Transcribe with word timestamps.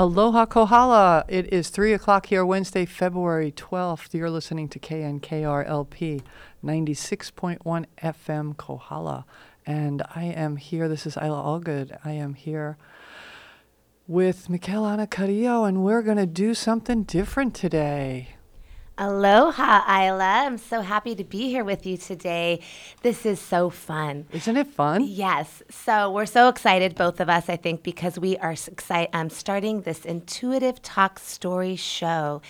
Aloha 0.00 0.46
Kohala. 0.46 1.26
It 1.28 1.52
is 1.52 1.68
3 1.68 1.92
o'clock 1.92 2.24
here, 2.24 2.42
Wednesday, 2.42 2.86
February 2.86 3.52
12th. 3.52 4.14
You're 4.14 4.30
listening 4.30 4.66
to 4.70 4.78
KNKRLP 4.78 6.22
96.1 6.64 7.84
FM 8.02 8.56
Kohala. 8.56 9.26
And 9.66 10.02
I 10.14 10.24
am 10.24 10.56
here. 10.56 10.88
This 10.88 11.04
is 11.04 11.18
Isla 11.18 11.42
Allgood. 11.42 11.98
I 12.02 12.12
am 12.12 12.32
here 12.32 12.78
with 14.08 14.48
Michaelana 14.48 15.10
Carrillo, 15.10 15.64
and 15.64 15.84
we're 15.84 16.00
going 16.00 16.16
to 16.16 16.24
do 16.24 16.54
something 16.54 17.02
different 17.02 17.54
today. 17.54 18.36
Aloha, 19.00 19.80
Isla. 19.88 20.44
I'm 20.44 20.58
so 20.58 20.82
happy 20.82 21.14
to 21.14 21.24
be 21.24 21.48
here 21.48 21.64
with 21.64 21.86
you 21.86 21.96
today. 21.96 22.60
This 23.00 23.24
is 23.24 23.40
so 23.40 23.70
fun. 23.70 24.26
Isn't 24.30 24.58
it 24.58 24.66
fun? 24.66 25.02
Yes. 25.06 25.62
So 25.70 26.12
we're 26.12 26.26
so 26.26 26.50
excited, 26.50 26.96
both 26.96 27.18
of 27.18 27.30
us, 27.30 27.48
I 27.48 27.56
think, 27.56 27.82
because 27.82 28.18
we 28.18 28.36
are 28.36 28.52
excited. 28.52 29.08
I'm 29.16 29.30
starting 29.30 29.80
this 29.80 30.04
intuitive 30.04 30.82
talk 30.82 31.18
story 31.18 31.76
show. 31.76 32.42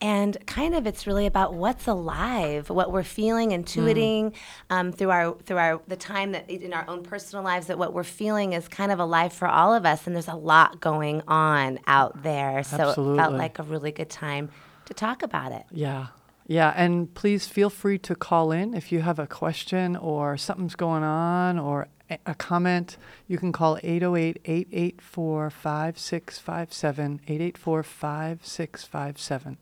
And 0.00 0.34
kind 0.46 0.74
of, 0.74 0.86
it's 0.86 1.06
really 1.06 1.26
about 1.26 1.52
what's 1.52 1.86
alive, 1.86 2.70
what 2.70 2.90
we're 2.90 3.02
feeling, 3.02 3.50
intuiting 3.50 4.32
mm. 4.32 4.34
um, 4.70 4.92
through 4.92 5.10
our 5.10 5.34
through 5.44 5.58
our 5.58 5.82
the 5.88 5.96
time 5.96 6.32
that 6.32 6.48
in 6.48 6.72
our 6.72 6.88
own 6.88 7.02
personal 7.02 7.44
lives 7.44 7.66
that 7.66 7.76
what 7.76 7.92
we're 7.92 8.02
feeling 8.02 8.54
is 8.54 8.66
kind 8.66 8.92
of 8.92 8.98
alive 8.98 9.34
for 9.34 9.46
all 9.46 9.74
of 9.74 9.84
us. 9.84 10.06
And 10.06 10.16
there's 10.16 10.26
a 10.26 10.34
lot 10.34 10.80
going 10.80 11.22
on 11.28 11.80
out 11.86 12.22
there, 12.22 12.62
so 12.62 12.78
Absolutely. 12.78 13.12
it 13.12 13.22
felt 13.22 13.34
like 13.34 13.58
a 13.58 13.62
really 13.62 13.92
good 13.92 14.08
time 14.08 14.48
to 14.94 15.00
talk 15.00 15.22
about 15.22 15.52
it. 15.52 15.64
Yeah. 15.70 16.08
Yeah, 16.46 16.72
and 16.76 17.12
please 17.14 17.46
feel 17.46 17.70
free 17.70 17.98
to 17.98 18.14
call 18.14 18.50
in 18.50 18.74
if 18.74 18.90
you 18.90 19.00
have 19.00 19.18
a 19.18 19.26
question 19.26 19.96
or 19.96 20.36
something's 20.36 20.74
going 20.74 21.04
on 21.04 21.58
or 21.58 21.88
a 22.26 22.34
comment. 22.34 22.96
You 23.26 23.38
can 23.38 23.52
call 23.52 23.78
808 23.82 24.40
884 24.44 25.50
5657. 25.50 27.20
884 27.26 27.82
5657. 27.82 29.58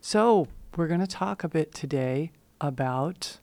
So, 0.00 0.48
we're 0.76 0.86
going 0.86 1.00
to 1.00 1.06
talk 1.06 1.44
a 1.44 1.48
bit 1.48 1.74
today 1.74 2.30
about. 2.60 3.38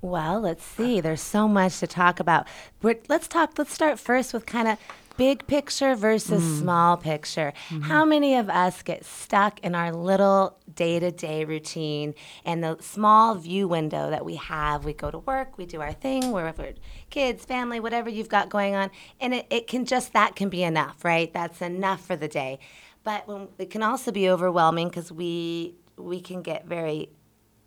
Well, 0.00 0.40
let's 0.40 0.64
see. 0.64 1.00
There's 1.00 1.20
so 1.20 1.48
much 1.48 1.80
to 1.80 1.86
talk 1.86 2.20
about. 2.20 2.46
We're, 2.82 3.00
let's 3.08 3.26
talk. 3.26 3.58
Let's 3.58 3.72
start 3.72 3.98
first 3.98 4.32
with 4.32 4.46
kind 4.46 4.68
of 4.68 4.78
big 5.16 5.46
picture 5.46 5.94
versus 5.94 6.42
mm. 6.42 6.58
small 6.60 6.96
picture. 6.96 7.52
Mm-hmm. 7.68 7.82
How 7.82 8.04
many 8.04 8.36
of 8.36 8.48
us 8.48 8.82
get 8.82 9.04
stuck 9.04 9.60
in 9.60 9.74
our 9.74 9.92
little 9.92 10.58
day 10.74 10.98
to 10.98 11.10
day 11.10 11.44
routine 11.44 12.14
and 12.44 12.62
the 12.62 12.76
small 12.80 13.34
view 13.34 13.68
window 13.68 14.10
that 14.10 14.24
we 14.24 14.36
have? 14.36 14.84
We 14.84 14.92
go 14.92 15.10
to 15.10 15.18
work, 15.18 15.58
we 15.58 15.66
do 15.66 15.80
our 15.80 15.92
thing, 15.92 16.32
wherever 16.32 16.72
kids, 17.10 17.44
family, 17.44 17.80
whatever 17.80 18.08
you've 18.08 18.28
got 18.28 18.48
going 18.48 18.74
on, 18.74 18.90
and 19.20 19.34
it, 19.34 19.46
it 19.50 19.66
can 19.66 19.84
just, 19.84 20.12
that 20.12 20.36
can 20.36 20.48
be 20.48 20.62
enough, 20.62 21.04
right? 21.04 21.32
That's 21.32 21.62
enough 21.62 22.04
for 22.04 22.16
the 22.16 22.28
day. 22.28 22.58
But 23.02 23.28
when, 23.28 23.48
it 23.58 23.70
can 23.70 23.82
also 23.82 24.10
be 24.10 24.28
overwhelming 24.28 24.88
because 24.88 25.12
we, 25.12 25.74
we 25.96 26.20
can 26.20 26.42
get 26.42 26.66
very 26.66 27.10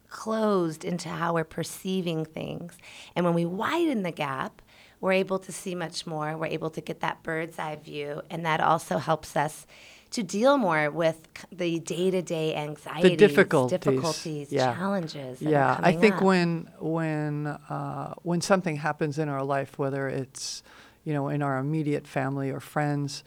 closed 0.10 0.86
into 0.86 1.10
how 1.10 1.34
we're 1.34 1.44
perceiving 1.44 2.26
things. 2.26 2.78
And 3.16 3.26
when 3.26 3.34
we 3.34 3.46
widen 3.46 4.04
the 4.04 4.12
gap, 4.12 4.62
we're 5.00 5.14
able 5.14 5.40
to 5.40 5.52
see 5.52 5.76
much 5.76 6.08
more. 6.08 6.38
We're 6.38 6.48
able 6.48 6.70
to 6.72 6.82
get 6.82 7.02
that 7.02 7.24
bird's 7.24 7.60
eye 7.60 7.76
view, 7.76 8.22
and 8.30 8.46
that 8.46 8.60
also 8.62 8.98
helps 8.98 9.36
us 9.36 9.68
to 10.12 10.24
deal 10.24 10.58
more 10.58 10.90
with 10.90 11.28
the 11.52 11.80
day-to-day 11.80 12.56
anxieties, 12.56 13.12
the 13.12 13.16
difficulties, 13.18 13.80
difficulties 13.80 14.52
yeah. 14.52 14.74
challenges. 14.74 15.42
Yeah, 15.42 15.78
I 15.82 15.92
think 15.94 16.16
up. 16.16 16.22
when 16.24 16.70
when 16.80 17.48
uh, 17.48 18.14
when 18.24 18.42
something 18.42 18.78
happens 18.78 19.20
in 19.20 19.30
our 19.30 19.44
life, 19.44 19.78
whether 19.78 20.08
it's 20.08 20.64
you 21.04 21.14
know 21.14 21.28
in 21.28 21.42
our 21.42 21.58
immediate 21.58 22.08
family 22.08 22.50
or 22.50 22.60
friends, 22.60 23.24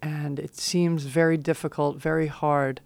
and 0.00 0.38
it 0.38 0.56
seems 0.56 1.04
very 1.04 1.36
difficult, 1.36 1.98
very 1.98 2.28
hard. 2.28 2.80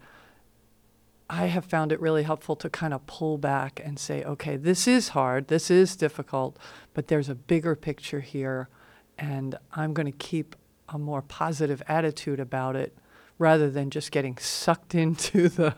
I 1.29 1.47
have 1.47 1.65
found 1.65 1.91
it 1.91 1.99
really 1.99 2.23
helpful 2.23 2.55
to 2.57 2.69
kind 2.69 2.93
of 2.93 3.05
pull 3.05 3.37
back 3.37 3.81
and 3.83 3.99
say, 3.99 4.23
okay, 4.23 4.55
this 4.55 4.87
is 4.87 5.09
hard, 5.09 5.47
this 5.49 5.69
is 5.69 5.95
difficult, 5.95 6.57
but 6.93 7.07
there's 7.07 7.27
a 7.27 7.35
bigger 7.35 7.75
picture 7.75 8.21
here, 8.21 8.69
and 9.17 9.57
I'm 9.73 9.93
going 9.93 10.05
to 10.05 10.17
keep 10.17 10.55
a 10.87 10.97
more 10.97 11.21
positive 11.21 11.83
attitude 11.87 12.39
about 12.39 12.77
it 12.77 12.97
rather 13.37 13.69
than 13.69 13.89
just 13.89 14.11
getting 14.11 14.37
sucked 14.37 14.95
into 15.03 15.49
the 15.49 15.75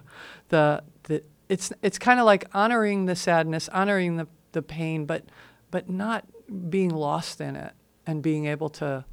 the 0.50 0.84
the 1.04 1.24
it's 1.48 1.74
it's 1.82 1.98
kind 1.98 2.20
of 2.20 2.26
like 2.26 2.46
honoring 2.54 3.06
the 3.06 3.16
sadness, 3.16 3.70
honoring 3.70 4.18
the 4.18 4.28
the 4.52 4.62
pain, 4.62 5.06
but 5.06 5.26
but 5.72 5.90
not 5.90 6.26
being 6.70 6.90
lost 6.90 7.42
in 7.42 7.56
it 7.56 7.74
and 8.06 8.22
being 8.22 8.46
able 8.46 8.70
to 8.70 9.06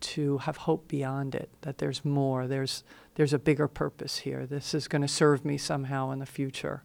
to 0.00 0.38
have 0.38 0.56
hope 0.56 0.88
beyond 0.88 1.34
it 1.34 1.50
that 1.60 1.78
there's 1.78 2.04
more 2.04 2.46
there's 2.46 2.82
there's 3.20 3.34
a 3.34 3.38
bigger 3.38 3.68
purpose 3.68 4.20
here 4.20 4.46
this 4.46 4.72
is 4.72 4.88
going 4.88 5.02
to 5.02 5.08
serve 5.08 5.44
me 5.44 5.58
somehow 5.58 6.10
in 6.10 6.18
the 6.20 6.24
future 6.24 6.82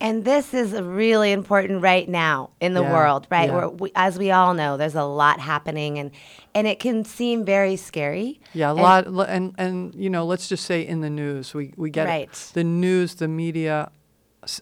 and 0.00 0.24
this 0.24 0.52
is 0.52 0.72
really 0.72 1.30
important 1.30 1.82
right 1.82 2.08
now 2.08 2.50
in 2.58 2.72
the 2.74 2.82
Yeah, 2.82 2.92
world, 2.92 3.26
right? 3.30 3.50
yeah. 3.50 3.66
We, 3.66 3.92
as 3.94 4.18
we 4.18 4.30
all 4.30 4.54
know, 4.54 4.78
there's 4.78 4.94
a 4.94 5.04
lot 5.04 5.40
happening, 5.40 5.98
and 5.98 6.10
and 6.54 6.66
it 6.66 6.78
can 6.80 7.04
seem 7.04 7.44
very 7.44 7.76
scary. 7.76 8.40
Yeah, 8.54 8.68
a 8.70 8.74
And- 8.76 8.82
lot, 9.14 9.28
and 9.28 9.54
and 9.58 9.94
you 9.94 10.08
know, 10.08 10.24
let's 10.24 10.48
just 10.48 10.64
say 10.64 10.80
in 10.86 11.02
the 11.02 11.10
news, 11.10 11.52
we 11.52 11.74
we 11.76 11.90
get. 11.90 12.06
Right. 12.06 12.32
the 12.54 12.64
news, 12.64 13.16
the 13.16 13.28
media, 13.28 13.90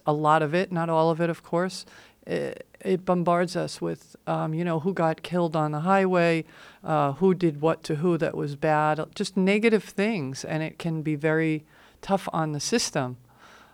a 0.05 0.11
lot 0.11 0.41
of 0.41 0.53
it, 0.53 0.73
not 0.73 0.89
all 0.89 1.09
of 1.09 1.21
it, 1.21 1.29
of 1.29 1.41
course. 1.41 1.85
It, 2.29 2.65
it 2.81 3.05
bombards 3.05 3.55
us 3.55 3.81
with, 3.81 4.15
um, 4.27 4.53
you 4.53 4.63
know, 4.63 4.79
who 4.79 4.93
got 4.93 5.23
killed 5.23 5.55
on 5.55 5.71
the 5.71 5.79
highway, 5.79 6.45
uh, 6.83 7.13
who 7.13 7.33
did 7.33 7.59
what 7.59 7.83
to 7.83 7.95
who 7.95 8.17
that 8.17 8.35
was 8.35 8.55
bad, 8.55 9.03
just 9.15 9.35
negative 9.35 9.83
things, 9.83 10.45
and 10.45 10.63
it 10.63 10.77
can 10.77 11.01
be 11.01 11.15
very 11.15 11.65
tough 12.01 12.29
on 12.31 12.53
the 12.53 12.59
system 12.59 13.17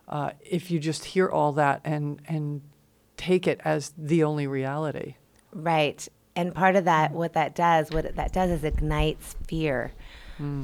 uh, 0.08 0.32
if 0.42 0.72
you 0.72 0.80
just 0.80 1.06
hear 1.06 1.28
all 1.30 1.52
that 1.52 1.82
and 1.84 2.22
and 2.28 2.62
take 3.18 3.46
it 3.46 3.60
as 3.64 3.94
the 3.98 4.24
only 4.24 4.48
reality. 4.48 5.16
Right. 5.54 6.08
And 6.36 6.54
part 6.54 6.76
of 6.76 6.86
that, 6.86 7.12
what 7.12 7.34
that 7.34 7.56
does, 7.56 7.92
what 7.92 8.16
that 8.16 8.34
does 8.34 8.50
is 8.52 8.64
ignites 8.64 9.36
fear, 9.48 9.92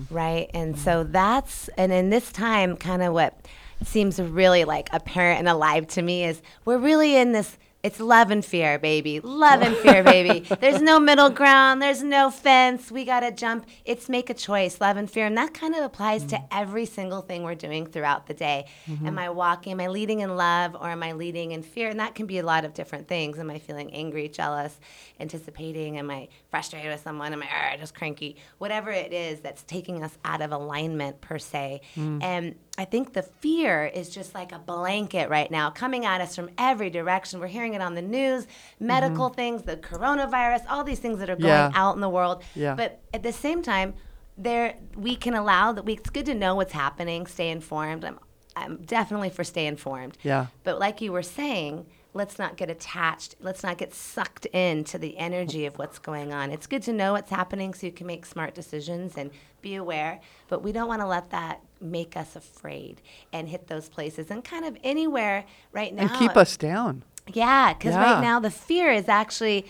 right? 0.09 0.49
And 0.53 0.77
so 0.77 1.03
that's, 1.03 1.69
and 1.77 1.93
in 1.93 2.09
this 2.09 2.31
time, 2.31 2.75
kind 2.75 3.01
of 3.01 3.13
what 3.13 3.47
seems 3.85 4.19
really 4.19 4.65
like 4.65 4.89
apparent 4.91 5.39
and 5.39 5.47
alive 5.47 5.87
to 5.87 6.01
me 6.01 6.25
is 6.25 6.41
we're 6.65 6.77
really 6.77 7.15
in 7.15 7.31
this. 7.31 7.57
It's 7.83 7.99
love 7.99 8.29
and 8.29 8.45
fear, 8.45 8.77
baby. 8.77 9.19
Love 9.19 9.61
and 9.61 9.75
fear, 9.75 10.03
baby. 10.03 10.47
There's 10.61 10.81
no 10.81 10.99
middle 10.99 11.31
ground. 11.31 11.81
There's 11.81 12.03
no 12.03 12.29
fence. 12.29 12.91
We 12.91 13.05
got 13.05 13.21
to 13.21 13.31
jump. 13.31 13.65
It's 13.85 14.07
make 14.07 14.29
a 14.29 14.35
choice, 14.35 14.79
love 14.79 14.97
and 14.97 15.09
fear. 15.09 15.25
And 15.25 15.35
that 15.37 15.55
kind 15.55 15.73
of 15.73 15.83
applies 15.83 16.23
to 16.25 16.35
mm-hmm. 16.35 16.45
every 16.51 16.85
single 16.85 17.21
thing 17.21 17.41
we're 17.41 17.55
doing 17.55 17.87
throughout 17.87 18.27
the 18.27 18.35
day. 18.35 18.65
Mm-hmm. 18.87 19.07
Am 19.07 19.17
I 19.17 19.29
walking? 19.31 19.71
Am 19.71 19.79
I 19.79 19.87
leading 19.87 20.19
in 20.19 20.35
love 20.35 20.75
or 20.75 20.89
am 20.89 21.01
I 21.01 21.13
leading 21.13 21.53
in 21.53 21.63
fear? 21.63 21.89
And 21.89 21.99
that 21.99 22.13
can 22.13 22.27
be 22.27 22.37
a 22.37 22.45
lot 22.45 22.65
of 22.65 22.75
different 22.75 23.07
things. 23.07 23.39
Am 23.39 23.49
I 23.49 23.57
feeling 23.57 23.91
angry, 23.93 24.29
jealous, 24.29 24.79
anticipating? 25.19 25.97
Am 25.97 26.11
I 26.11 26.27
frustrated 26.51 26.91
with 26.91 27.01
someone? 27.01 27.33
Am 27.33 27.41
I 27.41 27.77
just 27.79 27.95
cranky? 27.95 28.35
Whatever 28.59 28.91
it 28.91 29.11
is 29.11 29.39
that's 29.39 29.63
taking 29.63 30.03
us 30.03 30.15
out 30.23 30.41
of 30.41 30.51
alignment, 30.51 31.19
per 31.21 31.39
se. 31.39 31.81
Mm. 31.95 32.21
And 32.21 32.55
I 32.77 32.85
think 32.85 33.13
the 33.13 33.21
fear 33.21 33.85
is 33.85 34.09
just 34.09 34.33
like 34.33 34.51
a 34.53 34.59
blanket 34.59 35.29
right 35.29 35.51
now 35.51 35.69
coming 35.69 36.05
at 36.05 36.21
us 36.21 36.35
from 36.35 36.49
every 36.57 36.89
direction. 36.89 37.39
We're 37.39 37.47
hearing 37.47 37.73
it 37.73 37.81
on 37.81 37.95
the 37.95 38.01
news, 38.01 38.45
mm-hmm. 38.45 38.87
medical 38.87 39.29
things, 39.29 39.63
the 39.63 39.77
coronavirus, 39.77 40.63
all 40.69 40.83
these 40.83 40.99
things 40.99 41.19
that 41.19 41.29
are 41.29 41.35
going 41.35 41.47
Yeah. 41.49 41.71
out 41.75 41.95
in 41.95 42.01
the 42.01 42.09
world. 42.09 42.43
Yeah. 42.55 42.75
But 42.75 43.01
at 43.13 43.23
the 43.23 43.33
same 43.33 43.61
time, 43.61 43.93
there 44.37 44.75
we 44.95 45.15
can 45.15 45.33
allow 45.33 45.73
that 45.73 45.85
we 45.85 45.93
it's 45.93 46.09
good 46.09 46.25
to 46.25 46.33
know 46.33 46.55
what's 46.55 46.71
happening, 46.73 47.27
stay 47.27 47.49
informed. 47.49 48.05
I'm 48.05 48.19
I'm 48.55 48.77
definitely 48.77 49.29
for 49.29 49.43
stay 49.43 49.65
informed. 49.65 50.17
Yeah. 50.23 50.47
But 50.63 50.79
like 50.79 51.01
you 51.01 51.11
were 51.11 51.23
saying, 51.23 51.85
let's 52.13 52.37
not 52.37 52.57
get 52.57 52.69
attached. 52.69 53.35
Let's 53.39 53.63
not 53.63 53.77
get 53.77 53.93
sucked 53.93 54.45
into 54.47 54.97
the 54.97 55.17
energy 55.17 55.65
of 55.65 55.77
what's 55.77 55.99
going 55.99 56.33
on. 56.33 56.51
It's 56.51 56.67
good 56.67 56.83
to 56.83 56.93
know 56.93 57.13
what's 57.13 57.29
happening 57.29 57.73
so 57.73 57.87
you 57.87 57.93
can 57.93 58.07
make 58.07 58.25
smart 58.25 58.53
decisions 58.53 59.15
and 59.17 59.31
be 59.61 59.75
aware, 59.75 60.19
but 60.47 60.63
we 60.63 60.71
don't 60.71 60.87
want 60.87 61.01
to 61.01 61.07
let 61.07 61.29
that 61.29 61.61
make 61.79 62.17
us 62.17 62.35
afraid 62.35 63.01
and 63.31 63.47
hit 63.47 63.67
those 63.67 63.87
places 63.89 64.29
and 64.31 64.43
kind 64.43 64.65
of 64.65 64.77
anywhere 64.83 65.45
right 65.71 65.93
now. 65.93 66.03
And 66.03 66.11
keep 66.13 66.35
us 66.35 66.57
down. 66.57 67.03
Yeah, 67.31 67.73
because 67.73 67.93
Yeah. 67.93 68.13
right 68.13 68.21
now 68.21 68.39
the 68.39 68.51
fear 68.51 68.91
is 68.91 69.07
actually 69.07 69.65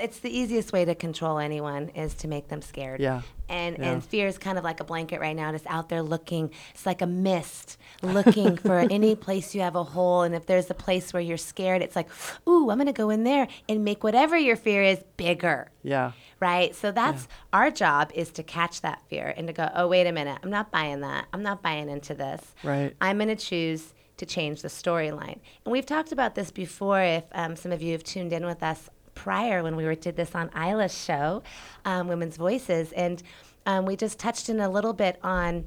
it's 0.00 0.20
the 0.20 0.30
easiest 0.36 0.72
way 0.72 0.84
to 0.84 0.94
control 0.94 1.38
anyone 1.38 1.88
is 1.90 2.14
to 2.16 2.28
make 2.28 2.48
them 2.48 2.62
scared. 2.62 3.00
Yeah. 3.00 3.22
And 3.48 3.78
Yeah. 3.78 3.92
and 3.92 4.04
fear 4.04 4.26
is 4.26 4.36
kind 4.38 4.58
of 4.58 4.64
like 4.64 4.80
a 4.80 4.84
blanket 4.84 5.20
right 5.20 5.34
now, 5.34 5.52
It's 5.52 5.64
out 5.66 5.88
there 5.88 6.02
looking. 6.02 6.50
It's 6.74 6.84
like 6.86 7.00
a 7.02 7.06
mist, 7.06 7.78
looking 8.02 8.56
for 8.56 8.78
any 8.90 9.14
place 9.16 9.54
you 9.54 9.62
have 9.62 9.74
a 9.76 9.84
hole. 9.84 10.22
And 10.22 10.34
if 10.34 10.46
there's 10.46 10.68
a 10.70 10.74
place 10.74 11.12
where 11.12 11.22
you're 11.22 11.36
scared, 11.38 11.80
it's 11.82 11.96
like, 11.96 12.08
ooh, 12.48 12.70
I'm 12.70 12.78
gonna 12.78 12.92
go 12.92 13.10
in 13.10 13.24
there 13.24 13.48
and 13.68 13.84
make 13.84 14.04
whatever 14.04 14.36
your 14.36 14.56
fear 14.56 14.82
is 14.82 14.98
bigger 15.16 15.70
Yeah. 15.82 16.12
right? 16.40 16.74
So 16.74 16.92
that's 16.92 17.26
our 17.52 17.70
job 17.70 18.10
is 18.14 18.30
to 18.32 18.42
catch 18.42 18.82
that 18.82 19.02
fear 19.08 19.32
and 19.36 19.46
to 19.46 19.52
go, 19.52 19.70
oh, 19.74 19.88
wait 19.88 20.06
a 20.06 20.12
minute, 20.12 20.38
I'm 20.42 20.50
not 20.50 20.70
buying 20.70 21.00
that. 21.00 21.26
I'm 21.32 21.42
not 21.42 21.62
buying 21.62 21.88
into 21.88 22.14
this. 22.14 22.42
Right. 22.62 22.94
I'm 23.00 23.16
going 23.18 23.28
to 23.28 23.36
choose 23.36 23.94
to 24.18 24.26
change 24.26 24.62
the 24.62 24.68
storyline. 24.68 25.38
And 25.64 25.72
we've 25.72 25.86
talked 25.86 26.10
about 26.12 26.34
this 26.34 26.50
before 26.50 27.00
if 27.00 27.24
um, 27.32 27.54
some 27.56 27.70
of 27.72 27.80
you 27.82 27.92
have 27.92 28.02
tuned 28.04 28.32
in 28.32 28.44
with 28.44 28.62
us 28.64 28.90
prior 29.18 29.64
when 29.64 29.74
we 29.74 29.84
were 29.84 29.96
did 29.96 30.16
this 30.16 30.34
on 30.34 30.48
Isla's 30.54 30.96
show, 30.96 31.42
um, 31.84 32.06
Women's 32.06 32.36
Voices, 32.36 32.92
and 32.92 33.20
um, 33.66 33.84
we 33.84 33.96
just 33.96 34.18
touched 34.18 34.48
in 34.48 34.60
a 34.60 34.70
little 34.70 34.92
bit 34.92 35.18
on 35.22 35.64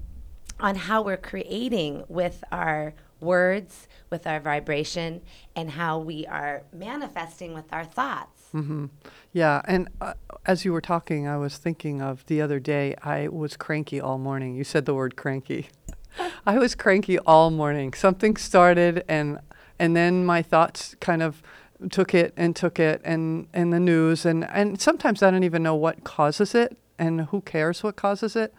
on 0.59 0.75
how 0.75 1.01
we're 1.01 1.17
creating 1.17 2.03
with 2.07 2.43
our 2.51 2.93
words, 3.19 3.87
with 4.09 4.25
our 4.25 4.39
vibration, 4.39 5.21
and 5.55 5.71
how 5.71 5.99
we 5.99 6.25
are 6.27 6.63
manifesting 6.71 7.53
with 7.53 7.71
our 7.73 7.83
thoughts. 7.83 8.41
Mm-hmm. 8.53 8.85
Yeah, 9.33 9.61
and 9.65 9.89
uh, 9.99 10.13
as 10.45 10.63
you 10.63 10.71
were 10.71 10.81
talking, 10.81 11.27
I 11.27 11.37
was 11.37 11.57
thinking 11.57 12.01
of 12.01 12.25
the 12.27 12.41
other 12.41 12.59
day. 12.59 12.95
I 13.03 13.27
was 13.27 13.57
cranky 13.57 13.99
all 13.99 14.17
morning. 14.17 14.55
You 14.55 14.63
said 14.63 14.85
the 14.85 14.93
word 14.93 15.15
cranky. 15.17 15.69
I 16.45 16.57
was 16.57 16.75
cranky 16.75 17.19
all 17.19 17.51
morning. 17.51 17.93
Something 17.93 18.37
started, 18.37 19.03
and 19.09 19.39
and 19.77 19.95
then 19.95 20.25
my 20.25 20.41
thoughts 20.41 20.95
kind 21.01 21.21
of 21.21 21.41
took 21.89 22.13
it 22.13 22.33
and 22.37 22.55
took 22.55 22.79
it, 22.79 23.01
and 23.03 23.47
and 23.53 23.73
the 23.73 23.79
news, 23.79 24.25
and 24.25 24.45
and 24.49 24.79
sometimes 24.79 25.23
I 25.23 25.31
don't 25.31 25.43
even 25.43 25.63
know 25.63 25.75
what 25.75 26.03
causes 26.03 26.53
it, 26.53 26.77
and 26.99 27.21
who 27.21 27.41
cares 27.41 27.83
what 27.83 27.95
causes 27.95 28.35
it, 28.35 28.53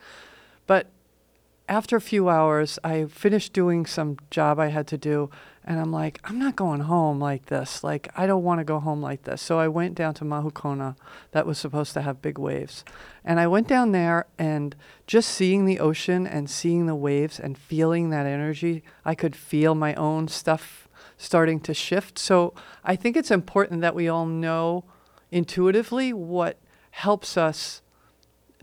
but 0.67 0.89
after 1.69 1.97
a 1.97 2.01
few 2.01 2.29
hours, 2.29 2.79
I 2.85 3.07
finished 3.07 3.53
doing 3.53 3.87
some 3.87 4.19
job 4.31 4.59
I 4.59 4.69
had 4.69 4.87
to 4.89 4.99
do, 4.99 5.31
and 5.65 5.81
I'm 5.81 5.93
like, 5.93 6.21
I'm 6.25 6.39
not 6.39 6.57
going 6.57 6.81
home 6.81 7.21
like 7.21 7.47
this. 7.47 7.85
Like, 7.85 8.11
I 8.17 8.27
don't 8.27 8.43
want 8.43 8.59
to 8.59 8.65
go 8.65 8.81
home 8.81 9.01
like 9.01 9.23
this. 9.23 9.41
So 9.41 9.59
I 9.59 9.69
went 9.69 9.95
down 9.95 10.13
to 10.15 10.25
Mahukona, 10.25 10.97
that 11.31 11.47
was 11.47 11.59
supposed 11.59 11.95
to 11.95 12.03
have 12.03 12.21
big 12.21 12.37
waves. 12.37 12.85
And 13.25 13.39
I 13.39 13.47
went 13.47 13.69
down 13.69 13.93
there, 13.93 14.27
and 14.39 14.75
just 15.07 15.31
seeing 15.31 15.65
the 15.65 15.79
ocean 15.79 16.27
and 16.27 16.51
seeing 16.51 16.87
the 16.87 16.97
waves 16.97 17.39
and 17.39 17.57
feeling 17.57 18.11
that 18.11 18.27
energy, 18.27 18.83
I 19.05 19.15
could 19.15 19.37
feel 19.37 19.75
my 19.75 19.95
own 19.95 20.29
stuff 20.29 20.82
starting 21.23 21.61
to 21.61 21.73
shift. 21.73 22.19
So 22.19 22.53
I 22.85 22.97
think 22.97 23.17
it's 23.17 23.31
important 23.31 23.81
that 23.81 23.95
we 23.95 24.09
all 24.09 24.27
know 24.27 24.85
intuitively 25.31 26.13
what 26.13 26.59
helps 26.91 27.37
us 27.37 27.81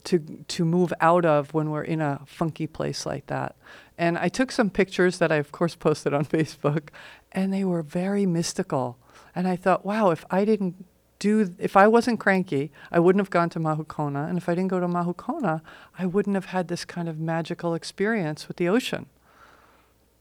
to 0.04 0.20
to 0.48 0.66
move 0.66 0.94
out 1.02 1.26
of 1.26 1.54
when 1.54 1.70
we're 1.70 1.84
in 1.84 2.02
a 2.02 2.22
funky 2.26 2.68
place 2.68 3.06
like 3.06 3.28
that. 3.28 3.56
And 3.98 4.18
I 4.18 4.30
took 4.30 4.52
some 4.52 4.70
pictures 4.70 5.18
that 5.18 5.32
I 5.32 5.36
of 5.36 5.52
course 5.52 5.76
posted 5.76 6.14
on 6.14 6.26
Facebook 6.38 6.90
and 7.32 7.54
they 7.54 7.64
were 7.64 7.82
very 7.82 8.26
mystical. 8.26 8.98
And 9.36 9.48
I 9.48 9.56
thought, 9.56 9.86
wow, 9.86 10.12
if 10.12 10.26
I 10.30 10.46
didn't 10.46 10.86
do 11.20 11.54
if 11.60 11.76
I 11.78 11.88
wasn't 11.88 12.20
cranky, 12.20 12.72
I 12.92 13.00
wouldn't 13.00 13.22
have 13.22 13.30
gone 13.30 13.50
to 13.52 13.60
Mahukona, 13.60 14.28
and 14.28 14.38
if 14.38 14.50
I 14.50 14.56
didn't 14.56 14.70
go 14.70 14.80
to 14.80 14.88
Mahukona, 14.88 15.62
I 15.98 16.06
wouldn't 16.06 16.36
have 16.36 16.46
had 16.46 16.70
this 16.70 16.86
kind 16.86 17.08
of 17.10 17.20
magical 17.20 17.74
experience 17.74 18.48
with 18.48 18.58
the 18.58 18.70
ocean. 18.70 19.06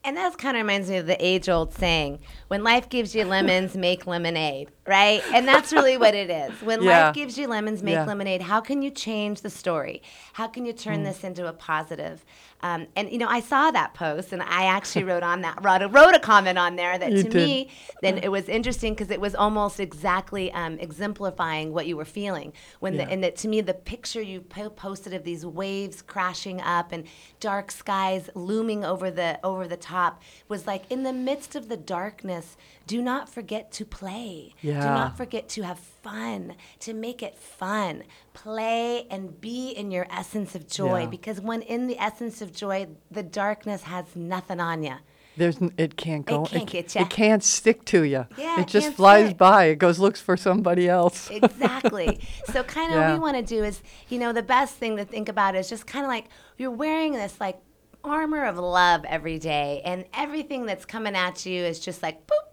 And 0.09 0.17
that 0.17 0.39
kind 0.39 0.57
of 0.57 0.63
reminds 0.63 0.89
me 0.89 0.97
of 0.97 1.07
the 1.07 1.23
age 1.23 1.51
old 1.51 1.75
saying 1.75 2.21
when 2.47 2.65
life 2.65 2.89
gives 2.89 3.15
you 3.15 3.27
lemons, 3.27 3.77
make 3.89 4.07
lemonade, 4.07 4.71
right? 4.87 5.23
And 5.35 5.47
that's 5.47 5.71
really 5.71 5.99
what 5.99 6.15
it 6.15 6.31
is. 6.31 6.63
When 6.63 6.81
Yeah. 6.81 7.09
life 7.09 7.15
gives 7.15 7.37
you 7.37 7.47
lemons, 7.47 7.83
make 7.83 7.93
Yeah. 7.97 8.05
lemonade. 8.07 8.41
How 8.41 8.63
can 8.63 8.81
you 8.81 8.91
change 8.91 9.43
the 9.43 9.51
story? 9.51 10.01
How 10.33 10.47
can 10.47 10.65
you 10.65 10.73
Mm. 10.73 10.79
turn 10.83 11.03
this 11.03 11.25
into 11.25 11.47
a 11.47 11.53
positive? 11.53 12.25
Um, 12.61 12.89
and 12.97 13.11
you 13.13 13.19
know, 13.19 13.29
I 13.29 13.41
saw 13.41 13.71
that 13.71 13.95
post, 13.95 14.33
and 14.33 14.43
I 14.43 14.65
actually 14.65 15.05
wrote 15.05 15.23
on 15.23 15.43
that 15.43 15.63
wrote 15.63 15.83
a, 15.83 15.89
wrote 15.89 16.15
a 16.15 16.19
comment 16.19 16.59
on 16.59 16.75
there 16.77 16.99
that 16.99 17.13
You 17.13 17.23
to 17.23 17.29
did. 17.29 17.35
me, 17.47 17.69
then 18.03 18.19
it 18.19 18.31
was 18.33 18.49
interesting 18.49 18.95
because 18.95 19.11
it 19.11 19.21
was 19.21 19.35
almost 19.37 19.79
exactly 19.79 20.51
um, 20.53 20.79
exemplifying 20.81 21.73
what 21.73 21.87
you 21.87 21.97
were 21.97 22.05
feeling 22.05 22.53
when 22.81 22.95
Yeah. 22.95 23.05
the 23.05 23.13
and 23.13 23.23
that 23.25 23.37
to 23.37 23.49
me 23.49 23.61
the 23.61 23.75
picture 23.75 24.21
you 24.21 24.41
po- 24.41 24.71
posted 24.71 25.15
of 25.15 25.23
these 25.23 25.47
waves 25.47 26.03
crashing 26.03 26.61
up 26.61 26.91
and 26.93 27.05
dark 27.41 27.71
skies 27.71 28.29
looming 28.35 28.85
over 28.85 29.11
the 29.11 29.39
over 29.45 29.69
the 29.69 29.77
top 29.77 30.21
was 30.49 30.67
like 30.67 30.83
in 30.91 31.05
the 31.05 31.13
midst 31.13 31.55
of 31.55 31.69
the 31.69 31.77
darkness 31.77 32.57
do 32.95 32.99
not 33.03 33.29
forget 33.29 33.65
to 33.79 33.85
play 33.85 34.55
Yeah. 34.63 34.81
do 34.81 34.87
not 35.01 35.17
forget 35.17 35.45
to 35.51 35.63
have 35.63 35.79
fun 35.79 36.55
to 36.81 36.91
make 36.95 37.21
it 37.23 37.35
fun 37.39 38.03
play 38.33 39.07
and 39.11 39.41
be 39.41 39.71
in 39.71 39.91
your 39.91 40.07
essence 40.11 40.55
of 40.55 40.67
joy 40.69 41.01
Yeah. 41.03 41.07
because 41.17 41.41
when 41.41 41.63
in 41.63 41.87
the 41.87 41.99
essence 42.09 42.41
of 42.43 42.53
joy 42.53 42.89
the 43.11 43.23
darkness 43.23 43.83
has 43.95 44.07
nothing 44.17 44.61
on 44.61 44.83
you 44.83 44.97
There's 45.37 45.59
it 45.77 45.93
can't 45.97 46.27
go. 46.27 46.45
It 46.45 46.51
can't 46.51 46.71
c- 46.71 46.77
get 46.79 46.95
ya. 46.97 47.03
It 47.03 47.11
can't 47.11 47.45
stick 47.45 47.85
to 47.93 48.03
you. 48.03 48.23
Yeah, 48.37 48.59
it 48.59 48.63
it 48.63 48.67
just 48.77 48.91
flies 48.97 49.27
stick. 49.27 49.39
by. 49.39 49.61
It 49.73 49.79
goes 49.79 49.99
looks 50.05 50.21
for 50.21 50.37
somebody 50.37 50.89
else. 50.89 51.31
exactly. 51.43 52.09
So 52.53 52.65
kind 52.65 52.91
of 52.93 52.99
what 53.01 53.13
we 53.15 53.19
want 53.27 53.37
to 53.37 53.47
do 53.57 53.63
is, 53.71 53.77
you 54.13 54.19
know, 54.19 54.33
the 54.33 54.43
best 54.57 54.73
thing 54.81 54.97
to 54.97 55.05
think 55.05 55.29
about 55.29 55.55
is 55.55 55.69
just 55.75 55.87
kind 55.87 56.05
of 56.05 56.11
like 56.17 56.27
you're 56.57 56.73
wearing 56.85 57.13
this 57.13 57.35
like 57.47 57.59
armor 58.03 58.45
of 58.51 58.57
love 58.59 59.05
every 59.05 59.39
day, 59.39 59.81
and 59.85 60.05
everything 60.25 60.67
that's 60.67 60.85
coming 60.85 61.15
at 61.15 61.47
you 61.47 61.63
is 61.71 61.79
just 61.79 62.03
like 62.03 62.17
boop 62.27 62.47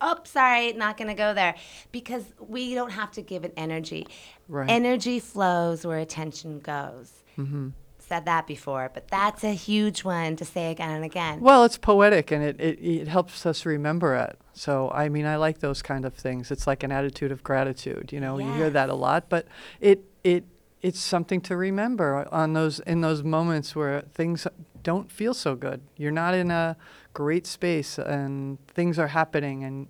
Oh, 0.00 0.18
sorry, 0.24 0.72
not 0.72 0.96
gonna 0.96 1.14
go 1.14 1.34
there 1.34 1.54
because 1.92 2.24
we 2.38 2.74
don't 2.74 2.90
have 2.90 3.10
to 3.12 3.22
give 3.22 3.44
it 3.44 3.52
energy. 3.56 4.06
Right. 4.48 4.70
Energy 4.70 5.20
flows 5.20 5.86
where 5.86 5.98
attention 5.98 6.60
goes. 6.60 7.12
Mm-hmm. 7.38 7.70
Said 7.98 8.24
that 8.26 8.46
before, 8.46 8.88
but 8.94 9.08
that's 9.08 9.42
a 9.42 9.50
huge 9.50 10.04
one 10.04 10.36
to 10.36 10.44
say 10.44 10.70
again 10.70 10.90
and 10.92 11.04
again. 11.04 11.40
Well, 11.40 11.64
it's 11.64 11.76
poetic 11.76 12.30
and 12.30 12.40
it, 12.40 12.60
it, 12.60 12.78
it 12.80 13.08
helps 13.08 13.44
us 13.44 13.66
remember 13.66 14.14
it. 14.14 14.38
So, 14.52 14.90
I 14.92 15.08
mean, 15.08 15.26
I 15.26 15.36
like 15.36 15.58
those 15.58 15.82
kind 15.82 16.04
of 16.04 16.14
things. 16.14 16.52
It's 16.52 16.68
like 16.68 16.84
an 16.84 16.92
attitude 16.92 17.32
of 17.32 17.42
gratitude. 17.42 18.12
You 18.12 18.20
know, 18.20 18.38
you 18.38 18.52
hear 18.52 18.70
that 18.70 18.90
a 18.90 18.94
lot, 18.94 19.28
but 19.28 19.46
it, 19.80 20.04
it, 20.22 20.44
it's 20.86 21.00
something 21.00 21.40
to 21.40 21.56
remember 21.56 22.28
on 22.30 22.52
those 22.52 22.78
in 22.78 23.00
those 23.00 23.24
moments 23.24 23.74
where 23.74 24.02
things 24.14 24.46
don't 24.84 25.10
feel 25.10 25.34
so 25.34 25.56
good. 25.56 25.80
You're 25.96 26.12
not 26.12 26.32
in 26.32 26.52
a 26.52 26.76
great 27.12 27.44
space 27.44 27.98
and 27.98 28.64
things 28.68 28.96
are 28.96 29.08
happening 29.08 29.64
and 29.64 29.88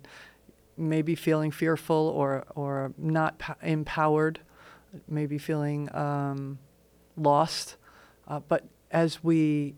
maybe 0.75 1.13
feeling 1.13 1.51
fearful 1.51 2.11
or 2.15 2.45
or 2.55 2.93
not 2.97 3.37
po- 3.37 3.53
empowered, 3.61 4.39
maybe 5.07 5.37
feeling 5.37 5.95
um, 5.95 6.57
lost. 7.15 7.77
Uh, 8.27 8.39
but 8.39 8.65
as 8.89 9.23
we 9.23 9.75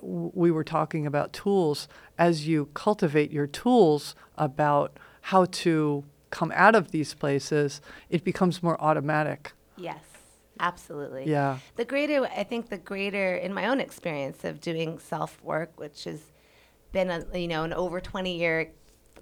we 0.00 0.50
were 0.50 0.64
talking 0.64 1.06
about 1.06 1.34
tools, 1.34 1.88
as 2.16 2.48
you 2.48 2.70
cultivate 2.72 3.30
your 3.30 3.46
tools 3.46 4.14
about 4.38 4.96
how 5.20 5.44
to 5.44 6.04
come 6.30 6.50
out 6.54 6.74
of 6.74 6.90
these 6.90 7.12
places, 7.12 7.82
it 8.08 8.24
becomes 8.24 8.62
more 8.62 8.80
automatic. 8.80 9.52
Yes, 9.76 10.07
absolutely. 10.60 11.24
Yeah. 11.28 11.58
The 11.76 11.84
greater, 11.84 12.24
I 12.26 12.44
think, 12.44 12.68
the 12.68 12.78
greater 12.78 13.34
in 13.36 13.52
my 13.54 13.66
own 13.68 13.80
experience 13.80 14.44
of 14.44 14.60
doing 14.60 14.98
self 14.98 15.42
work, 15.42 15.72
which 15.78 16.04
has 16.04 16.20
been 16.92 17.10
a 17.10 17.38
you 17.38 17.48
know 17.48 17.64
an 17.64 17.72
over 17.72 18.00
twenty 18.00 18.38
year 18.38 18.70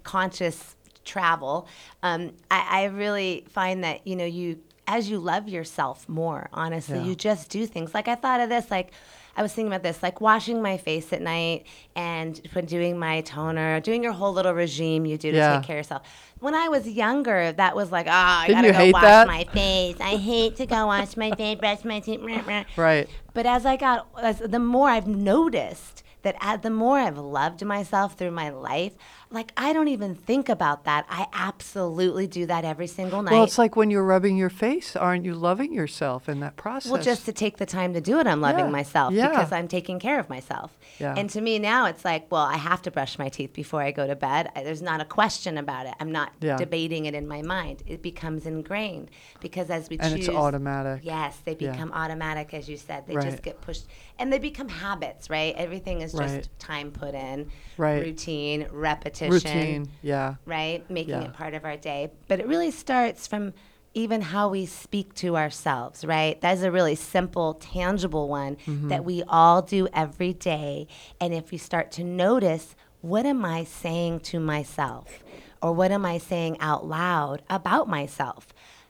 conscious 0.02 0.76
travel, 1.04 1.66
um, 2.02 2.32
I, 2.50 2.82
I 2.82 2.84
really 2.86 3.44
find 3.48 3.82
that 3.84 4.06
you 4.06 4.16
know 4.16 4.24
you 4.24 4.60
as 4.86 5.10
you 5.10 5.18
love 5.18 5.48
yourself 5.48 6.08
more. 6.08 6.48
Honestly, 6.52 6.98
Yeah. 6.98 7.04
you 7.04 7.14
just 7.14 7.50
do 7.50 7.66
things 7.66 7.92
like 7.94 8.08
I 8.08 8.14
thought 8.14 8.40
of 8.40 8.48
this 8.48 8.70
like. 8.70 8.92
I 9.36 9.42
was 9.42 9.52
thinking 9.52 9.70
about 9.72 9.82
this, 9.82 10.02
like 10.02 10.20
washing 10.20 10.62
my 10.62 10.78
face 10.78 11.12
at 11.12 11.20
night 11.20 11.66
and 11.94 12.40
when 12.54 12.64
doing 12.64 12.98
my 12.98 13.20
toner, 13.20 13.80
doing 13.80 14.02
your 14.02 14.12
whole 14.12 14.32
little 14.32 14.54
regime 14.54 15.04
you 15.04 15.18
do 15.18 15.30
to 15.30 15.36
Yeah. 15.36 15.56
take 15.58 15.66
care 15.66 15.76
of 15.76 15.80
yourself. 15.84 16.02
When 16.40 16.54
I 16.54 16.68
was 16.68 16.88
younger, 16.88 17.52
that 17.52 17.76
was 17.76 17.92
like, 17.92 18.06
oh, 18.06 18.10
I 18.12 18.46
Didn't 18.46 18.62
gotta 18.72 18.72
go 18.86 18.90
wash 18.92 19.02
that? 19.02 19.26
my 19.26 19.44
face. 19.44 19.96
I 20.00 20.16
hate 20.16 20.56
to 20.56 20.66
go 20.66 20.86
wash 20.86 21.16
my 21.16 21.32
face, 21.32 21.58
brush 21.58 21.84
my 21.84 22.00
teeth. 22.00 22.20
Right. 22.76 23.08
But 23.34 23.44
as 23.46 23.66
I 23.66 23.76
got, 23.76 24.06
as 24.20 24.38
the 24.38 24.58
more 24.58 24.88
I've 24.88 25.06
noticed 25.06 26.02
that 26.22 26.36
as 26.40 26.60
the 26.60 26.70
more 26.70 26.98
I've 26.98 27.18
loved 27.18 27.64
myself 27.64 28.14
through 28.18 28.32
my 28.32 28.48
life, 28.50 28.94
like 29.36 29.52
I 29.56 29.72
don't 29.72 29.88
even 29.88 30.14
think 30.14 30.48
about 30.48 30.84
that. 30.84 31.04
I 31.10 31.26
absolutely 31.32 32.26
do 32.26 32.46
that 32.46 32.64
every 32.64 32.86
single 32.86 33.22
night. 33.22 33.32
Well, 33.32 33.44
it's 33.44 33.58
like 33.58 33.76
when 33.76 33.90
you're 33.90 34.02
rubbing 34.02 34.36
your 34.36 34.48
face, 34.50 34.96
aren't 34.96 35.24
you 35.24 35.34
loving 35.34 35.72
yourself 35.74 36.28
in 36.28 36.40
that 36.40 36.56
process? 36.56 36.90
Well, 36.90 37.02
just 37.02 37.26
to 37.26 37.32
take 37.32 37.58
the 37.58 37.66
time 37.66 37.92
to 37.94 38.00
do 38.00 38.18
it, 38.18 38.26
I'm 38.26 38.40
loving 38.40 38.64
Yeah, 38.64 38.70
myself 38.70 39.12
yeah. 39.12 39.28
because 39.28 39.52
I'm 39.52 39.68
taking 39.68 39.98
care 40.00 40.18
of 40.18 40.28
myself. 40.30 40.76
Yeah. 40.98 41.14
And 41.16 41.28
to 41.30 41.40
me 41.40 41.58
now, 41.58 41.84
it's 41.86 42.04
like, 42.04 42.26
well, 42.32 42.42
I 42.46 42.56
have 42.56 42.80
to 42.82 42.90
brush 42.90 43.18
my 43.18 43.28
teeth 43.28 43.52
before 43.52 43.82
I 43.82 43.90
go 43.90 44.06
to 44.06 44.16
bed. 44.16 44.50
I, 44.56 44.62
there's 44.64 44.80
not 44.82 45.00
a 45.00 45.04
question 45.04 45.58
about 45.58 45.86
it. 45.86 45.94
I'm 46.00 46.10
not 46.10 46.32
Yeah. 46.40 46.56
debating 46.56 47.04
it 47.04 47.14
in 47.14 47.28
my 47.28 47.42
mind. 47.42 47.82
It 47.86 48.00
becomes 48.02 48.46
ingrained 48.46 49.10
because 49.40 49.68
as 49.68 49.90
we 49.90 49.98
and 49.98 50.16
choose, 50.16 50.28
it's 50.28 50.36
automatic. 50.36 51.02
Yes, 51.04 51.36
they 51.44 51.54
become 51.54 51.92
automatic, 51.92 52.54
as 52.54 52.68
you 52.68 52.78
said. 52.78 53.06
They 53.06 53.14
Right. 53.16 53.30
just 53.30 53.42
get 53.42 53.60
pushed, 53.60 53.84
and 54.18 54.32
they 54.32 54.38
become 54.38 54.68
habits, 54.68 55.28
right? 55.30 55.54
Everything 55.56 56.00
is 56.00 56.12
just 56.12 56.20
Right. 56.34 56.48
time 56.58 56.90
put 56.90 57.14
in, 57.14 57.50
Right. 57.76 58.00
routine, 58.02 58.66
repetition, 58.70 59.32
Routine. 59.32 59.86
Yeah. 60.02 60.34
right? 60.46 60.88
Making 60.90 61.10
Yeah. 61.14 61.24
it 61.24 61.32
part 61.34 61.54
of 61.54 61.64
our 61.64 61.76
day. 61.76 62.10
But 62.28 62.40
it 62.40 62.46
really 62.46 62.70
starts 62.70 63.26
from 63.26 63.52
even 63.94 64.20
how 64.20 64.48
we 64.50 64.66
speak 64.66 65.14
to 65.14 65.36
ourselves, 65.38 66.04
right? 66.04 66.38
That's 66.40 66.60
a 66.62 66.70
really 66.70 66.94
simple, 66.96 67.54
tangible 67.54 68.28
one 68.28 68.56
Mm-hmm. 68.66 68.88
that 68.88 69.04
we 69.04 69.22
all 69.28 69.62
do 69.62 69.88
every 69.94 70.34
day. 70.34 70.86
And 71.20 71.32
if 71.32 71.50
we 71.50 71.56
start 71.58 71.90
to 71.92 72.04
notice, 72.04 72.74
what 73.00 73.24
am 73.24 73.44
I 73.44 73.64
saying 73.64 74.20
to 74.20 74.38
myself? 74.40 75.22
Or 75.62 75.72
what 75.72 75.90
am 75.92 76.04
I 76.04 76.18
saying 76.18 76.58
out 76.60 76.86
loud 76.86 77.42
about 77.48 77.88
myself? 77.88 78.48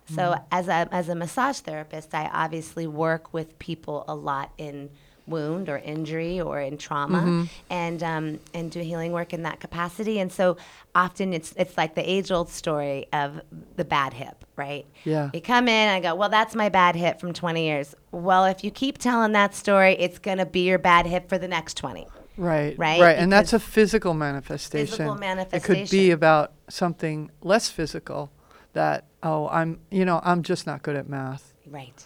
So 0.09 0.23
Mm-hmm. 0.23 0.45
as 0.53 0.69
a 0.69 0.89
as 0.93 1.09
a 1.09 1.15
massage 1.15 1.59
therapist, 1.61 2.15
I 2.15 2.29
obviously 2.33 2.87
work 2.87 3.33
with 3.33 3.59
people 3.59 4.05
a 4.09 4.15
lot 4.15 4.53
in 4.59 4.91
wound 5.27 5.69
or 5.69 5.79
injury 5.79 6.41
or 6.41 6.61
in 6.61 6.79
trauma 6.79 7.19
Mm-hmm. 7.19 7.45
and 7.71 8.03
um, 8.03 8.41
and 8.55 8.71
do 8.71 8.81
healing 8.81 9.13
work 9.13 9.33
in 9.33 9.43
that 9.43 9.59
capacity 9.61 10.21
and 10.21 10.33
so 10.33 10.57
often 10.95 11.33
it's 11.33 11.53
it's 11.57 11.77
like 11.77 11.95
the 11.95 12.09
age 12.11 12.31
old 12.31 12.49
story 12.49 13.07
of 13.13 13.41
the 13.77 13.85
bad 13.85 14.15
hip 14.15 14.45
right 14.57 14.87
Yeah. 15.05 15.31
you 15.35 15.41
come 15.41 15.67
in 15.69 15.89
and 15.89 15.91
I 16.05 16.09
go 16.11 16.15
well 16.15 16.29
that's 16.29 16.55
my 16.55 16.69
bad 16.69 16.95
hip 16.97 17.21
from 17.21 17.33
20 17.33 17.65
years 17.65 17.95
well 18.13 18.45
if 18.45 18.63
you 18.63 18.71
keep 18.71 18.99
telling 18.99 19.33
that 19.33 19.55
story 19.55 19.95
it's 19.99 20.19
going 20.19 20.39
to 20.39 20.47
be 20.47 20.61
your 20.69 20.79
bad 20.79 21.07
hip 21.07 21.29
for 21.29 21.39
the 21.39 21.49
next 21.49 21.77
20 21.77 22.07
Right. 22.39 22.79
Right? 22.79 23.01
Right. 23.01 23.17
And 23.19 23.33
that's 23.33 23.55
a 23.55 23.59
physical 23.59 24.13
manifestation. 24.13 24.87
Physical 24.87 25.15
manifestation. 25.15 25.75
It 25.75 25.79
could 25.87 25.91
be 25.91 26.11
about 26.11 26.53
something 26.69 27.31
less 27.41 27.71
physical 27.71 28.31
that, 28.75 29.07
oh, 29.23 29.49
I'm, 29.49 29.81
you 29.91 30.05
know, 30.05 30.21
I'm 30.23 30.43
just 30.43 30.67
not 30.67 30.83
good 30.83 30.97
at 30.97 31.09
math. 31.09 31.55
right 31.67 32.06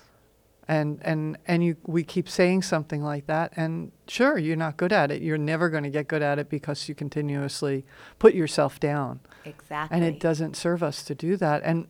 And, 0.71 1.01
and, 1.03 1.37
and 1.47 1.65
you, 1.65 1.77
we 1.85 2.05
keep 2.05 2.29
saying 2.29 2.63
something 2.63 3.03
like 3.03 3.27
that. 3.27 3.53
And 3.57 3.91
sure, 4.07 4.39
you're 4.39 4.55
not 4.55 4.77
good 4.77 4.93
at 4.93 5.11
it. 5.11 5.21
You're 5.21 5.37
never 5.37 5.69
going 5.69 5.83
to 5.83 5.91
get 5.91 6.07
good 6.07 6.23
at 6.23 6.39
it 6.39 6.49
because 6.49 6.89
you 6.89 6.95
continuously 6.95 7.85
put 8.21 8.35
yourself 8.35 8.79
down. 8.79 9.19
exactly 9.45 9.97
And 9.97 10.05
it 10.05 10.21
doesn't 10.21 10.55
serve 10.55 10.85
us 10.85 11.03
to 11.03 11.15
do 11.17 11.37
that. 11.39 11.63
And, 11.65 11.89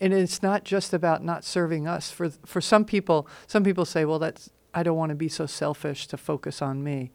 and 0.00 0.14
it's 0.14 0.42
not 0.42 0.64
just 0.64 0.94
about 0.94 1.22
not 1.22 1.44
serving 1.44 1.86
us. 1.86 2.10
For, 2.10 2.30
for 2.46 2.62
some 2.62 2.86
people, 2.86 3.28
some 3.46 3.62
people 3.62 3.84
say, 3.84 4.06
well, 4.06 4.18
that's, 4.18 4.48
I 4.72 4.82
don't 4.82 4.96
want 4.96 5.10
to 5.10 5.16
be 5.16 5.28
so 5.28 5.44
selfish 5.44 6.06
to 6.06 6.16
focus 6.16 6.62
on 6.62 6.82
me. 6.82 7.12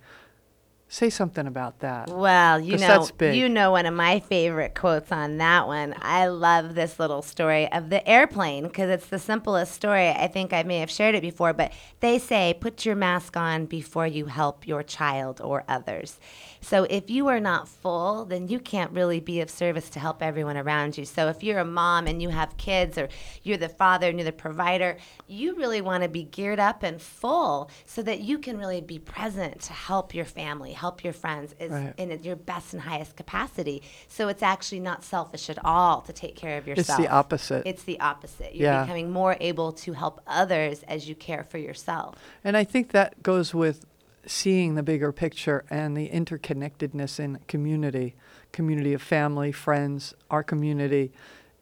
Say 0.91 1.11
something 1.11 1.45
about 1.45 1.81
that. 1.81 2.09
Well, 2.09 2.59
you 2.59 2.75
know, 2.79 3.07
you 3.21 3.47
know 3.47 3.69
one 3.69 3.85
of 3.85 3.93
my 3.93 4.21
favorite 4.21 4.73
quotes 4.73 5.11
on 5.11 5.37
that 5.37 5.67
one. 5.67 5.93
I 6.01 6.29
love 6.29 6.73
this 6.73 6.99
little 6.99 7.21
story 7.21 7.71
of 7.71 7.91
the 7.91 8.05
airplane 8.09 8.63
because 8.63 8.89
it's 8.89 9.05
the 9.05 9.19
simplest 9.19 9.71
story. 9.71 10.09
I 10.09 10.27
think 10.27 10.51
I 10.51 10.63
may 10.63 10.79
have 10.79 10.89
shared 10.89 11.13
it 11.13 11.21
before, 11.21 11.53
but 11.53 11.71
they 11.99 12.17
say 12.17 12.57
put 12.59 12.87
your 12.87 12.95
mask 12.95 13.37
on 13.37 13.67
before 13.67 14.07
you 14.07 14.25
help 14.25 14.67
your 14.67 14.81
child 14.81 15.39
or 15.41 15.63
others. 15.67 16.19
So 16.61 16.83
if 16.89 17.09
you 17.09 17.27
are 17.27 17.39
not 17.39 17.67
full, 17.67 18.25
then 18.25 18.47
you 18.47 18.59
can't 18.59 18.91
really 18.91 19.19
be 19.19 19.41
of 19.41 19.49
service 19.49 19.89
to 19.91 19.99
help 19.99 20.21
everyone 20.21 20.57
around 20.57 20.97
you. 20.97 21.05
So 21.05 21.27
if 21.29 21.43
you're 21.43 21.59
a 21.59 21.65
mom 21.65 22.05
and 22.07 22.21
you 22.21 22.29
have 22.29 22.57
kids 22.57 22.97
or 22.97 23.09
you're 23.43 23.57
the 23.57 23.69
father 23.69 24.07
and 24.09 24.19
you're 24.19 24.25
the 24.25 24.31
provider, 24.31 24.97
you 25.27 25.55
really 25.55 25.81
want 25.81 26.03
to 26.03 26.09
be 26.09 26.23
geared 26.23 26.59
up 26.59 26.83
and 26.83 27.01
full 27.01 27.69
so 27.85 28.01
that 28.03 28.19
you 28.19 28.37
can 28.37 28.57
really 28.57 28.81
be 28.81 28.99
present 28.99 29.61
to 29.61 29.73
help 29.73 30.13
your 30.13 30.25
family, 30.25 30.73
help 30.73 31.03
your 31.03 31.13
friends 31.13 31.55
is 31.59 31.71
Right. 31.71 31.93
in 31.97 32.23
your 32.23 32.35
best 32.35 32.73
and 32.73 32.81
highest 32.81 33.15
capacity. 33.15 33.81
So 34.07 34.27
it's 34.27 34.43
actually 34.43 34.81
not 34.81 35.03
selfish 35.03 35.49
at 35.49 35.63
all 35.65 36.01
to 36.01 36.13
take 36.13 36.35
care 36.35 36.57
of 36.57 36.67
yourself. 36.67 36.99
It's 36.99 37.07
the 37.07 37.13
opposite. 37.13 37.63
It's 37.65 37.83
the 37.83 37.99
opposite. 37.99 38.55
You're 38.55 38.67
Yeah. 38.71 38.81
becoming 38.81 39.11
more 39.11 39.37
able 39.39 39.71
to 39.73 39.93
help 39.93 40.21
others 40.27 40.83
as 40.87 41.07
you 41.07 41.15
care 41.15 41.43
for 41.43 41.57
yourself. 41.57 42.15
And 42.43 42.57
I 42.57 42.63
think 42.63 42.91
that 42.91 43.23
goes 43.23 43.53
with 43.53 43.85
seeing 44.29 44.75
the 44.75 44.83
bigger 44.83 45.11
picture 45.11 45.65
and 45.69 45.97
the 45.97 46.09
interconnectedness 46.09 47.19
in 47.19 47.39
community, 47.47 48.15
community 48.51 48.93
of 48.93 49.01
family, 49.01 49.51
friends, 49.51 50.13
our 50.29 50.43
community, 50.43 51.11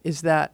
is 0.03 0.21
that 0.21 0.53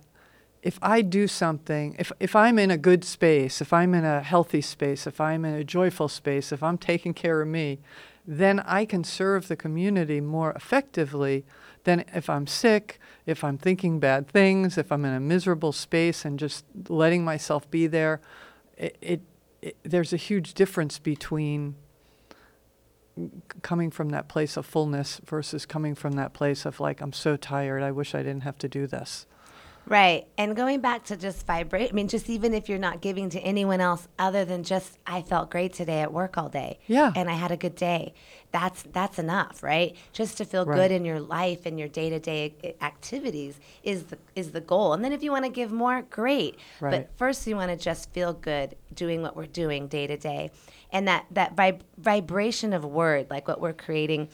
if 0.61 0.77
I 0.81 1.01
do 1.01 1.27
something, 1.27 1.95
if, 1.97 2.11
if 2.19 2.35
I'm 2.35 2.59
in 2.59 2.71
a 2.71 2.77
good 2.77 3.03
space, 3.03 3.61
if 3.61 3.73
I'm 3.73 3.93
in 3.93 4.05
a 4.05 4.21
healthy 4.21 4.61
space, 4.61 5.07
if 5.07 5.19
I'm 5.19 5.43
in 5.43 5.55
a 5.55 5.63
joyful 5.63 6.07
space, 6.07 6.51
if 6.51 6.61
I'm 6.61 6.77
taking 6.77 7.13
care 7.13 7.41
of 7.41 7.47
me, 7.47 7.79
then 8.25 8.59
I 8.61 8.85
can 8.85 9.03
serve 9.03 9.47
the 9.47 9.55
community 9.55 10.21
more 10.21 10.51
effectively 10.51 11.45
than 11.83 12.05
if 12.13 12.29
I'm 12.29 12.47
sick, 12.47 12.99
if 13.25 13.43
I'm 13.43 13.57
thinking 13.57 13.99
bad 13.99 14.27
things, 14.27 14.77
if 14.77 14.91
I'm 14.91 15.03
in 15.03 15.13
a 15.13 15.19
miserable 15.19 15.71
space 15.71 16.23
and 16.23 16.39
just 16.39 16.63
letting 16.87 17.25
myself 17.25 17.69
be 17.69 17.87
there. 17.87 18.21
It, 18.77 18.97
it, 19.01 19.21
it 19.61 19.77
there's 19.83 20.13
a 20.13 20.17
huge 20.17 20.53
difference 20.53 20.99
between 20.99 21.75
coming 23.61 23.91
from 23.91 24.09
that 24.09 24.27
place 24.27 24.57
of 24.57 24.65
fullness 24.65 25.21
versus 25.25 25.65
coming 25.65 25.95
from 25.95 26.13
that 26.13 26.33
place 26.33 26.65
of 26.65 26.79
like 26.79 27.01
I'm 27.01 27.13
so 27.13 27.35
tired, 27.37 27.83
I 27.83 27.91
wish 27.91 28.15
I 28.15 28.19
didn't 28.23 28.43
have 28.43 28.57
to 28.59 28.67
do 28.67 28.87
this. 28.87 29.25
Right. 29.85 30.27
And 30.37 30.55
going 30.55 30.79
back 30.79 31.03
to 31.05 31.17
just 31.17 31.45
vibrate, 31.45 31.89
I 31.89 31.93
mean, 31.93 32.07
just 32.07 32.29
even 32.29 32.53
if 32.53 32.69
you're 32.69 32.79
not 32.79 33.01
giving 33.01 33.29
to 33.31 33.39
anyone 33.41 33.81
else 33.81 34.07
other 34.17 34.45
than 34.45 34.63
just, 34.63 34.97
I 35.05 35.21
felt 35.21 35.51
great 35.51 35.73
today 35.73 35.99
at 35.99 36.13
work 36.13 36.37
all 36.37 36.47
day. 36.47 36.79
Yeah. 36.87 37.11
And 37.17 37.29
I 37.29 37.33
had 37.33 37.51
a 37.51 37.57
good 37.57 37.75
day. 37.75 38.13
That's, 38.53 38.83
that's 38.93 39.19
enough, 39.19 39.61
right? 39.61 39.97
Just 40.13 40.37
to 40.37 40.45
feel 40.45 40.65
Right. 40.65 40.77
good 40.77 40.91
in 40.91 41.03
your 41.03 41.19
life 41.19 41.65
and 41.65 41.77
your 41.77 41.89
day 41.89 42.09
to 42.09 42.19
day 42.19 42.75
activities 42.81 43.59
is 43.83 44.05
the, 44.05 44.17
is 44.35 44.51
the 44.51 44.61
goal. 44.61 44.93
And 44.93 45.03
then 45.03 45.11
if 45.11 45.21
you 45.21 45.31
want 45.31 45.43
to 45.43 45.51
give 45.51 45.73
more, 45.73 46.03
great. 46.03 46.57
Right. 46.79 46.91
But 46.91 47.09
first 47.17 47.45
you 47.45 47.57
want 47.57 47.71
to 47.71 47.77
just 47.77 48.09
feel 48.13 48.31
good 48.31 48.77
doing 48.93 49.21
what 49.21 49.35
we're 49.35 49.47
doing 49.47 49.87
day 49.87 50.07
to 50.07 50.15
day. 50.15 50.51
And 50.93 51.07
that, 51.09 51.25
that 51.31 51.55
vib- 51.55 51.81
vibration 51.97 52.71
of 52.71 52.85
word, 52.85 53.27
like 53.29 53.47
what 53.47 53.59
we're 53.59 53.73
creating, 53.73 54.29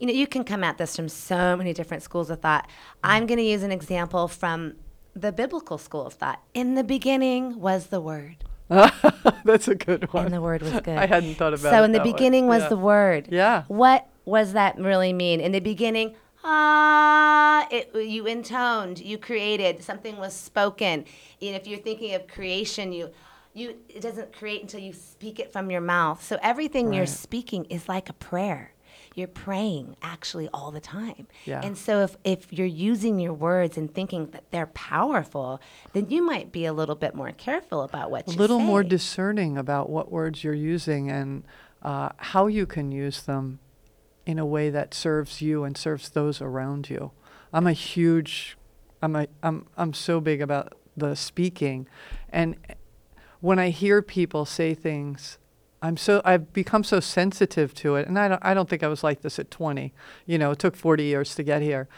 you 0.00 0.06
know, 0.06 0.12
you 0.12 0.26
can 0.26 0.42
come 0.42 0.64
at 0.64 0.78
this 0.78 0.96
from 0.96 1.08
so 1.08 1.54
many 1.56 1.72
different 1.74 2.02
schools 2.02 2.30
of 2.30 2.40
thought. 2.40 2.66
I'm 3.04 3.26
going 3.26 3.38
to 3.38 3.44
use 3.44 3.62
an 3.62 3.70
example 3.72 4.26
from 4.26 4.74
the 5.14 5.32
biblical 5.32 5.76
school 5.78 6.06
of 6.06 6.14
thought. 6.14 6.40
In 6.54 6.74
the 6.76 6.82
beginning 6.84 7.60
was 7.60 7.88
the 7.88 8.00
word, 8.00 8.36
That's 8.68 9.68
a 9.68 9.74
good 9.74 10.12
one. 10.12 10.26
and 10.26 10.34
the 10.34 10.40
word 10.40 10.62
was 10.62 10.72
good. 10.72 10.88
I 10.98 11.06
hadn't 11.06 11.34
thought 11.36 11.54
about 11.54 11.62
that. 11.62 11.70
So 11.72 11.82
it 11.82 11.84
in 11.86 11.92
the 11.92 11.98
that 11.98 12.04
way. 12.06 12.12
beginning 12.12 12.46
was 12.46 12.62
Yeah. 12.64 12.68
the 12.70 12.76
word. 12.76 13.28
Yeah. 13.30 13.64
What 13.68 14.08
was 14.24 14.52
that 14.54 14.78
really 14.78 15.12
mean? 15.12 15.40
In 15.40 15.52
the 15.52 15.60
beginning, 15.60 16.14
ah, 16.44 17.66
it, 17.70 17.90
you 17.94 18.26
intoned, 18.26 18.98
you 18.98 19.18
created, 19.18 19.82
something 19.82 20.16
was 20.16 20.34
spoken. 20.34 21.04
And 21.40 21.56
if 21.56 21.66
you're 21.66 21.78
thinking 21.80 22.14
of 22.14 22.26
creation, 22.28 22.92
you 22.92 23.10
you 23.58 23.76
it 23.88 24.00
doesn't 24.00 24.32
create 24.32 24.62
until 24.62 24.80
you 24.80 24.92
speak 24.92 25.38
it 25.38 25.52
from 25.52 25.70
your 25.70 25.80
mouth. 25.80 26.22
So 26.22 26.38
everything 26.42 26.92
you're 26.92 27.06
speaking 27.06 27.64
is 27.66 27.88
like 27.88 28.08
a 28.08 28.12
prayer. 28.12 28.72
You're 29.14 29.28
praying 29.28 29.96
actually 30.00 30.48
all 30.54 30.70
the 30.70 30.80
time. 30.80 31.26
Yeah. 31.44 31.60
And 31.64 31.76
so 31.76 32.02
if, 32.02 32.16
if 32.22 32.52
you're 32.52 32.66
using 32.66 33.18
your 33.18 33.32
words 33.32 33.76
and 33.76 33.92
thinking 33.92 34.30
that 34.30 34.44
they're 34.52 34.66
powerful, 34.66 35.60
then 35.92 36.08
you 36.08 36.22
might 36.22 36.52
be 36.52 36.66
a 36.66 36.72
little 36.72 36.94
bit 36.94 37.14
more 37.14 37.32
careful 37.32 37.82
about 37.82 38.10
what 38.12 38.28
a 38.28 38.32
you 38.32 38.38
little 38.38 38.60
more 38.60 38.84
discerning 38.84 39.58
about 39.58 39.90
what 39.90 40.12
words 40.12 40.44
you're 40.44 40.54
using 40.54 41.10
and 41.10 41.44
uh, 41.82 42.10
how 42.18 42.46
you 42.46 42.64
can 42.64 42.92
use 42.92 43.22
them 43.22 43.58
in 44.24 44.38
a 44.38 44.46
way 44.46 44.70
that 44.70 44.94
serves 44.94 45.42
you 45.42 45.64
and 45.64 45.76
serves 45.76 46.10
those 46.10 46.40
around 46.40 46.88
you. 46.88 47.10
I'm 47.52 47.66
a 47.66 47.72
huge, 47.72 48.56
I'm 49.02 49.16
a, 49.16 49.26
I'm, 49.42 49.66
I'm 49.76 49.94
so 49.94 50.20
big 50.20 50.40
about 50.40 50.74
the 50.96 51.14
speaking, 51.16 51.88
and 52.30 52.56
when 53.40 53.58
I 53.58 53.70
hear 53.70 54.02
people 54.02 54.44
say 54.44 54.74
things, 54.74 55.38
I'm 55.80 55.96
so 55.96 56.20
I've 56.24 56.52
become 56.52 56.82
so 56.82 57.00
sensitive 57.00 57.72
to 57.74 57.94
it, 57.96 58.08
and 58.08 58.18
I 58.18 58.28
don't 58.28 58.44
I 58.44 58.54
don't 58.54 58.68
think 58.68 58.82
I 58.82 58.88
was 58.88 59.04
like 59.04 59.22
this 59.22 59.38
at 59.38 59.50
20. 59.50 59.92
You 60.26 60.38
know, 60.38 60.50
it 60.50 60.58
took 60.58 60.74
40 60.76 61.04
years 61.04 61.34
to 61.36 61.42
get 61.42 61.62
here. 61.62 61.88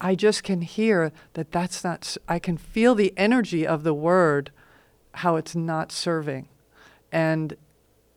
I 0.00 0.14
just 0.14 0.42
can 0.42 0.62
hear 0.62 1.12
that 1.34 1.52
that's 1.52 1.84
not. 1.84 2.16
I 2.28 2.38
can 2.38 2.56
feel 2.56 2.94
the 2.94 3.12
energy 3.18 3.66
of 3.66 3.82
the 3.82 3.92
word, 3.92 4.50
how 5.14 5.36
it's 5.36 5.54
not 5.54 5.92
serving, 5.92 6.48
and 7.12 7.56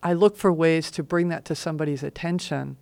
I 0.01 0.13
look 0.13 0.38
for 0.38 0.51
ways 0.53 0.89
to 0.91 1.03
bring 1.03 1.27
that 1.29 1.43
to 1.46 1.55
somebody's 1.55 2.03
attention, 2.03 2.77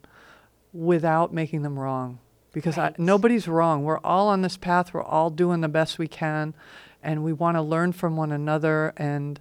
without 0.73 1.33
making 1.33 1.63
them 1.63 1.79
wrong, 1.79 2.19
because 2.53 2.77
Right. 2.77 2.93
I, 2.93 3.01
nobody's 3.01 3.47
wrong. 3.47 3.83
We're 3.83 4.00
all 4.00 4.27
on 4.27 4.43
this 4.43 4.57
path. 4.57 4.93
We're 4.93 5.03
all 5.03 5.31
doing 5.31 5.61
the 5.61 5.67
best 5.67 5.97
we 5.97 6.07
can, 6.07 6.53
and 7.01 7.23
we 7.23 7.33
want 7.33 7.57
to 7.57 7.61
learn 7.63 7.93
from 7.93 8.15
one 8.15 8.31
another. 8.31 8.93
And 8.95 9.39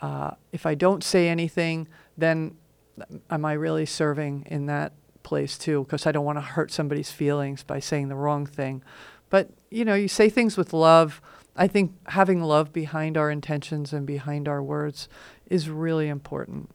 uh, 0.00 0.32
if 0.52 0.66
I 0.66 0.74
don't 0.74 1.04
say 1.04 1.28
anything, 1.28 1.86
then 2.16 2.56
am 3.30 3.44
I 3.44 3.52
really 3.52 3.86
serving 3.86 4.46
in 4.50 4.66
that 4.66 4.92
place 5.22 5.56
too? 5.58 5.84
Because 5.84 6.06
I 6.06 6.12
don't 6.12 6.24
want 6.24 6.38
to 6.38 6.42
hurt 6.42 6.72
somebody's 6.72 7.10
feelings 7.12 7.62
by 7.62 7.78
saying 7.80 8.08
the 8.08 8.16
wrong 8.16 8.46
thing. 8.46 8.82
But 9.28 9.50
you 9.70 9.84
know, 9.84 9.94
you 9.94 10.08
say 10.08 10.28
things 10.28 10.56
with 10.56 10.72
love. 10.72 11.20
I 11.56 11.66
think 11.68 11.92
having 12.08 12.42
love 12.42 12.72
behind 12.72 13.16
our 13.16 13.30
intentions 13.30 13.92
and 13.92 14.06
behind 14.06 14.48
our 14.48 14.62
words 14.62 15.08
is 15.46 15.68
really 15.68 16.08
important. 16.08 16.70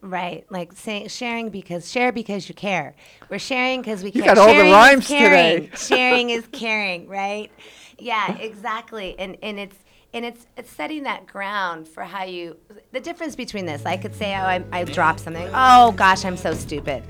Right, 0.00 0.44
like 0.50 0.74
saying 0.74 1.08
sharing 1.08 1.48
because 1.48 1.90
share 1.90 2.12
because 2.12 2.46
you 2.48 2.54
care. 2.54 2.94
We're 3.30 3.38
sharing 3.38 3.80
because 3.80 4.02
we 4.02 4.10
You 4.12 4.22
care. 4.22 4.34
got 4.34 4.38
all 4.38 4.54
the 4.54 4.70
rhymes 4.70 5.08
today. 5.08 5.70
sharing 5.76 6.28
is 6.28 6.46
caring, 6.52 7.08
right? 7.08 7.50
Yeah, 7.98 8.36
exactly. 8.36 9.18
And 9.18 9.38
and 9.42 9.58
it's 9.58 9.76
and 10.14 10.24
it's 10.24 10.46
it's 10.56 10.70
setting 10.70 11.02
that 11.02 11.26
ground 11.26 11.86
for 11.86 12.04
how 12.04 12.24
you. 12.24 12.56
The 12.92 13.00
difference 13.00 13.36
between 13.36 13.66
this, 13.66 13.84
I 13.84 13.96
could 13.96 14.14
say, 14.14 14.34
oh, 14.34 14.38
I, 14.38 14.64
I 14.72 14.84
dropped 14.84 15.20
something. 15.20 15.48
Oh 15.52 15.92
gosh, 15.92 16.24
I'm 16.24 16.36
so 16.36 16.54
stupid. 16.54 17.02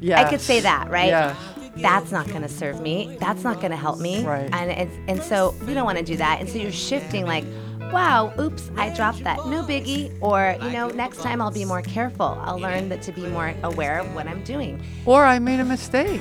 yeah 0.00 0.20
I 0.20 0.28
could 0.28 0.40
say 0.40 0.60
that, 0.60 0.90
right? 0.90 1.06
Yes. 1.06 1.36
That's 1.76 2.10
not 2.10 2.26
going 2.26 2.42
to 2.42 2.48
serve 2.48 2.80
me. 2.80 3.16
That's 3.20 3.44
not 3.44 3.60
going 3.60 3.70
to 3.70 3.76
help 3.76 4.00
me. 4.00 4.24
Right. 4.24 4.50
And 4.52 4.70
it's, 4.70 4.96
and 5.06 5.22
so 5.22 5.54
we 5.64 5.74
don't 5.74 5.84
want 5.84 5.98
to 5.98 6.04
do 6.04 6.16
that. 6.16 6.40
And 6.40 6.48
so 6.48 6.58
you're 6.58 6.72
shifting 6.72 7.24
like, 7.24 7.44
wow, 7.92 8.32
oops, 8.40 8.68
I 8.76 8.92
dropped 8.92 9.22
that. 9.22 9.36
No 9.46 9.62
biggie. 9.62 10.12
Or, 10.20 10.56
you 10.60 10.70
know, 10.70 10.88
next 10.88 11.18
time 11.18 11.40
I'll 11.40 11.52
be 11.52 11.64
more 11.64 11.82
careful. 11.82 12.36
I'll 12.42 12.58
learn 12.58 12.88
that 12.88 13.02
to 13.02 13.12
be 13.12 13.28
more 13.28 13.54
aware 13.62 14.00
of 14.00 14.12
what 14.12 14.26
I'm 14.26 14.42
doing. 14.42 14.82
Or 15.06 15.24
I 15.24 15.38
made 15.38 15.60
a 15.60 15.64
mistake. 15.64 16.20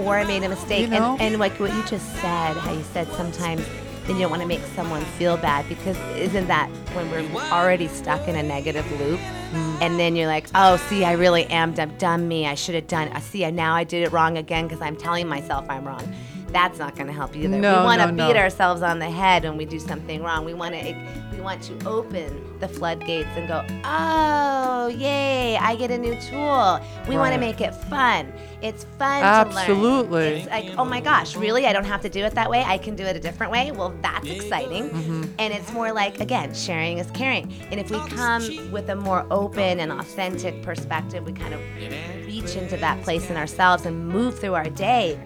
Or 0.00 0.16
I 0.16 0.24
made 0.24 0.42
a 0.44 0.48
mistake. 0.48 0.84
You 0.84 0.98
know? 0.98 1.12
And, 1.12 1.34
and 1.34 1.38
like 1.38 1.60
what 1.60 1.74
you 1.74 1.82
just 1.82 2.10
said, 2.14 2.54
how 2.56 2.72
you 2.72 2.84
said 2.94 3.06
sometimes 3.12 3.66
then 4.06 4.16
you 4.16 4.22
don't 4.22 4.30
want 4.30 4.42
to 4.42 4.48
make 4.48 4.60
someone 4.74 5.02
feel 5.02 5.36
bad 5.36 5.68
because 5.68 5.96
isn't 6.16 6.46
that 6.46 6.68
when 6.94 7.10
we're 7.10 7.28
already 7.50 7.88
stuck 7.88 8.28
in 8.28 8.36
a 8.36 8.42
negative 8.42 8.88
loop? 9.00 9.18
Mm-hmm. 9.18 9.82
And 9.82 9.98
then 9.98 10.16
you're 10.16 10.28
like, 10.28 10.46
oh, 10.54 10.76
see, 10.88 11.04
I 11.04 11.12
really 11.12 11.44
am 11.46 11.72
dumb, 11.72 11.96
dumb 11.98 12.28
me. 12.28 12.46
I 12.46 12.54
should 12.54 12.74
have 12.74 12.86
done. 12.86 13.08
I 13.08 13.20
see, 13.20 13.48
now 13.50 13.74
I 13.74 13.84
did 13.84 14.02
it 14.04 14.12
wrong 14.12 14.38
again 14.38 14.66
because 14.66 14.80
I'm 14.80 14.96
telling 14.96 15.26
myself 15.28 15.66
I'm 15.68 15.84
wrong. 15.86 16.14
That's 16.56 16.78
not 16.78 16.96
going 16.96 17.08
to 17.08 17.12
help 17.12 17.36
either. 17.36 17.48
No, 17.48 17.80
we 17.80 17.84
want 17.84 18.00
to 18.00 18.10
no, 18.10 18.28
beat 18.28 18.32
no. 18.32 18.40
ourselves 18.40 18.80
on 18.80 18.98
the 18.98 19.10
head 19.10 19.42
when 19.42 19.58
we 19.58 19.66
do 19.66 19.78
something 19.78 20.22
wrong. 20.22 20.46
We 20.46 20.54
want 20.54 20.74
to 20.74 20.96
we 21.30 21.38
want 21.42 21.62
to 21.64 21.86
open 21.86 22.58
the 22.60 22.66
floodgates 22.66 23.28
and 23.36 23.46
go, 23.46 23.62
oh, 23.84 24.86
yay! 24.86 25.58
I 25.58 25.76
get 25.76 25.90
a 25.90 25.98
new 25.98 26.18
tool. 26.18 26.80
We 27.06 27.18
want 27.18 27.34
to 27.34 27.38
make 27.38 27.60
it 27.60 27.74
fun. 27.74 28.32
It's 28.62 28.84
fun 28.98 29.22
Absolutely. 29.22 29.66
to 29.66 30.10
learn. 30.10 30.32
It's 30.32 30.48
like, 30.48 30.78
oh 30.78 30.86
my 30.86 31.02
gosh, 31.02 31.36
really? 31.36 31.66
I 31.66 31.74
don't 31.74 31.84
have 31.84 32.00
to 32.00 32.08
do 32.08 32.24
it 32.24 32.34
that 32.34 32.48
way. 32.48 32.64
I 32.66 32.78
can 32.78 32.96
do 32.96 33.04
it 33.04 33.16
a 33.16 33.20
different 33.20 33.52
way. 33.52 33.70
Well, 33.70 33.94
that's 34.00 34.26
exciting. 34.26 34.88
Mm-hmm. 34.88 35.24
And 35.38 35.52
it's 35.52 35.70
more 35.74 35.92
like, 35.92 36.20
again, 36.20 36.54
sharing 36.54 36.96
is 36.96 37.10
caring. 37.10 37.52
And 37.70 37.78
if 37.78 37.90
we 37.90 37.98
come 38.08 38.72
with 38.72 38.88
a 38.88 38.96
more 38.96 39.26
open 39.30 39.78
and 39.78 39.92
authentic 39.92 40.62
perspective, 40.62 41.26
we 41.26 41.34
kind 41.34 41.52
of 41.52 41.60
into 42.54 42.76
that 42.76 43.02
place 43.02 43.28
in 43.30 43.36
ourselves 43.36 43.86
and 43.86 44.08
move 44.08 44.38
through 44.38 44.54
our 44.54 44.70
day 44.70 45.18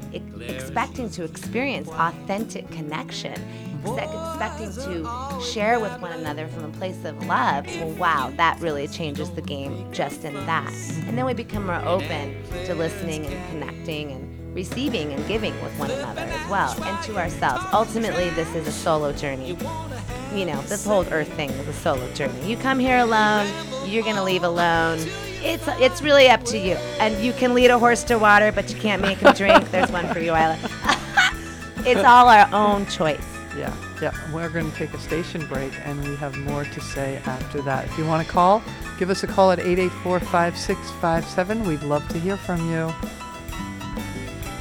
expecting 0.48 1.10
to 1.10 1.24
experience 1.24 1.88
authentic 1.88 2.70
connection. 2.70 3.34
Expecting 3.82 4.72
to 4.74 5.40
share 5.42 5.80
with 5.80 5.98
one 6.00 6.12
another 6.12 6.46
from 6.48 6.64
a 6.64 6.68
place 6.68 7.02
of 7.04 7.26
love, 7.26 7.66
well, 7.66 7.90
wow, 7.92 8.32
that 8.36 8.60
really 8.60 8.86
changes 8.86 9.30
the 9.30 9.40
game 9.40 9.90
just 9.90 10.24
in 10.24 10.34
that. 10.34 10.72
And 11.06 11.16
then 11.16 11.24
we 11.24 11.32
become 11.32 11.66
more 11.66 11.82
open 11.86 12.42
to 12.66 12.74
listening 12.74 13.24
and 13.24 13.50
connecting 13.50 14.12
and 14.12 14.54
receiving 14.54 15.12
and 15.12 15.26
giving 15.26 15.54
with 15.62 15.72
one 15.78 15.90
another 15.90 16.22
as 16.22 16.50
well 16.50 16.82
and 16.82 17.04
to 17.04 17.16
ourselves. 17.16 17.64
Ultimately, 17.72 18.28
this 18.30 18.54
is 18.54 18.66
a 18.68 18.72
solo 18.72 19.12
journey. 19.12 19.56
You 20.34 20.44
know, 20.44 20.60
this 20.62 20.84
whole 20.84 21.06
earth 21.10 21.32
thing 21.34 21.50
is 21.50 21.68
a 21.68 21.72
solo 21.72 22.10
journey. 22.12 22.50
You 22.50 22.56
come 22.58 22.78
here 22.78 22.98
alone, 22.98 23.48
you're 23.86 24.04
gonna 24.04 24.24
leave 24.24 24.42
alone. 24.42 24.98
It's 25.42 25.66
it's 25.80 26.02
really 26.02 26.28
up 26.28 26.44
to 26.44 26.59
you. 26.59 26.75
And 26.99 27.23
you 27.25 27.32
can 27.32 27.54
lead 27.54 27.70
a 27.70 27.78
horse 27.78 28.04
to 28.04 28.18
water, 28.18 28.52
but 28.52 28.73
you 28.73 28.78
can't 28.78 29.02
make 29.02 29.18
him 29.18 29.32
drink. 29.35 29.70
There's 29.70 29.90
one 29.90 30.06
for 30.12 30.20
you, 30.20 30.35
Isla. 30.35 30.59
it's 31.78 32.04
all 32.04 32.28
our 32.28 32.49
own 32.52 32.87
choice. 32.87 33.25
Yeah, 33.56 33.75
yeah. 34.00 34.12
We're 34.32 34.49
going 34.49 34.70
to 34.70 34.76
take 34.76 34.94
a 34.94 34.99
station 34.99 35.47
break 35.47 35.73
and 35.85 36.02
we 36.06 36.14
have 36.16 36.37
more 36.38 36.64
to 36.64 36.80
say 36.80 37.16
after 37.26 37.61
that. 37.62 37.87
If 37.87 37.99
you 37.99 38.06
want 38.06 38.25
to 38.26 38.32
call, 38.32 38.62
give 38.99 39.11
us 39.11 39.23
a 39.23 39.26
call 39.26 39.50
at 39.50 39.59
884 39.59 40.20
5657. 40.20 41.64
We'd 41.64 41.82
love 41.82 42.06
to 42.09 42.18
hear 42.18 42.37
from 42.37 42.70
you. 42.70 42.92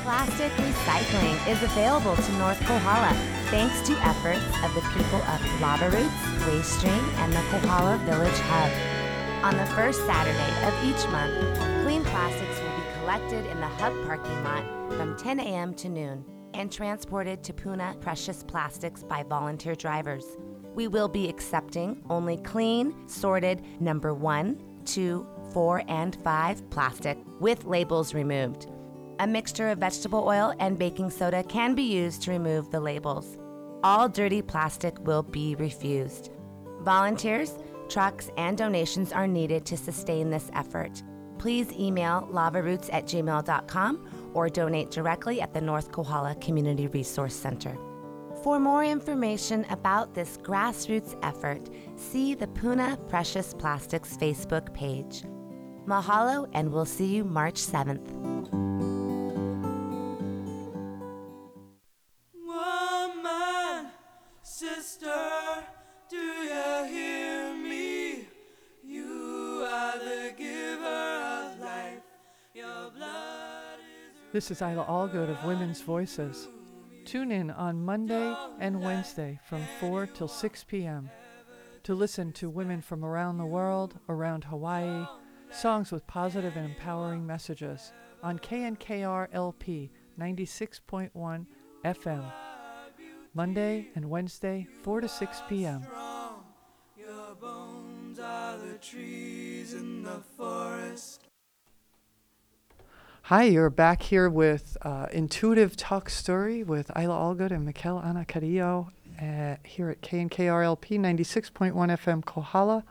Plastic 0.03 0.51
recycling 0.53 1.47
is 1.47 1.61
available 1.61 2.15
to 2.15 2.31
North 2.39 2.59
Kohala 2.61 3.13
thanks 3.51 3.81
to 3.87 3.93
efforts 4.05 4.43
of 4.63 4.73
the 4.75 4.81
people 4.93 5.21
of 5.21 5.61
Lava 5.61 5.89
Roots, 5.89 6.47
Waste 6.47 6.79
Stream, 6.79 7.03
and 7.17 7.33
the 7.33 7.41
Kohala 7.49 7.97
Village 8.05 8.39
Hub. 8.45 9.08
On 9.41 9.55
the 9.55 9.65
first 9.67 10.05
Saturday 10.05 10.67
of 10.67 10.73
each 10.83 11.07
month, 11.11 11.57
clean 11.85 12.03
plastics 12.03 12.59
will 12.59 12.75
be 12.75 12.99
collected 12.99 13.45
in 13.45 13.61
the 13.61 13.67
hub 13.67 13.93
parking 14.05 14.43
lot 14.43 14.65
from 14.97 15.15
10 15.15 15.39
a.m. 15.39 15.73
to 15.75 15.87
noon 15.87 16.25
and 16.53 16.69
transported 16.69 17.41
to 17.45 17.53
Puna 17.53 17.95
Precious 18.01 18.43
Plastics 18.43 19.01
by 19.01 19.23
volunteer 19.23 19.75
drivers. 19.75 20.25
We 20.75 20.89
will 20.89 21.07
be 21.07 21.29
accepting 21.29 22.03
only 22.09 22.35
clean, 22.35 23.07
sorted 23.07 23.63
number 23.79 24.13
one, 24.13 24.61
two, 24.83 25.25
four, 25.53 25.83
and 25.87 26.17
five 26.21 26.69
plastic 26.69 27.17
with 27.39 27.63
labels 27.63 28.13
removed. 28.13 28.67
A 29.19 29.27
mixture 29.27 29.69
of 29.69 29.77
vegetable 29.77 30.27
oil 30.27 30.53
and 30.59 30.77
baking 30.77 31.11
soda 31.11 31.43
can 31.43 31.75
be 31.75 31.83
used 31.83 32.23
to 32.23 32.31
remove 32.31 32.71
the 32.71 32.81
labels. 32.81 33.37
All 33.85 34.09
dirty 34.09 34.41
plastic 34.41 34.99
will 34.99 35.23
be 35.23 35.55
refused. 35.55 36.29
Volunteers, 36.81 37.57
trucks, 37.89 38.29
and 38.37 38.57
donations 38.57 39.11
are 39.11 39.27
needed 39.27 39.65
to 39.65 39.77
sustain 39.77 40.29
this 40.29 40.49
effort. 40.53 41.03
Please 41.37 41.71
email 41.73 42.27
lavaroots 42.31 42.89
at 42.93 43.05
gmail.com 43.05 44.31
or 44.33 44.49
donate 44.49 44.91
directly 44.91 45.41
at 45.41 45.53
the 45.53 45.61
North 45.61 45.91
Kohala 45.91 46.35
Community 46.35 46.87
Resource 46.87 47.33
Center. 47.33 47.77
For 48.43 48.59
more 48.59 48.85
information 48.85 49.65
about 49.69 50.13
this 50.13 50.37
grassroots 50.37 51.17
effort, 51.23 51.69
see 51.95 52.35
the 52.35 52.47
Puna 52.47 52.97
Precious 53.09 53.53
Plastics 53.53 54.15
Facebook 54.15 54.73
page. 54.73 55.23
Mahalo, 55.85 56.47
and 56.53 56.71
we'll 56.71 56.85
see 56.85 57.07
you 57.07 57.23
March 57.25 57.55
7th. 57.55 58.78
This 74.31 74.51
is 74.51 74.61
Isla 74.61 74.85
Allgood 74.85 75.27
of 75.27 75.43
Women's 75.43 75.81
Voices. 75.81 76.49
Tune 77.03 77.31
in 77.31 77.49
on 77.49 77.83
Monday 77.83 78.35
and 78.59 78.79
Wednesday 78.79 79.39
from 79.49 79.63
4 79.79 80.05
till 80.05 80.27
6 80.27 80.65
p.m. 80.65 81.09
to 81.81 81.95
listen 81.95 82.31
to 82.33 82.47
women 82.47 82.79
from 82.79 83.03
around 83.03 83.39
the 83.39 83.45
world, 83.47 83.97
around 84.07 84.43
Hawaii, 84.43 85.07
songs 85.49 85.91
with 85.91 86.05
positive 86.05 86.55
and 86.57 86.67
empowering 86.67 87.25
messages 87.25 87.91
on 88.21 88.37
KNKR 88.37 89.29
LP 89.33 89.89
96.1 90.19 91.47
FM. 91.83 92.31
Monday 93.33 93.87
and 93.95 94.11
Wednesday, 94.11 94.67
4 94.83 95.01
to 95.01 95.07
6 95.07 95.41
p.m. 95.49 95.81
Your 96.95 97.33
bones 97.41 98.19
are 98.19 98.59
the 98.59 98.77
trees 98.77 99.73
in 99.73 100.03
the 100.03 100.21
forest. 100.37 101.28
Hi, 103.29 103.43
you're 103.43 103.69
back 103.69 104.01
here 104.01 104.27
with 104.27 104.75
uh, 104.81 105.05
Intuitive 105.11 105.77
Talk 105.77 106.09
Story 106.09 106.63
with 106.63 106.89
Isla 106.97 107.13
Allgood 107.13 107.51
and 107.51 107.63
Mikel 107.63 107.99
Ana 107.99 108.25
Carrillo 108.25 108.89
uh, 109.21 109.57
here 109.63 109.91
at 109.91 110.01
KNKRLP 110.01 110.99
96.1 110.99 111.73
FM 111.73 112.25
Kohala. 112.25 112.83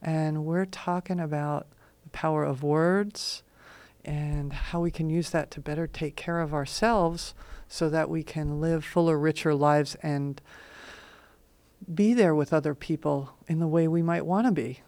And 0.00 0.46
we're 0.46 0.64
talking 0.64 1.20
about 1.20 1.66
the 2.04 2.08
power 2.08 2.42
of 2.42 2.62
words 2.62 3.42
and 4.02 4.54
how 4.54 4.80
we 4.80 4.90
can 4.90 5.10
use 5.10 5.28
that 5.28 5.50
to 5.50 5.60
better 5.60 5.86
take 5.86 6.16
care 6.16 6.40
of 6.40 6.54
ourselves 6.54 7.34
so 7.68 7.90
that 7.90 8.08
we 8.08 8.22
can 8.22 8.62
live 8.62 8.86
fuller, 8.86 9.18
richer 9.18 9.54
lives 9.54 9.94
and 9.96 10.40
be 11.94 12.14
there 12.14 12.34
with 12.34 12.54
other 12.54 12.74
people 12.74 13.34
in 13.46 13.58
the 13.58 13.68
way 13.68 13.86
we 13.86 14.00
might 14.00 14.24
want 14.24 14.46
to 14.46 14.52
be. 14.52 14.80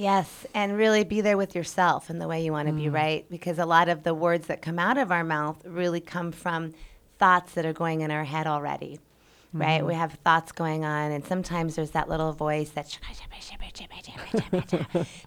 Yes, 0.00 0.46
and 0.54 0.78
really 0.78 1.04
be 1.04 1.20
there 1.20 1.36
with 1.36 1.54
yourself 1.54 2.08
in 2.08 2.18
the 2.20 2.26
way 2.26 2.42
you 2.42 2.52
want 2.52 2.68
to 2.68 2.72
be, 2.72 2.84
mm. 2.84 2.92
right? 2.94 3.26
Because 3.28 3.58
a 3.58 3.66
lot 3.66 3.90
of 3.90 4.02
the 4.02 4.14
words 4.14 4.46
that 4.46 4.62
come 4.62 4.78
out 4.78 4.96
of 4.96 5.12
our 5.12 5.22
mouth 5.22 5.62
really 5.66 6.00
come 6.00 6.32
from 6.32 6.72
thoughts 7.18 7.52
that 7.52 7.66
are 7.66 7.74
going 7.74 8.00
in 8.00 8.10
our 8.10 8.24
head 8.24 8.46
already, 8.46 8.98
right? 9.52 9.84
We 9.84 9.92
mm-hmm. 9.92 10.00
have 10.00 10.14
thoughts 10.24 10.52
going 10.52 10.86
on, 10.86 11.12
and 11.12 11.22
sometimes 11.22 11.76
there's 11.76 11.90
that 11.90 12.08
little 12.08 12.32
voice 12.32 12.70
that's 12.70 12.98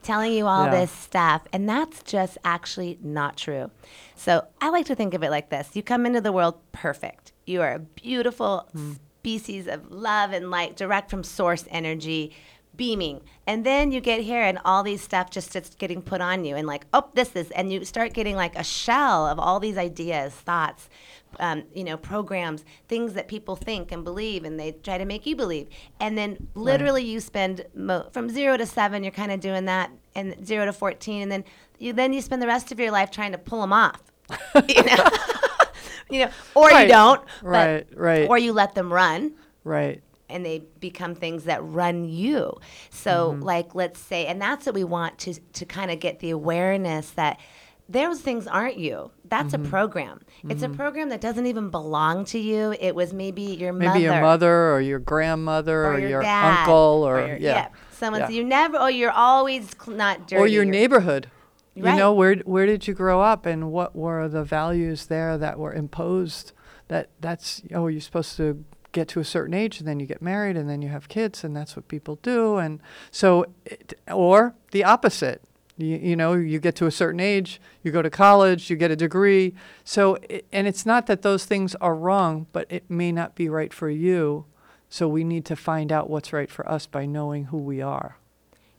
telling 0.01 0.33
you 0.33 0.47
all 0.47 0.65
Yeah. 0.65 0.71
this 0.71 0.89
stuff, 0.91 1.43
and 1.53 1.69
that's 1.69 2.01
just 2.01 2.39
actually 2.43 2.97
not 3.03 3.37
true. 3.37 3.69
So 4.15 4.47
I 4.59 4.69
like 4.69 4.87
to 4.87 4.95
think 4.95 5.13
of 5.13 5.21
it 5.21 5.29
like 5.29 5.49
this 5.49 5.69
you 5.75 5.83
come 5.83 6.07
into 6.07 6.19
the 6.19 6.31
world 6.31 6.55
perfect, 6.71 7.31
you 7.45 7.61
are 7.61 7.73
a 7.73 7.79
beautiful 7.79 8.67
mm. 8.75 8.97
species 9.19 9.67
of 9.67 9.91
love 9.91 10.31
and 10.31 10.49
light 10.49 10.75
direct 10.75 11.11
from 11.11 11.23
source 11.23 11.65
energy 11.69 12.33
beaming 12.75 13.21
and 13.45 13.65
then 13.65 13.91
you 13.91 13.99
get 14.01 14.21
here 14.21 14.41
and 14.41 14.57
all 14.65 14.81
these 14.83 15.01
stuff 15.01 15.29
just 15.29 15.49
starts 15.51 15.75
getting 15.75 16.01
put 16.01 16.21
on 16.21 16.43
you 16.43 16.55
and 16.55 16.65
like 16.67 16.85
oh 16.93 17.07
this 17.13 17.35
is 17.35 17.51
and 17.51 17.71
you 17.71 17.85
start 17.85 18.13
getting 18.13 18.35
like 18.35 18.55
a 18.57 18.63
shell 18.63 19.27
of 19.27 19.37
all 19.37 19.59
these 19.59 19.77
ideas 19.77 20.33
thoughts 20.33 20.89
um, 21.39 21.63
you 21.73 21.83
know 21.83 21.97
programs 21.97 22.63
things 22.87 23.13
that 23.13 23.27
people 23.27 23.55
think 23.55 23.91
and 23.91 24.03
believe 24.03 24.43
and 24.43 24.59
they 24.59 24.71
try 24.71 24.97
to 24.97 25.05
make 25.05 25.25
you 25.25 25.35
believe 25.35 25.67
and 25.99 26.17
then 26.17 26.47
literally 26.55 27.03
you 27.03 27.19
spend 27.19 27.63
mo- 27.75 28.07
from 28.11 28.29
zero 28.29 28.57
to 28.57 28.65
seven 28.65 29.03
you're 29.03 29.11
kind 29.11 29.31
of 29.31 29.39
doing 29.39 29.65
that 29.65 29.91
and 30.15 30.35
zero 30.45 30.65
to 30.65 30.73
14 30.73 31.21
and 31.23 31.31
then 31.31 31.43
you 31.79 31.93
then 31.93 32.11
you 32.13 32.21
spend 32.21 32.41
the 32.41 32.47
rest 32.47 32.71
of 32.71 32.79
your 32.79 32.91
life 32.91 33.09
trying 33.11 33.31
to 33.31 33.37
pull 33.37 33.61
them 33.61 33.73
off 33.73 34.01
you 34.67 34.83
know 34.83 35.05
you 36.09 36.19
know 36.19 36.29
or 36.55 36.69
Right. 36.69 36.83
you 36.83 36.87
don't 36.93 37.21
but- 37.41 37.47
Right, 37.49 37.87
right. 37.95 38.29
or 38.29 38.37
you 38.37 38.51
let 38.53 38.73
them 38.75 38.91
run 38.91 39.33
Right. 39.63 40.01
And 40.29 40.45
they 40.45 40.63
become 40.79 41.15
things 41.15 41.43
that 41.45 41.63
run 41.63 42.05
you. 42.05 42.57
So, 42.89 43.31
Mm-hmm. 43.33 43.43
like, 43.43 43.75
let's 43.75 43.99
say, 43.99 44.25
and 44.25 44.41
that's 44.41 44.65
what 44.65 44.75
we 44.75 44.83
want 44.83 45.17
to 45.19 45.33
to 45.33 45.65
kind 45.65 45.91
of 45.91 45.99
get 45.99 46.19
the 46.19 46.29
awareness 46.31 47.11
that 47.11 47.39
those 47.89 48.21
things 48.21 48.47
aren't 48.47 48.77
you. 48.77 49.11
That's 49.25 49.53
Mm-hmm. 49.53 49.65
a 49.65 49.69
program. 49.69 50.21
It's 50.49 50.63
a 50.63 50.69
program 50.69 51.09
that 51.09 51.19
doesn't 51.21 51.45
even 51.47 51.69
belong 51.69 52.25
to 52.25 52.39
you. 52.39 52.73
It 52.79 52.95
was 52.95 53.13
maybe 53.13 53.41
your 53.41 53.73
mother, 53.73 53.89
Maybe 53.93 54.03
your 54.03 54.21
mother 54.21 54.71
or 54.73 54.79
your 54.81 54.99
grandmother 54.99 55.85
or, 55.85 55.93
or 55.95 55.99
your, 55.99 56.09
your 56.09 56.21
dad, 56.21 56.59
uncle 56.61 57.03
or, 57.07 57.27
your- 57.27 57.37
yeah. 57.37 57.67
someone. 57.91 58.21
yeah. 58.21 58.29
You 58.29 58.43
never. 58.43 58.77
Oh, 58.77 58.87
you're 58.87 59.11
always 59.11 59.69
cl- 59.79 59.97
not 59.97 60.27
dirty. 60.27 60.41
or 60.41 60.47
your 60.47 60.65
neighborhood. 60.65 61.29
You 61.75 61.83
know 61.83 62.13
where 62.13 62.35
where 62.45 62.65
did 62.67 62.87
you 62.87 62.93
grow 62.93 63.19
up 63.21 63.45
and 63.47 63.71
what 63.71 63.95
were 63.95 64.27
the 64.29 64.43
values 64.43 65.07
there 65.07 65.37
that 65.39 65.57
were 65.57 65.73
imposed 65.73 66.51
that 66.87 67.09
that's 67.19 67.63
oh 67.73 67.87
you're 67.87 67.99
supposed 67.99 68.37
to 68.37 68.63
get 68.93 69.09
to 69.09 69.19
a 69.19 69.25
certain 69.25 69.53
age 69.53 69.79
and 69.79 69.87
then 69.87 69.99
you 69.99 70.05
get 70.05 70.21
married 70.21 70.55
and 70.55 70.69
then 70.69 70.81
you 70.81 70.87
have 70.87 71.09
kids 71.09 71.43
and 71.43 71.55
that's 71.55 71.75
what 71.75 71.87
people 71.89 72.17
do 72.21 72.57
and 72.57 72.79
so 73.11 73.45
it, 73.65 73.93
or 74.09 74.55
the 74.71 74.83
opposite. 74.83 75.41
You, 75.75 75.97
you 75.97 76.15
know 76.15 76.33
you 76.33 76.59
get 76.59 76.75
to 76.77 76.85
a 76.85 76.91
certain 76.91 77.19
age 77.19 77.59
you 77.81 77.91
go 77.91 78.03
to 78.03 78.09
college 78.09 78.69
you 78.69 78.75
get 78.77 78.91
a 78.91 78.95
degree. 78.95 79.55
So 79.83 80.17
it, 80.29 80.45
and 80.53 80.67
it's 80.67 80.85
not 80.85 81.07
that 81.07 81.23
those 81.23 81.45
things 81.45 81.75
are 81.75 81.95
wrong 81.95 82.47
but 82.53 82.67
it 82.69 82.89
may 82.89 83.11
not 83.11 83.35
be 83.35 83.49
right 83.49 83.73
for 83.73 83.89
you. 83.89 84.45
So 84.87 85.07
we 85.07 85.23
need 85.23 85.43
to 85.45 85.55
find 85.55 85.91
out 85.91 86.09
what's 86.09 86.31
right 86.31 86.49
for 86.49 86.69
us 86.69 86.85
by 86.85 87.05
knowing 87.07 87.45
who 87.45 87.57
we 87.57 87.81
are. 87.81 88.17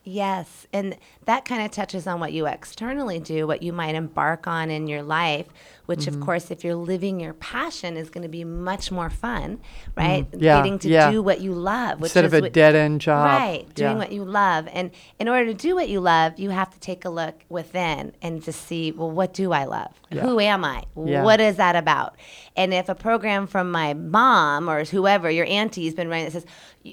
Yes. 0.04 0.66
And 0.70 0.98
that 1.24 1.46
kind 1.46 1.64
of 1.64 1.70
touches 1.70 2.06
on 2.06 2.20
what 2.20 2.34
you 2.34 2.46
externally 2.46 3.18
do, 3.18 3.46
what 3.46 3.62
you 3.62 3.72
might 3.72 3.94
embark 3.94 4.46
on 4.46 4.70
in 4.70 4.86
your 4.86 5.02
life, 5.02 5.46
which, 5.86 6.00
Mm-hmm. 6.00 6.20
of 6.20 6.26
course, 6.26 6.50
if 6.50 6.64
you're 6.64 6.74
living 6.74 7.20
your 7.20 7.34
passion, 7.34 7.96
is 7.96 8.10
going 8.10 8.22
to 8.22 8.28
be 8.28 8.44
much 8.44 8.90
more 8.90 9.10
fun, 9.10 9.60
right? 9.96 10.30
Mm-hmm. 10.30 10.42
Yeah, 10.42 10.56
Getting 10.58 10.78
to 10.80 10.88
yeah. 10.88 11.10
do 11.10 11.22
what 11.22 11.40
you 11.40 11.52
love, 11.52 12.00
which 12.00 12.10
instead 12.10 12.24
of 12.24 12.34
a 12.34 12.48
dead 12.50 12.74
end 12.74 13.00
job 13.00 13.24
Right, 13.26 13.74
doing 13.74 13.92
Yeah. 13.92 13.98
what 13.98 14.12
you 14.12 14.24
love. 14.24 14.68
And 14.72 14.90
in 15.18 15.28
order 15.28 15.46
to 15.46 15.54
do 15.54 15.74
what 15.74 15.88
you 15.88 16.00
love, 16.00 16.38
you 16.38 16.50
have 16.50 16.70
to 16.70 16.80
take 16.80 17.04
a 17.04 17.10
look 17.10 17.44
within 17.48 18.12
and 18.22 18.42
to 18.44 18.52
see, 18.52 18.92
well, 18.92 19.10
what 19.10 19.32
do 19.34 19.52
I 19.52 19.64
love? 19.64 19.92
Who 20.12 20.38
am 20.40 20.64
I? 20.64 20.84
What 20.94 21.40
is 21.40 21.56
that 21.56 21.74
about? 21.76 22.16
And 22.56 22.72
if 22.72 22.88
a 22.88 22.94
program 22.94 23.46
from 23.48 23.70
my 23.72 23.94
mom 23.94 24.68
or 24.70 24.84
whoever, 24.84 25.28
your 25.30 25.46
auntie's 25.46 25.94
been 25.94 26.08
running 26.08 26.26
that 26.26 26.30
says, 26.32 26.46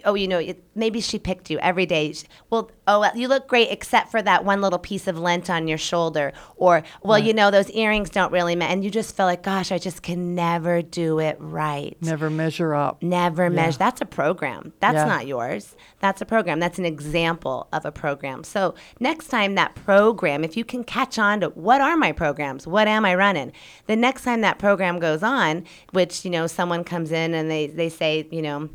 oh, 0.06 0.16
you 0.16 0.28
know, 0.28 0.40
it, 0.40 0.64
maybe 0.74 1.02
she 1.02 1.20
picked 1.20 1.50
you 1.52 1.60
every 1.60 1.86
day. 1.86 2.14
Well, 2.50 2.72
oh, 2.88 3.08
you 3.14 3.28
look 3.28 3.48
great 3.48 3.70
except 3.70 4.10
for 4.10 4.22
that 4.24 4.44
one 4.44 4.62
little 4.62 4.80
piece 4.80 5.08
of 5.08 5.20
lint 5.20 5.50
on 5.50 5.68
your 5.68 5.78
shoulder. 5.78 6.34
Or, 6.56 6.82
well, 7.04 7.20
you 7.20 7.34
know, 7.34 7.52
those 7.52 7.70
earrings 7.72 8.10
don't 8.10 8.32
really 8.32 8.56
matter. 8.56 8.81
And 8.82 8.86
you 8.86 8.90
just 8.90 9.16
feel 9.16 9.28
like, 9.28 9.44
gosh, 9.44 9.72
I 9.72 9.78
just 9.78 10.02
can 10.02 10.34
never 10.34 10.82
do 10.82 11.20
it 11.20 11.38
right. 11.40 11.96
never 12.02 12.32
measure 12.32 12.74
up 12.74 13.04
Never 13.04 13.48
measure. 13.48 13.78
That's 13.78 14.02
a 14.02 14.08
program. 14.08 14.74
That's 14.80 14.96
Yeah. 14.96 15.06
not 15.06 15.28
yours. 15.28 15.76
That's 16.00 16.20
a 16.20 16.26
program. 16.26 16.60
That's 16.60 16.80
an 16.80 16.86
example 16.86 17.68
of 17.72 17.86
a 17.86 17.92
program. 17.92 18.44
So 18.44 18.74
next 19.00 19.28
time 19.28 19.54
that 19.54 19.76
program, 19.76 20.44
if 20.44 20.58
you 20.58 20.66
can 20.66 20.84
catch 20.84 21.20
on 21.20 21.42
to 21.42 21.50
what 21.50 21.80
are 21.80 21.96
my 21.96 22.12
programs? 22.12 22.66
What 22.66 22.88
am 22.88 23.06
I 23.06 23.14
running? 23.14 23.52
The 23.86 23.96
next 23.96 24.24
time 24.24 24.42
that 24.42 24.58
program 24.58 24.98
goes 24.98 25.22
on, 25.22 25.64
which, 25.92 26.26
you 26.26 26.32
know, 26.32 26.48
someone 26.48 26.84
comes 26.84 27.12
in 27.12 27.36
and 27.36 27.52
they, 27.52 27.68
they 27.68 27.90
say, 27.90 28.28
you 28.32 28.42
know, 28.42 28.68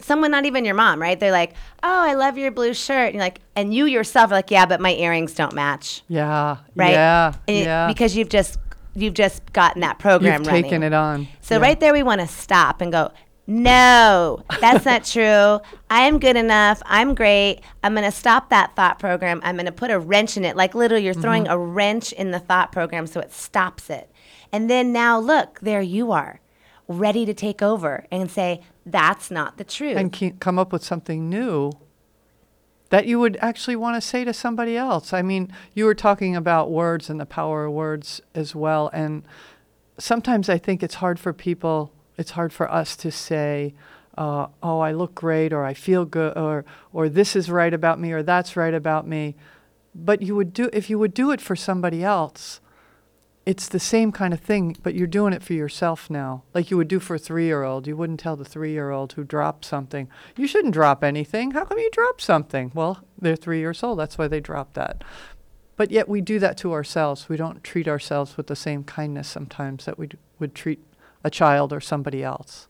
someone 0.00 0.30
not 0.30 0.46
even 0.46 0.64
your 0.64 0.74
mom, 0.74 1.02
right? 1.02 1.20
They're 1.20 1.30
like, 1.32 1.52
"Oh, 1.82 2.02
I 2.08 2.14
love 2.14 2.38
your 2.38 2.50
blue 2.50 2.72
shirt." 2.72 3.08
And 3.08 3.16
you're 3.16 3.22
like, 3.24 3.40
and 3.54 3.74
you 3.74 3.84
yourself 3.84 4.30
are 4.30 4.34
like, 4.36 4.50
"Yeah, 4.50 4.64
but 4.64 4.80
my 4.80 4.94
earrings 4.94 5.34
don't 5.34 5.52
match." 5.52 6.00
yeah 6.08 6.56
Right? 6.74 6.92
yeah 6.92 7.34
it- 7.46 7.64
yeah 7.64 7.86
because 7.86 8.16
you've 8.16 8.30
just 8.30 8.58
you've 9.02 9.14
just 9.14 9.52
gotten 9.52 9.80
that 9.82 9.98
program 9.98 10.40
you've 10.42 10.46
running. 10.48 10.62
taken 10.64 10.82
it 10.82 10.92
on 10.92 11.28
So 11.40 11.56
Yeah. 11.56 11.62
right 11.62 11.80
there, 11.80 11.92
we 11.92 12.02
want 12.02 12.20
to 12.20 12.26
stop 12.26 12.80
and 12.80 12.90
go. 12.92 13.10
No, 13.46 14.44
that's 14.60 14.84
not 14.84 15.04
true. 15.16 15.60
I 15.90 16.02
am 16.02 16.18
good 16.20 16.36
enough. 16.36 16.80
I'm 16.86 17.14
great. 17.14 17.60
I'm 17.82 17.94
going 17.94 18.04
to 18.04 18.16
stop 18.16 18.50
that 18.50 18.76
thought 18.76 18.98
program. 19.00 19.40
I'm 19.42 19.56
going 19.56 19.66
to 19.66 19.72
put 19.72 19.90
a 19.90 19.98
wrench 19.98 20.36
in 20.36 20.44
it. 20.44 20.54
Like 20.56 20.74
literally, 20.74 21.04
you're 21.04 21.14
throwing 21.14 21.44
Mm-hmm. 21.44 21.52
a 21.52 21.58
wrench 21.58 22.12
in 22.12 22.30
the 22.30 22.38
thought 22.38 22.70
program 22.70 23.06
so 23.08 23.18
it 23.20 23.32
stops 23.32 23.90
it. 23.90 24.10
And 24.52 24.70
then 24.70 24.92
now, 24.92 25.18
look, 25.18 25.58
there 25.60 25.80
you 25.82 26.12
are, 26.12 26.40
ready 26.86 27.24
to 27.26 27.34
take 27.34 27.60
over 27.62 28.06
and 28.12 28.30
say, 28.30 28.60
that's 28.86 29.30
not 29.30 29.56
the 29.58 29.64
truth. 29.64 29.96
and 29.96 30.38
come 30.40 30.58
up 30.58 30.72
with 30.72 30.82
something 30.84 31.28
new 31.28 31.72
that 32.90 33.06
you 33.06 33.18
would 33.18 33.36
actually 33.40 33.76
want 33.76 33.96
to 33.96 34.06
say 34.06 34.24
to 34.24 34.32
somebody 34.32 34.76
else. 34.76 35.12
I 35.12 35.22
mean, 35.22 35.52
you 35.74 35.84
were 35.84 35.94
talking 35.94 36.36
about 36.36 36.70
words 36.70 37.08
and 37.08 37.18
the 37.18 37.26
power 37.26 37.64
of 37.64 37.72
words 37.72 38.20
as 38.34 38.54
well. 38.54 38.90
And 38.92 39.22
sometimes 39.98 40.48
I 40.48 40.58
think 40.58 40.82
it's 40.82 40.96
hard 40.96 41.18
for 41.18 41.32
people, 41.32 41.92
it's 42.18 42.32
hard 42.32 42.52
for 42.52 42.70
us 42.70 42.96
to 42.96 43.10
say, 43.10 43.74
uh, 44.18 44.48
oh, 44.62 44.80
I 44.80 44.92
look 44.92 45.14
great, 45.14 45.52
or 45.52 45.64
I 45.64 45.72
feel 45.72 46.04
good, 46.04 46.36
or, 46.36 46.64
or 46.92 47.08
this 47.08 47.34
is 47.34 47.48
right 47.48 47.72
about 47.72 47.98
me, 47.98 48.12
or 48.12 48.22
that's 48.22 48.56
right 48.56 48.74
about 48.74 49.06
me. 49.06 49.36
But 49.94 50.20
you 50.20 50.34
would 50.36 50.52
do, 50.52 50.68
if 50.72 50.90
you 50.90 50.98
would 50.98 51.14
do 51.14 51.30
it 51.30 51.40
for 51.40 51.56
somebody 51.56 52.04
else, 52.04 52.60
it's 53.50 53.66
the 53.66 53.80
same 53.80 54.12
kind 54.12 54.32
of 54.32 54.38
thing, 54.38 54.76
but 54.80 54.94
you're 54.94 55.08
doing 55.08 55.32
it 55.32 55.42
for 55.42 55.54
yourself 55.54 56.08
now. 56.08 56.44
Like 56.54 56.70
you 56.70 56.76
would 56.76 56.86
do 56.86 57.00
for 57.00 57.16
a 57.16 57.18
three 57.18 57.46
year 57.46 57.64
old. 57.64 57.88
You 57.88 57.96
wouldn't 57.96 58.20
tell 58.20 58.36
the 58.36 58.44
three 58.44 58.70
year 58.70 58.92
old 58.92 59.14
who 59.14 59.24
dropped 59.24 59.64
something, 59.64 60.08
you 60.36 60.46
shouldn't 60.46 60.72
drop 60.72 61.02
anything. 61.02 61.50
How 61.50 61.64
come 61.64 61.80
you 61.80 61.90
dropped 61.90 62.22
something? 62.22 62.70
Well, 62.74 63.02
they're 63.20 63.34
three 63.34 63.58
years 63.58 63.82
old. 63.82 63.98
That's 63.98 64.16
why 64.16 64.28
they 64.28 64.38
dropped 64.38 64.74
that. 64.74 65.02
But 65.74 65.90
yet 65.90 66.08
we 66.08 66.20
do 66.20 66.38
that 66.38 66.58
to 66.58 66.72
ourselves. 66.72 67.28
We 67.28 67.36
don't 67.36 67.64
treat 67.64 67.88
ourselves 67.88 68.36
with 68.36 68.46
the 68.46 68.54
same 68.54 68.84
kindness 68.84 69.26
sometimes 69.26 69.84
that 69.84 69.98
we 69.98 70.10
would 70.38 70.54
treat 70.54 70.78
a 71.24 71.30
child 71.30 71.72
or 71.72 71.80
somebody 71.80 72.22
else. 72.22 72.68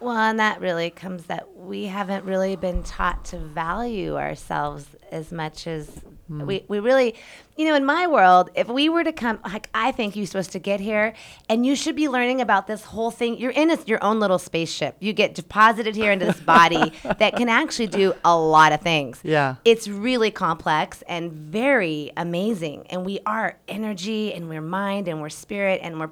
Well, 0.00 0.18
and 0.18 0.38
that 0.38 0.60
really 0.60 0.90
comes 0.90 1.24
that 1.26 1.56
we 1.56 1.86
haven't 1.86 2.26
really 2.26 2.56
been 2.56 2.82
taught 2.82 3.24
to 3.26 3.38
value 3.38 4.18
ourselves 4.18 4.86
as 5.10 5.32
much 5.32 5.66
as 5.66 6.02
Mm. 6.30 6.46
we, 6.46 6.64
we 6.68 6.78
really, 6.78 7.16
you 7.56 7.66
know, 7.66 7.74
in 7.74 7.84
my 7.84 8.06
world, 8.06 8.50
if 8.54 8.68
we 8.68 8.88
were 8.88 9.02
to 9.02 9.12
come, 9.12 9.40
like, 9.44 9.68
I 9.74 9.90
think 9.90 10.14
you're 10.14 10.26
supposed 10.26 10.52
to 10.52 10.58
get 10.58 10.78
here 10.78 11.14
and 11.48 11.66
you 11.66 11.74
should 11.74 11.96
be 11.96 12.08
learning 12.08 12.40
about 12.40 12.66
this 12.66 12.84
whole 12.84 13.10
thing. 13.10 13.38
You're 13.38 13.50
in 13.50 13.70
a, 13.70 13.78
your 13.86 14.02
own 14.02 14.20
little 14.20 14.38
spaceship. 14.38 14.96
You 15.00 15.12
get 15.12 15.34
deposited 15.34 15.96
here 15.96 16.12
into 16.12 16.26
this 16.26 16.40
body 16.40 16.92
that 17.18 17.34
can 17.36 17.48
actually 17.48 17.88
do 17.88 18.14
a 18.24 18.36
lot 18.36 18.72
of 18.72 18.80
things. 18.80 19.20
Yeah. 19.24 19.56
It's 19.64 19.88
really 19.88 20.30
complex 20.30 21.02
and 21.08 21.32
very 21.32 22.12
amazing. 22.16 22.86
And 22.90 23.04
we 23.04 23.18
are 23.26 23.58
energy 23.66 24.32
and 24.32 24.48
we're 24.48 24.60
mind 24.60 25.08
and 25.08 25.20
we're 25.20 25.30
spirit 25.30 25.80
and 25.82 25.98
we're 25.98 26.10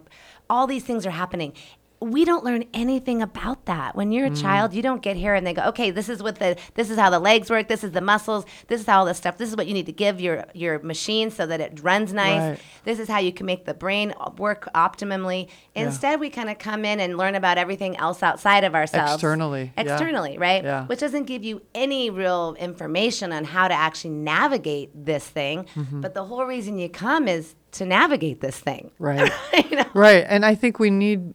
all 0.50 0.66
these 0.66 0.85
things 0.85 1.04
are 1.07 1.11
happening. 1.11 1.52
We 2.01 2.25
don't 2.25 2.45
learn 2.45 2.65
anything 2.73 3.23
about 3.23 3.65
that. 3.67 3.97
When 3.97 4.13
you're 4.13 4.27
a 4.27 4.35
child, 4.35 4.73
you 4.73 4.83
don't 4.83 5.03
get 5.03 5.17
here 5.17 5.35
and 5.35 5.47
they 5.47 5.53
go, 5.53 5.63
okay, 5.65 5.91
this 5.91 6.09
is 6.09 6.23
what 6.23 6.39
the 6.39 6.57
this 6.75 6.91
is 6.91 6.99
how 6.99 7.11
the 7.11 7.19
legs 7.19 7.51
work, 7.51 7.69
this 7.69 7.83
is 7.83 7.93
the 7.93 8.01
muscles, 8.01 8.45
this 8.69 8.81
is 8.81 8.87
how 8.87 9.01
all 9.01 9.05
this 9.05 9.19
stuff, 9.19 9.37
this 9.37 9.49
is 9.49 9.57
what 9.57 9.67
you 9.67 9.75
need 9.75 9.87
to 9.87 9.93
give 9.93 10.21
your 10.21 10.45
your 10.55 10.79
machine 10.81 11.31
so 11.31 11.47
that 11.47 11.61
it 11.61 11.81
runs 11.83 12.13
nice. 12.13 12.51
Right. 12.51 12.61
This 12.85 12.99
is 12.99 13.09
how 13.09 13.19
you 13.19 13.33
can 13.33 13.47
make 13.47 13.65
the 13.65 13.75
brain 13.75 14.15
work 14.37 14.69
optimally. 14.75 15.49
Instead, 15.75 16.21
we 16.21 16.31
kind 16.31 16.51
of 16.51 16.59
come 16.59 16.85
in 16.85 17.01
and 17.01 17.17
learn 17.17 17.35
about 17.35 17.59
everything 17.59 17.97
else 17.97 18.23
outside 18.23 18.65
of 18.65 18.75
ourselves. 18.75 19.15
Externally, 19.15 19.73
yeah. 19.77 19.83
Externally, 19.83 20.39
right? 20.39 20.63
Yeah. 20.65 20.87
Which 20.87 21.01
doesn't 21.01 21.25
give 21.25 21.45
you 21.45 21.63
any 21.75 22.11
real 22.11 22.57
information 22.59 23.33
on 23.33 23.45
how 23.45 23.69
to 23.69 23.75
actually 23.75 24.11
navigate 24.11 24.91
this 24.95 25.27
thing. 25.27 25.67
Mm-hmm. 25.75 26.01
But 26.01 26.15
the 26.15 26.25
whole 26.25 26.45
reason 26.45 26.79
you 26.79 26.89
come 26.89 27.29
is 27.29 27.55
to 27.73 27.85
navigate 27.85 28.41
this 28.41 28.59
thing. 28.59 28.91
Right. 28.99 29.31
you 29.71 29.77
know? 29.77 29.87
Right. 29.95 30.25
And 30.29 30.45
I 30.45 30.55
think 30.55 30.79
we 30.79 30.91
need, 30.91 31.35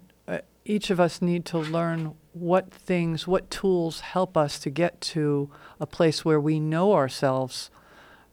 each 0.65 0.89
of 0.89 0.99
us 0.99 1.21
need 1.21 1.45
to 1.45 1.57
learn 1.57 2.15
what 2.33 2.71
things, 2.71 3.27
what 3.27 3.49
tools 3.51 3.99
help 3.99 4.35
us 4.37 4.59
to 4.59 4.69
get 4.69 4.99
to 5.01 5.49
a 5.79 5.85
place 5.85 6.23
where 6.23 6.39
we 6.39 6.59
know 6.59 6.93
ourselves 6.93 7.69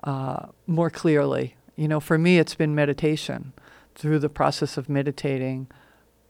uh, 0.05 0.47
more 0.66 0.90
clearly. 0.90 1.57
You 1.77 1.88
know, 1.88 2.01
for 2.01 2.19
me, 2.19 2.38
it's 2.38 2.55
been 2.55 2.75
meditation. 2.75 3.53
Through 3.95 4.21
the 4.21 4.29
process 4.29 4.77
of 4.77 4.88
meditating, 4.88 5.69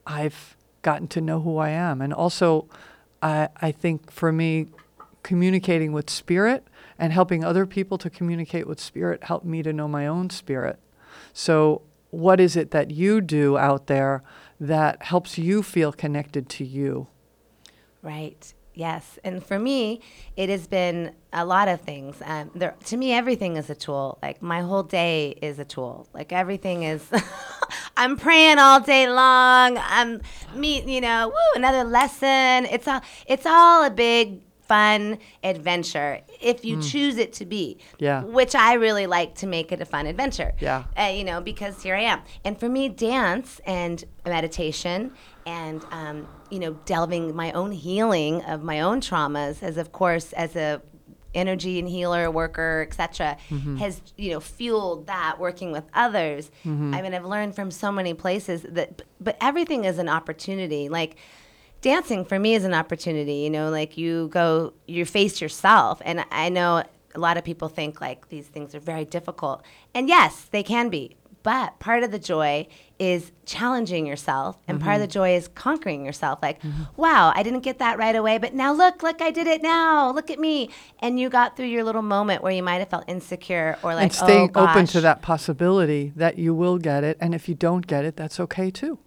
I've 0.07 0.57
gotten 0.83 1.07
to 1.09 1.21
know 1.21 1.41
who 1.41 1.59
I 1.59 1.71
am. 1.71 2.01
And 2.01 2.13
also, 2.13 2.69
I, 3.23 3.49
I 3.61 3.71
think 3.71 4.11
for 4.11 4.33
me, 4.33 4.67
communicating 5.23 5.93
with 5.93 6.09
spirit 6.09 6.67
and 6.99 7.13
helping 7.13 7.45
other 7.45 7.67
people 7.67 7.99
to 7.99 8.11
communicate 8.11 8.67
with 8.67 8.81
spirit 8.81 9.25
helped 9.25 9.45
me 9.45 9.63
to 9.63 9.73
know 9.73 9.87
my 9.87 10.07
own 10.07 10.31
spirit. 10.31 10.79
So, 11.33 11.83
what 12.11 12.41
is 12.41 12.57
it 12.57 12.73
that 12.73 12.91
you 12.91 13.21
do 13.21 13.57
out 13.57 13.87
there 13.87 14.23
that 14.61 15.03
helps 15.03 15.38
you 15.38 15.62
feel 15.62 15.90
connected 15.90 16.49
to 16.51 16.64
you? 16.64 17.09
Right. 18.03 18.53
Yes. 18.75 19.18
And 19.25 19.44
for 19.44 19.59
me, 19.59 20.01
it 20.37 20.49
has 20.49 20.66
been 20.66 21.14
a 21.33 21.44
lot 21.44 21.68
of 21.68 21.81
things. 21.81 22.16
Um, 22.25 22.51
there, 22.55 22.77
to 22.85 22.96
me, 22.96 23.12
everything 23.12 23.57
is 23.57 23.68
a 23.68 23.75
tool. 23.75 24.18
Like 24.23 24.42
my 24.42 24.61
whole 24.61 24.85
day 24.85 25.38
is 25.42 25.59
a 25.59 25.64
tool. 25.64 26.09
Like 26.14 26.33
everything 26.33 26.85
is. 26.85 27.05
I'm 27.96 28.16
praying 28.16 28.59
all 28.59 28.81
day 28.81 29.09
long. 29.09 29.77
I'm 29.79 30.23
me, 30.55 30.83
you 30.83 31.01
know, 31.01 31.29
woo, 31.29 31.57
another 31.57 31.85
lesson. 31.85 32.66
It's 32.70 32.87
all. 32.87 33.03
It's 33.27 33.44
all 33.44 33.85
a 33.85 33.90
big 33.90 34.40
fun 34.70 35.18
adventure 35.42 36.20
if 36.40 36.64
you 36.64 36.80
choose 36.80 37.16
it 37.16 37.33
to 37.33 37.44
be. 37.44 37.76
Yeah. 37.98 38.22
Which 38.22 38.54
I 38.54 38.74
really 38.74 39.09
like 39.09 39.35
to 39.37 39.48
make 39.48 39.72
it 39.72 39.80
a 39.80 39.85
fun 39.85 40.06
adventure. 40.06 40.52
Yeah. 40.61 40.85
Uh, 40.96 41.12
you 41.12 41.24
know, 41.24 41.40
because 41.40 41.83
here 41.83 41.96
I 41.96 42.02
am. 42.02 42.20
And 42.44 42.59
for 42.59 42.68
me, 42.68 42.88
dance 42.88 43.61
and 43.66 44.04
meditation 44.24 45.12
and, 45.44 45.85
um, 45.90 46.28
you 46.50 46.61
know, 46.61 46.74
delving 46.85 47.35
my 47.35 47.50
own 47.50 47.72
healing 47.72 48.42
of 48.44 48.62
my 48.62 48.80
own 48.80 49.00
traumas, 49.00 49.61
as 49.61 49.76
of 49.76 49.90
course, 49.90 50.33
as 50.35 50.54
a 50.54 50.80
energy 51.33 51.78
and 51.78 51.88
healer 51.88 52.28
worker 52.28 52.85
etc 52.88 53.37
has 53.78 54.02
you 54.16 54.33
know 54.33 54.40
fueled 54.40 55.06
that 55.06 55.37
working 55.38 55.70
with 55.70 55.85
others 55.94 56.50
i 56.92 57.00
mean 57.00 57.14
i've 57.14 57.24
learned 57.24 57.54
from 57.54 57.70
so 57.70 57.92
many 57.92 58.12
places 58.12 58.62
that 58.62 59.02
but 59.20 59.37
everything 59.40 59.85
is 59.85 59.98
an 59.98 60.09
opportunity 60.09 60.88
like 60.88 61.14
dancing 61.81 62.25
for 62.25 62.38
me 62.38 62.55
is 62.55 62.64
an 62.64 62.75
opportunity 62.75 63.35
you 63.35 63.51
know 63.51 63.71
like 63.71 63.97
you 63.97 64.29
go 64.29 64.73
you 64.87 65.05
face 65.05 65.40
yourself 65.40 66.01
and 66.05 66.25
i 66.31 66.49
know 66.49 66.83
a 67.14 67.19
lot 67.19 67.37
of 67.37 67.45
people 67.45 67.69
think 67.69 68.01
like 68.01 68.29
these 68.29 68.47
things 68.47 68.75
are 68.75 68.81
very 68.81 69.05
difficult 69.05 69.62
and 69.95 70.09
yes 70.09 70.47
they 70.53 70.62
can 70.62 70.88
be 70.88 71.16
but 71.43 71.79
part 71.79 72.03
of 72.03 72.11
the 72.11 72.19
joy 72.19 72.66
is 72.99 73.33
challenging 73.47 74.07
yourself, 74.07 74.59
and 74.69 74.79
part 74.79 74.97
of 74.97 75.01
mm-hmm. 75.01 75.09
the 75.09 75.12
joy 75.12 75.35
is 75.35 75.49
conquering 75.49 76.05
yourself. 76.05 76.38
Like, 76.43 76.61
mm-hmm. 76.61 76.83
wow, 76.97 77.33
I 77.35 77.43
didn't 77.43 77.61
get 77.61 77.79
that 77.79 77.99
right 77.99 78.14
away, 78.14 78.37
but 78.37 78.53
now 78.53 78.73
look, 78.75 79.03
look, 79.03 79.23
I 79.23 79.31
did 79.31 79.47
it 79.47 79.62
now. 79.62 80.12
Look 80.12 80.31
at 80.31 80.38
me. 80.38 80.69
And 80.99 81.19
you 81.19 81.31
got 81.31 81.57
through 81.57 81.66
your 81.66 81.83
little 81.83 82.03
moment 82.03 82.43
where 82.43 82.53
you 82.53 82.62
might 82.62 82.79
have 82.79 82.90
felt 82.90 83.05
insecure 83.09 83.79
or 83.83 83.95
like, 83.95 84.03
and 84.03 84.12
staying 84.12 84.51
oh, 84.55 84.69
open 84.69 84.87
to 84.88 85.01
that 85.01 85.23
possibility 85.23 86.12
that 86.14 86.38
you 86.38 86.55
will 86.55 86.77
get 86.77 87.05
it. 87.05 87.16
And 87.21 87.35
if 87.35 87.49
you 87.49 87.55
don't 87.55 87.87
get 87.87 88.05
it, 88.05 88.16
that's 88.16 88.38
okay 88.40 88.71
too. 88.71 88.99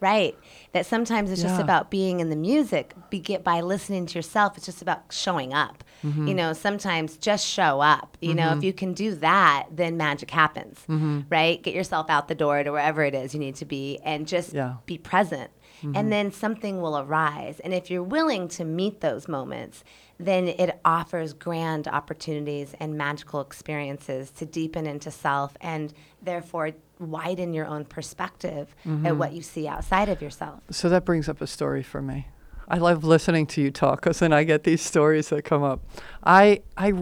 Right. 0.00 0.36
That 0.72 0.86
sometimes 0.86 1.30
it's 1.30 1.42
just 1.42 1.60
about 1.60 1.90
being 1.90 2.20
in 2.20 2.30
the 2.30 2.36
music. 2.36 2.94
Be 3.10 3.20
get 3.20 3.44
by 3.44 3.60
listening 3.60 4.06
to 4.06 4.14
yourself. 4.18 4.56
It's 4.56 4.66
just 4.66 4.82
about 4.82 5.04
showing 5.10 5.52
up. 5.52 5.84
Mm-hmm. 6.02 6.28
You 6.28 6.34
know, 6.34 6.52
sometimes 6.54 7.16
just 7.18 7.46
show 7.46 7.80
up. 7.80 8.16
You 8.20 8.34
know, 8.34 8.56
if 8.56 8.64
you 8.64 8.72
can 8.72 8.94
do 8.94 9.14
that, 9.16 9.66
then 9.70 9.96
magic 9.98 10.30
happens. 10.30 10.78
Mm-hmm. 10.88 11.20
Right. 11.28 11.62
Get 11.62 11.74
yourself 11.74 12.08
out 12.08 12.28
the 12.28 12.34
door 12.34 12.62
to 12.64 12.70
wherever 12.70 13.02
it 13.02 13.14
is 13.14 13.34
you 13.34 13.40
need 13.40 13.56
to 13.56 13.64
be, 13.66 13.98
and 14.04 14.26
just 14.26 14.54
Yeah. 14.54 14.68
Mm-hmm. 14.68 14.78
be 14.86 14.98
present. 14.98 15.50
And 15.94 16.12
then 16.12 16.30
something 16.30 16.82
will 16.82 16.98
arise. 16.98 17.58
And 17.60 17.72
if 17.72 17.90
you're 17.90 18.02
willing 18.02 18.48
to 18.48 18.66
meet 18.66 19.00
those 19.00 19.28
moments, 19.28 19.82
then 20.18 20.46
it 20.48 20.78
offers 20.84 21.32
grand 21.32 21.88
opportunities 21.88 22.74
and 22.78 22.98
magical 22.98 23.40
experiences 23.40 24.30
to 24.32 24.44
deepen 24.44 24.86
into 24.86 25.10
self 25.10 25.56
and 25.62 25.94
therefore 26.20 26.72
widen 27.00 27.52
your 27.54 27.66
own 27.66 27.84
perspective 27.84 28.74
Mm-hmm. 28.86 29.06
at 29.06 29.16
what 29.16 29.32
you 29.32 29.42
see 29.42 29.66
outside 29.66 30.08
of 30.08 30.20
yourself. 30.22 30.60
So 30.70 30.88
that 30.88 31.04
brings 31.04 31.28
up 31.28 31.40
a 31.40 31.46
story 31.46 31.82
for 31.82 32.00
me. 32.02 32.28
I 32.68 32.78
love 32.78 33.02
listening 33.04 33.46
to 33.48 33.60
you 33.60 33.70
talk 33.72 34.00
because 34.02 34.20
then 34.20 34.32
I 34.32 34.44
get 34.44 34.62
these 34.64 34.80
stories 34.82 35.28
that 35.30 35.42
come 35.44 35.62
up. 35.64 35.80
I 36.22 36.60
I 36.76 36.92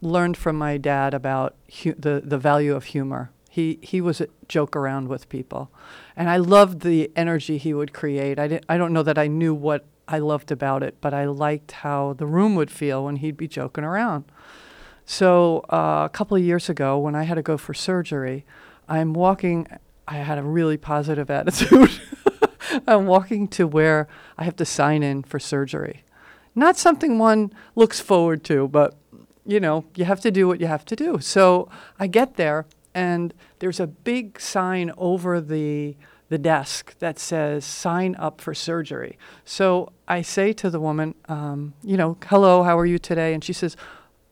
learned 0.00 0.36
from 0.38 0.56
my 0.56 0.78
dad 0.78 1.12
about 1.14 1.56
hu- 1.82 1.94
the 1.98 2.22
the 2.24 2.38
value 2.38 2.74
of 2.74 2.84
humor. 2.84 3.30
He 3.50 3.78
he 3.82 4.00
was 4.00 4.20
a 4.20 4.28
joke 4.48 4.74
around 4.76 5.08
with 5.08 5.28
people, 5.28 5.70
and 6.16 6.30
I 6.30 6.36
loved 6.38 6.80
the 6.80 7.10
energy 7.16 7.58
he 7.58 7.74
would 7.74 7.92
create. 7.92 8.38
I 8.38 8.48
didn't, 8.48 8.64
I 8.68 8.78
don't 8.78 8.92
know 8.92 9.02
that 9.02 9.18
I 9.18 9.26
knew 9.26 9.52
what 9.54 9.84
I 10.08 10.18
loved 10.18 10.50
about 10.52 10.82
it, 10.82 10.96
but 11.00 11.12
I 11.12 11.24
liked 11.26 11.72
how 11.72 12.14
the 12.14 12.26
room 12.26 12.54
would 12.54 12.70
feel 12.70 13.04
when 13.04 13.16
he'd 13.16 13.36
be 13.36 13.48
joking 13.48 13.84
around. 13.84 14.24
So 15.04 15.64
uh, 15.72 16.04
a 16.06 16.10
couple 16.12 16.36
of 16.36 16.42
years 16.42 16.68
ago, 16.68 16.98
when 16.98 17.14
I 17.14 17.24
had 17.24 17.34
to 17.34 17.42
go 17.42 17.56
for 17.56 17.74
surgery, 17.74 18.44
I'm 18.90 19.14
walking. 19.14 19.68
I 20.06 20.16
had 20.16 20.36
a 20.36 20.42
really 20.42 20.76
positive 20.76 21.30
attitude. 21.38 21.90
I'm 22.86 23.06
walking 23.06 23.48
to 23.48 23.66
where 23.66 24.08
I 24.36 24.44
have 24.44 24.56
to 24.56 24.64
sign 24.64 25.02
in 25.02 25.22
for 25.22 25.38
surgery. 25.38 26.04
Not 26.54 26.76
something 26.76 27.18
one 27.18 27.52
looks 27.76 28.00
forward 28.00 28.44
to, 28.44 28.68
but 28.68 28.96
you 29.46 29.60
know, 29.60 29.84
you 29.96 30.04
have 30.04 30.20
to 30.20 30.30
do 30.30 30.46
what 30.46 30.60
you 30.60 30.66
have 30.66 30.84
to 30.86 30.96
do. 30.96 31.18
So 31.20 31.68
I 31.98 32.08
get 32.08 32.36
there, 32.36 32.66
and 32.94 33.32
there's 33.60 33.80
a 33.80 33.86
big 33.86 34.40
sign 34.40 34.92
over 34.98 35.40
the 35.40 35.96
the 36.28 36.38
desk 36.38 36.96
that 36.98 37.18
says 37.18 37.64
"Sign 37.64 38.14
up 38.16 38.40
for 38.40 38.54
surgery." 38.54 39.18
So 39.44 39.92
I 40.06 40.22
say 40.22 40.52
to 40.54 40.70
the 40.70 40.80
woman, 40.80 41.14
um, 41.28 41.74
you 41.82 41.96
know, 41.96 42.16
"Hello, 42.26 42.62
how 42.64 42.78
are 42.78 42.86
you 42.86 42.98
today?" 42.98 43.34
And 43.34 43.42
she 43.42 43.52
says, 43.52 43.76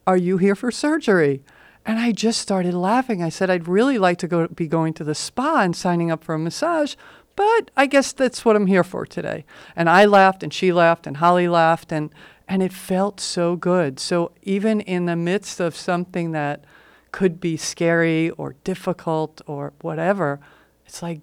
"Are 0.06 0.16
you 0.16 0.36
here 0.38 0.54
for 0.54 0.70
surgery?" 0.70 1.42
And 1.86 1.98
I 1.98 2.12
just 2.12 2.40
started 2.40 2.74
laughing. 2.74 3.22
I 3.22 3.28
said, 3.28 3.50
I'd 3.50 3.68
really 3.68 3.98
like 3.98 4.18
to 4.18 4.28
go 4.28 4.46
be 4.48 4.66
going 4.66 4.94
to 4.94 5.04
the 5.04 5.14
spa 5.14 5.60
and 5.62 5.74
signing 5.74 6.10
up 6.10 6.22
for 6.22 6.34
a 6.34 6.38
massage, 6.38 6.96
but 7.34 7.70
I 7.76 7.86
guess 7.86 8.12
that's 8.12 8.44
what 8.44 8.56
I'm 8.56 8.66
here 8.66 8.84
for 8.84 9.06
today. 9.06 9.44
And 9.76 9.88
I 9.88 10.04
laughed 10.04 10.42
and 10.42 10.52
she 10.52 10.72
laughed 10.72 11.06
and 11.06 11.18
Holly 11.18 11.48
laughed 11.48 11.92
and 11.92 12.10
and 12.48 12.62
it 12.62 12.72
felt 12.72 13.20
so 13.20 13.56
good. 13.56 14.00
So 14.00 14.32
even 14.42 14.80
in 14.80 15.04
the 15.04 15.16
midst 15.16 15.60
of 15.60 15.76
something 15.76 16.32
that 16.32 16.64
could 17.12 17.40
be 17.40 17.56
scary 17.56 18.30
or 18.30 18.54
difficult 18.64 19.40
or 19.46 19.72
whatever, 19.82 20.40
it's 20.86 21.02
like 21.02 21.20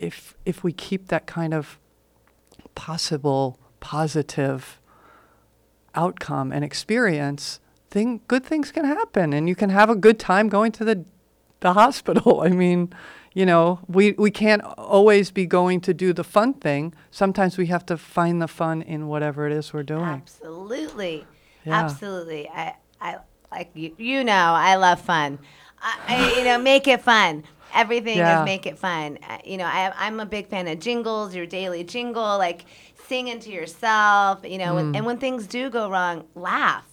if 0.00 0.34
if 0.44 0.64
we 0.64 0.72
keep 0.72 1.08
that 1.08 1.26
kind 1.26 1.54
of 1.54 1.78
possible 2.74 3.58
positive 3.80 4.80
outcome 5.94 6.52
and 6.52 6.64
experience, 6.64 7.60
thing 7.92 8.20
good 8.26 8.44
things 8.44 8.72
can 8.72 8.84
happen 8.84 9.32
and 9.32 9.48
you 9.50 9.54
can 9.54 9.70
have 9.70 9.88
a 9.90 9.94
good 10.06 10.18
time 10.18 10.48
going 10.48 10.72
to 10.72 10.84
the 10.84 11.04
the 11.60 11.72
hospital. 11.74 12.40
I 12.48 12.48
mean, 12.48 12.92
you 13.34 13.46
know, 13.46 13.78
we 13.96 14.12
we 14.24 14.30
can't 14.30 14.62
always 14.78 15.30
be 15.30 15.46
going 15.46 15.80
to 15.82 15.92
do 15.94 16.12
the 16.12 16.24
fun 16.24 16.54
thing. 16.54 16.94
Sometimes 17.10 17.56
we 17.58 17.66
have 17.66 17.84
to 17.86 17.96
find 17.96 18.40
the 18.42 18.48
fun 18.48 18.82
in 18.82 19.06
whatever 19.08 19.46
it 19.46 19.52
is 19.52 19.72
we're 19.72 19.84
doing. 19.96 20.22
Absolutely. 20.22 21.24
Yeah. 21.64 21.84
Absolutely. 21.84 22.48
I, 22.48 22.74
I 23.00 23.16
like 23.50 23.70
you, 23.74 23.94
you 23.98 24.24
know, 24.24 24.32
I 24.70 24.74
love 24.76 25.00
fun. 25.00 25.38
I, 25.80 25.92
I, 26.08 26.38
you 26.38 26.44
know, 26.44 26.58
make 26.58 26.88
it 26.88 27.00
fun. 27.02 27.44
Everything 27.74 28.18
Yeah. 28.18 28.40
is 28.40 28.44
make 28.44 28.66
it 28.66 28.78
fun. 28.78 29.18
Uh, 29.28 29.38
You 29.44 29.56
know, 29.58 29.64
I, 29.64 29.92
I'm 29.96 30.20
a 30.20 30.26
big 30.26 30.48
fan 30.48 30.68
of 30.68 30.78
jingles, 30.80 31.34
your 31.34 31.46
daily 31.46 31.84
jingle, 31.84 32.36
like 32.38 32.64
singing 33.08 33.40
to 33.40 33.50
yourself, 33.50 34.40
you 34.44 34.58
know, 34.58 34.74
when, 34.74 34.96
and 34.96 35.06
when 35.06 35.18
things 35.18 35.46
do 35.46 35.70
go 35.70 35.88
wrong, 35.90 36.24
laugh. 36.34 36.84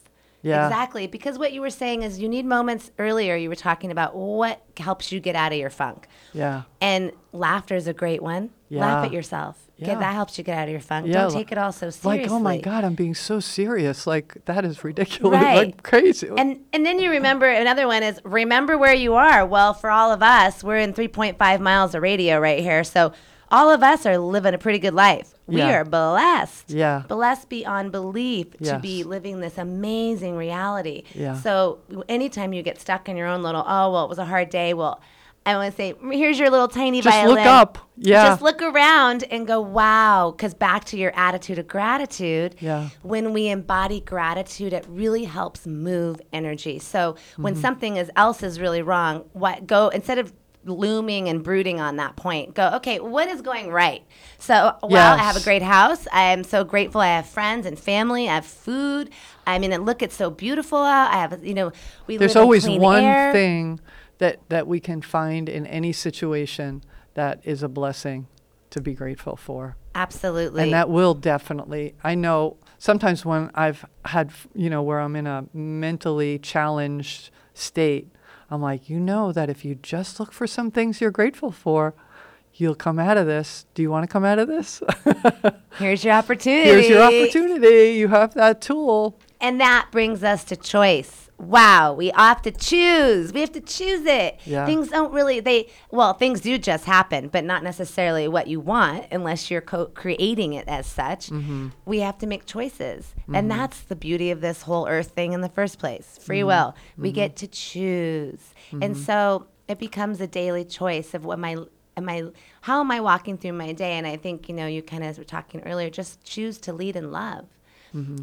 Yeah. 0.41 0.67
Exactly. 0.67 1.07
Because 1.07 1.37
what 1.37 1.51
you 1.53 1.61
were 1.61 1.69
saying 1.69 2.03
is 2.03 2.19
you 2.19 2.29
need 2.29 2.45
moments 2.45 2.91
earlier, 2.97 3.35
you 3.35 3.49
were 3.49 3.55
talking 3.55 3.91
about 3.91 4.15
what 4.15 4.61
helps 4.77 5.11
you 5.11 5.19
get 5.19 5.35
out 5.35 5.51
of 5.51 5.57
your 5.57 5.69
funk. 5.69 6.07
Yeah. 6.33 6.63
And 6.79 7.11
laughter 7.33 7.75
is 7.75 7.87
a 7.87 7.93
great 7.93 8.21
one. 8.23 8.51
Yeah. 8.69 8.81
Laugh 8.81 9.05
at 9.05 9.11
yourself. 9.11 9.69
Yeah. 9.77 9.87
Get, 9.87 9.99
that 9.99 10.13
helps 10.13 10.37
you 10.37 10.43
get 10.43 10.57
out 10.57 10.67
of 10.67 10.71
your 10.71 10.81
funk. 10.81 11.07
Yeah, 11.07 11.23
Don't 11.23 11.31
take 11.31 11.51
it 11.51 11.57
all 11.57 11.71
so 11.71 11.89
seriously. 11.89 12.23
Like, 12.23 12.31
oh 12.31 12.39
my 12.39 12.59
God, 12.59 12.83
I'm 12.83 12.95
being 12.95 13.15
so 13.15 13.39
serious. 13.39 14.05
Like 14.05 14.45
that 14.45 14.65
is 14.65 14.83
ridiculous. 14.83 15.41
Right. 15.41 15.55
Like 15.55 15.83
crazy. 15.83 16.29
And 16.37 16.59
and 16.73 16.85
then 16.85 16.99
you 16.99 17.09
remember 17.11 17.47
another 17.47 17.87
one 17.87 18.03
is 18.03 18.19
remember 18.23 18.77
where 18.77 18.93
you 18.93 19.15
are. 19.15 19.45
Well, 19.45 19.73
for 19.73 19.89
all 19.89 20.11
of 20.11 20.21
us, 20.21 20.63
we're 20.63 20.77
in 20.77 20.93
3.5 20.93 21.59
miles 21.59 21.95
of 21.95 22.01
radio 22.01 22.39
right 22.39 22.59
here. 22.59 22.83
So 22.83 23.13
all 23.51 23.69
of 23.69 23.81
us 23.83 24.05
are 24.05 24.17
living 24.17 24.53
a 24.53 24.57
pretty 24.57 24.79
good 24.79 24.93
life. 24.93 25.33
We 25.47 25.57
Yeah. 25.57 25.77
are 25.79 25.85
blessed. 25.85 26.69
Yeah. 26.69 27.03
Blessed 27.07 27.49
beyond 27.49 27.91
belief 27.91 28.55
to 28.63 28.79
be 28.79 29.03
living 29.03 29.39
this 29.39 29.57
amazing 29.57 30.37
reality. 30.37 31.03
Yeah. 31.15 31.35
So 31.35 31.79
anytime 32.07 32.53
you 32.53 32.61
get 32.61 32.79
stuck 32.79 33.09
in 33.09 33.17
your 33.17 33.27
own 33.27 33.41
little, 33.43 33.63
oh, 33.67 33.91
well, 33.91 34.05
it 34.05 34.09
was 34.09 34.19
a 34.19 34.25
hard 34.25 34.49
day. 34.49 34.73
Well, 34.73 35.01
I 35.45 35.55
want 35.55 35.71
to 35.71 35.75
say, 35.75 35.95
here's 36.11 36.37
your 36.37 36.51
little 36.51 36.67
tiny 36.67 37.01
Just 37.01 37.15
violin. 37.15 37.37
look 37.37 37.45
up. 37.45 37.77
Yeah. 37.97 38.27
Just 38.27 38.41
look 38.43 38.61
around 38.61 39.23
and 39.31 39.47
go, 39.47 39.59
wow. 39.59 40.31
Because 40.35 40.53
back 40.53 40.83
to 40.85 40.97
your 40.97 41.11
attitude 41.15 41.57
of 41.57 41.67
gratitude, 41.67 42.55
Yeah. 42.59 42.89
when 43.01 43.33
we 43.33 43.47
embody 43.47 44.01
gratitude, 44.01 44.73
it 44.73 44.85
really 44.87 45.23
helps 45.23 45.65
move 45.65 46.21
energy. 46.31 46.77
So 46.77 47.15
when 47.37 47.53
Mm-hmm. 47.53 47.61
something 47.61 47.95
is 47.97 48.11
else 48.15 48.43
is 48.43 48.59
really 48.59 48.81
wrong, 48.83 49.23
what 49.33 49.65
go 49.65 49.87
instead 49.89 50.19
of 50.19 50.33
looming 50.65 51.29
and 51.29 51.43
brooding 51.43 51.79
on 51.79 51.97
that 51.97 52.15
point, 52.15 52.53
go, 52.53 52.69
okay, 52.75 52.99
what 52.99 53.27
is 53.29 53.41
going 53.41 53.69
right? 53.69 54.03
So 54.37 54.75
well, 54.83 55.15
I 55.15 55.23
have 55.23 55.37
a 55.37 55.41
great 55.41 55.61
house. 55.61 56.07
I 56.11 56.31
am 56.31 56.43
so 56.43 56.63
grateful. 56.63 57.01
I 57.01 57.07
have 57.07 57.27
friends 57.27 57.65
and 57.65 57.79
family. 57.79 58.27
I 58.27 58.35
have 58.35 58.45
food. 58.45 59.09
I 59.47 59.59
mean, 59.59 59.71
and 59.71 59.85
look, 59.85 60.01
it's 60.01 60.15
so 60.15 60.29
beautiful 60.29 60.79
out. 60.79 61.11
I 61.13 61.17
have, 61.17 61.43
you 61.43 61.53
know, 61.53 61.71
we 62.07 62.17
There's 62.17 62.35
always 62.35 62.67
one 62.67 63.03
air. 63.03 63.31
thing 63.31 63.79
that 64.17 64.39
that 64.49 64.67
we 64.67 64.79
can 64.79 65.01
find 65.01 65.49
in 65.49 65.65
any 65.65 65.93
situation 65.93 66.83
that 67.13 67.39
is 67.43 67.63
a 67.63 67.69
blessing 67.69 68.27
to 68.69 68.81
be 68.81 68.93
grateful 68.93 69.35
for. 69.35 69.75
Absolutely. 69.95 70.63
And 70.63 70.73
that 70.73 70.89
will 70.89 71.13
definitely. 71.13 71.95
I 72.03 72.15
know 72.15 72.57
sometimes 72.77 73.25
when 73.25 73.49
I've 73.55 73.85
had, 74.05 74.31
you 74.53 74.69
know, 74.69 74.83
where 74.83 74.99
I'm 74.99 75.15
in 75.15 75.25
a 75.25 75.45
mentally 75.53 76.37
challenged 76.39 77.31
state, 77.53 78.07
I'm 78.51 78.61
like, 78.61 78.89
you 78.89 78.99
know, 78.99 79.31
that 79.31 79.49
if 79.49 79.63
you 79.63 79.75
just 79.75 80.19
look 80.19 80.31
for 80.31 80.47
some 80.47 80.71
things 80.71 81.01
you're 81.01 81.11
grateful 81.11 81.51
for, 81.51 81.93
you'll 82.53 82.75
come 82.75 82.99
out 82.99 83.17
of 83.17 83.27
this. 83.27 83.65
Do 83.73 83.81
you 83.81 83.91
want 83.91 84.03
to 84.03 84.11
come 84.11 84.25
out 84.25 84.39
of 84.39 84.47
this? 84.47 84.81
Here's 85.77 86.03
your 86.03 86.13
opportunity. 86.13 86.69
Here's 86.69 86.89
your 86.89 87.03
opportunity. 87.03 87.97
You 87.97 88.07
have 88.09 88.33
that 88.33 88.61
tool. 88.61 89.19
And 89.39 89.61
that 89.61 89.87
brings 89.91 90.23
us 90.23 90.43
to 90.45 90.55
choice. 90.55 91.28
Wow, 91.39 91.93
we 91.93 92.11
have 92.15 92.41
to 92.41 92.51
choose. 92.51 93.31
We 93.31 93.39
have 93.39 93.53
to 93.53 93.61
choose 93.61 94.05
it. 94.05 94.39
Yeah. 94.43 94.65
Things 94.65 94.89
don't 94.89 95.13
really 95.13 95.39
they 95.39 95.69
well, 95.89 96.13
things 96.13 96.41
do 96.41 96.57
just 96.57 96.85
happen, 96.85 97.29
but 97.29 97.45
not 97.45 97.63
necessarily 97.63 98.27
what 98.27 98.47
you 98.47 98.59
want 98.59 99.05
unless 99.11 99.49
you're 99.49 99.61
co- 99.61 99.87
creating 99.87 100.53
it 100.53 100.67
as 100.67 100.85
such. 100.85 101.29
Mm-hmm. 101.29 101.69
We 101.85 101.99
have 101.99 102.17
to 102.19 102.27
make 102.27 102.45
choices. 102.45 103.15
And 103.31 103.49
that's 103.49 103.81
the 103.81 103.95
beauty 103.95 104.31
of 104.31 104.41
this 104.41 104.63
whole 104.63 104.87
earth 104.87 105.11
thing 105.11 105.33
in 105.33 105.41
the 105.41 105.49
first 105.49 105.79
place. 105.79 106.13
Mm-hmm. 106.13 106.23
Free 106.23 106.43
will. 106.43 106.75
We 106.97 107.11
get 107.11 107.37
to 107.37 107.47
choose. 107.47 108.53
And 108.81 108.97
so 108.97 109.47
it 109.69 109.79
becomes 109.79 110.19
a 110.19 110.27
daily 110.27 110.65
choice 110.65 111.13
of 111.13 111.23
what 111.23 111.39
my 111.39 111.55
am 111.95 112.09
I 112.09 112.23
how 112.61 112.81
am 112.81 112.91
I 112.91 112.99
walking 112.99 113.37
through 113.37 113.53
my 113.53 113.71
day 113.71 113.93
and 113.93 114.05
I 114.05 114.17
think, 114.17 114.49
you 114.49 114.55
know, 114.55 114.67
you 114.67 114.81
kind 114.81 115.03
of 115.03 115.09
as 115.09 115.17
we 115.17 115.21
were 115.21 115.25
talking 115.25 115.61
earlier, 115.61 115.89
just 115.89 116.23
choose 116.23 116.57
to 116.59 116.73
lead 116.73 116.95
in 116.95 117.11
love 117.11 117.45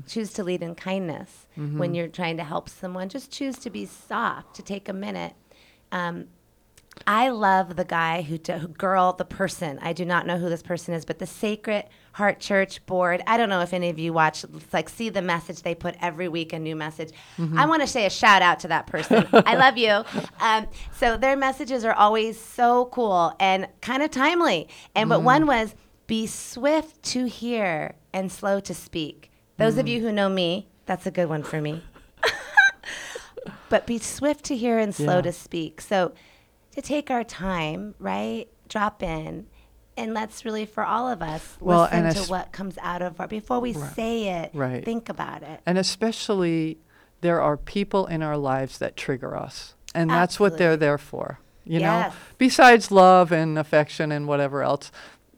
choose 0.06 0.32
to 0.34 0.44
lead 0.44 0.62
in 0.62 0.74
kindness 0.74 1.46
when 1.78 1.94
you're 1.94 2.08
trying 2.08 2.36
to 2.36 2.44
help 2.44 2.68
someone 2.68 3.08
just 3.08 3.30
choose 3.30 3.58
to 3.58 3.70
be 3.70 3.84
soft 3.86 4.54
to 4.56 4.62
take 4.62 4.88
a 4.88 4.92
minute 4.92 5.34
um, 5.92 6.26
I 7.06 7.28
love 7.28 7.76
the 7.76 7.84
guy 7.84 8.22
who, 8.22 8.38
who 8.52 8.68
girl, 8.68 9.12
the 9.12 9.24
person. 9.24 9.78
I 9.82 9.92
do 9.92 10.04
not 10.04 10.26
know 10.26 10.38
who 10.38 10.48
this 10.48 10.62
person 10.62 10.94
is, 10.94 11.04
but 11.04 11.18
the 11.18 11.26
Sacred 11.26 11.84
Heart 12.12 12.40
Church 12.40 12.84
board. 12.86 13.22
I 13.26 13.36
don't 13.36 13.48
know 13.48 13.60
if 13.60 13.72
any 13.72 13.90
of 13.90 13.98
you 13.98 14.12
watch, 14.12 14.44
like 14.72 14.88
see 14.88 15.10
the 15.10 15.22
message 15.22 15.62
they 15.62 15.74
put 15.74 15.94
every 16.00 16.28
week, 16.28 16.52
a 16.52 16.58
new 16.58 16.74
message. 16.74 17.10
I 17.38 17.66
want 17.66 17.82
to 17.82 17.86
say 17.88 18.06
a 18.06 18.10
shout 18.10 18.42
out 18.42 18.60
to 18.60 18.68
that 18.68 18.86
person. 18.86 19.26
I 19.32 19.56
love 19.64 19.76
you. 19.76 20.04
Um, 20.40 20.66
so 20.92 21.16
their 21.16 21.36
messages 21.36 21.84
are 21.84 21.92
always 21.92 22.40
so 22.40 22.86
cool 22.86 23.34
and 23.38 23.68
kind 23.82 24.02
of 24.02 24.10
timely. 24.10 24.68
And 24.94 25.08
but 25.08 25.22
one 25.22 25.46
was 25.46 25.74
be 26.06 26.26
swift 26.26 27.02
to 27.02 27.26
hear 27.26 27.94
and 28.12 28.32
slow 28.32 28.58
to 28.60 28.74
speak. 28.74 29.30
Those 29.58 29.78
of 29.78 29.86
mm. 29.86 29.90
you 29.90 30.00
who 30.02 30.12
know 30.12 30.28
me, 30.28 30.68
that's 30.84 31.06
a 31.06 31.10
good 31.10 31.28
one 31.28 31.42
for 31.42 31.60
me 31.60 31.82
but 33.68 33.86
be 33.86 33.98
swift 33.98 34.44
to 34.46 34.56
hear 34.56 34.78
and 34.78 34.94
slow 34.94 35.16
Yeah. 35.16 35.22
to 35.22 35.32
speak. 35.32 35.80
So 35.80 36.12
to 36.72 36.82
take 36.82 37.10
our 37.10 37.24
time, 37.24 37.94
right? 37.98 38.46
Drop 38.68 39.02
in. 39.02 39.46
And 39.96 40.12
let's 40.12 40.44
really, 40.44 40.66
for 40.66 40.84
all 40.84 41.08
of 41.08 41.22
us, 41.22 41.56
Well, 41.58 41.82
listen 41.82 42.02
to 42.02 42.08
es- 42.20 42.28
what 42.28 42.52
comes 42.52 42.76
out 42.82 43.00
of 43.00 43.18
our, 43.18 43.26
before 43.26 43.60
we 43.60 43.72
say 43.72 44.28
it, 44.28 44.50
Right. 44.52 44.84
think 44.84 45.08
about 45.08 45.42
it. 45.42 45.60
And 45.64 45.78
especially, 45.78 46.78
there 47.22 47.40
are 47.40 47.56
people 47.56 48.06
in 48.06 48.22
our 48.22 48.36
lives 48.36 48.78
that 48.78 48.96
trigger 48.96 49.34
us. 49.36 49.74
And 49.94 50.10
that's 50.10 50.38
what 50.38 50.58
they're 50.58 50.76
there 50.76 50.98
for. 50.98 51.40
You 51.64 51.80
Yes. 51.80 52.12
know, 52.12 52.18
besides 52.36 52.90
love 52.90 53.32
and 53.32 53.58
affection 53.58 54.12
and 54.12 54.28
whatever 54.28 54.62
else, 54.62 54.92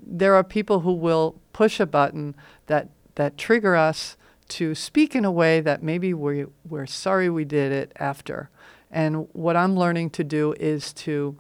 there 0.05 0.35
are 0.35 0.43
people 0.45 0.81
who 0.81 0.93
will 0.93 1.41
push 1.53 1.79
a 1.79 1.87
button 1.87 2.35
that, 2.67 2.89
that 3.19 3.37
trigger 3.37 3.75
us 3.75 4.17
to 4.47 4.77
speak 4.77 5.17
in 5.17 5.25
a 5.25 5.31
way 5.31 5.61
that 5.61 5.83
maybe 5.83 6.15
we, 6.15 6.47
we're 6.65 6.87
sorry 6.87 7.29
we 7.29 7.45
did 7.45 7.73
it 7.73 7.93
after. 7.97 8.49
And 8.93 9.27
what 9.33 9.57
I'm 9.57 9.77
learning 9.77 10.11
to 10.11 10.25
do 10.25 10.55
is 10.61 10.93
to 10.95 11.37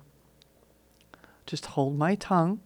just 1.47 1.67
hold 1.67 1.97
my 1.97 2.17
tongue 2.17 2.59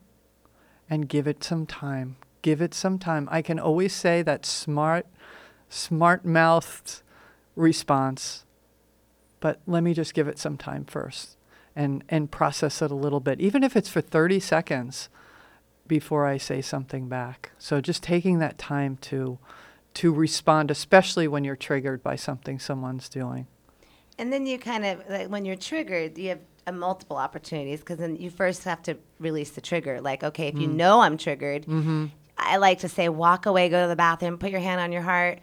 and 0.89 1.11
give 1.11 1.27
it 1.27 1.45
some 1.45 1.67
time. 1.67 2.17
Give 2.41 2.63
it 2.63 2.73
some 2.73 2.99
time. 2.99 3.29
I 3.31 3.43
can 3.43 3.59
always 3.59 3.93
say 3.93 4.23
that 4.23 4.47
smart, 4.47 5.07
smart 5.69 6.25
mouthed 6.25 7.03
response, 7.55 8.47
but 9.41 9.61
let 9.67 9.83
me 9.83 9.93
just 9.93 10.15
give 10.15 10.27
it 10.27 10.39
some 10.39 10.57
time 10.57 10.87
first 10.87 11.37
and, 11.77 12.03
and 12.09 12.31
process 12.31 12.81
it 12.81 12.91
a 12.91 12.95
little 12.95 13.21
bit, 13.21 13.43
even 13.43 13.63
if 13.63 13.77
it's 13.77 13.91
for 13.91 14.01
30 14.01 14.41
seconds 14.41 15.11
before 15.93 16.25
I 16.27 16.39
say 16.39 16.63
something 16.63 17.07
back. 17.07 17.51
So 17.59 17.83
just 17.83 18.03
taking 18.03 18.39
that 18.39 18.57
time 18.57 18.97
to 19.03 19.39
to 19.93 20.11
respond, 20.11 20.71
especially 20.71 21.29
when 21.29 21.45
you're 21.45 21.55
triggered 21.69 22.03
by 22.03 22.17
something 22.17 22.59
someone's 22.59 23.11
doing. 23.11 23.47
And 24.19 24.33
then 24.33 24.47
you 24.47 24.59
kind 24.59 24.87
of, 24.87 25.03
like, 25.11 25.29
when 25.29 25.45
you're 25.45 25.55
triggered, 25.71 26.17
you 26.17 26.31
have 26.31 26.39
uh, 26.67 26.73
multiple 26.73 27.19
opportunities 27.19 27.81
because 27.81 27.99
then 27.99 28.17
you 28.17 28.31
first 28.31 28.65
have 28.65 28.83
to 28.85 28.97
release 29.19 29.51
the 29.51 29.61
trigger. 29.61 30.01
Like, 30.01 30.25
okay, 30.25 30.49
if 30.49 30.59
you 30.59 30.67
Mm. 30.69 30.77
know 30.77 31.01
I'm 31.03 31.19
triggered, 31.19 31.67
Mm-hmm. 31.67 32.07
I 32.39 32.57
like 32.57 32.79
to 32.81 32.89
say, 32.89 33.11
walk 33.11 33.45
away, 33.45 33.69
go 33.69 33.83
to 33.83 33.89
the 33.89 33.97
bathroom, 33.97 34.39
put 34.39 34.51
your 34.51 34.61
hand 34.61 34.81
on 34.81 34.93
your 34.93 35.03
heart, 35.03 35.41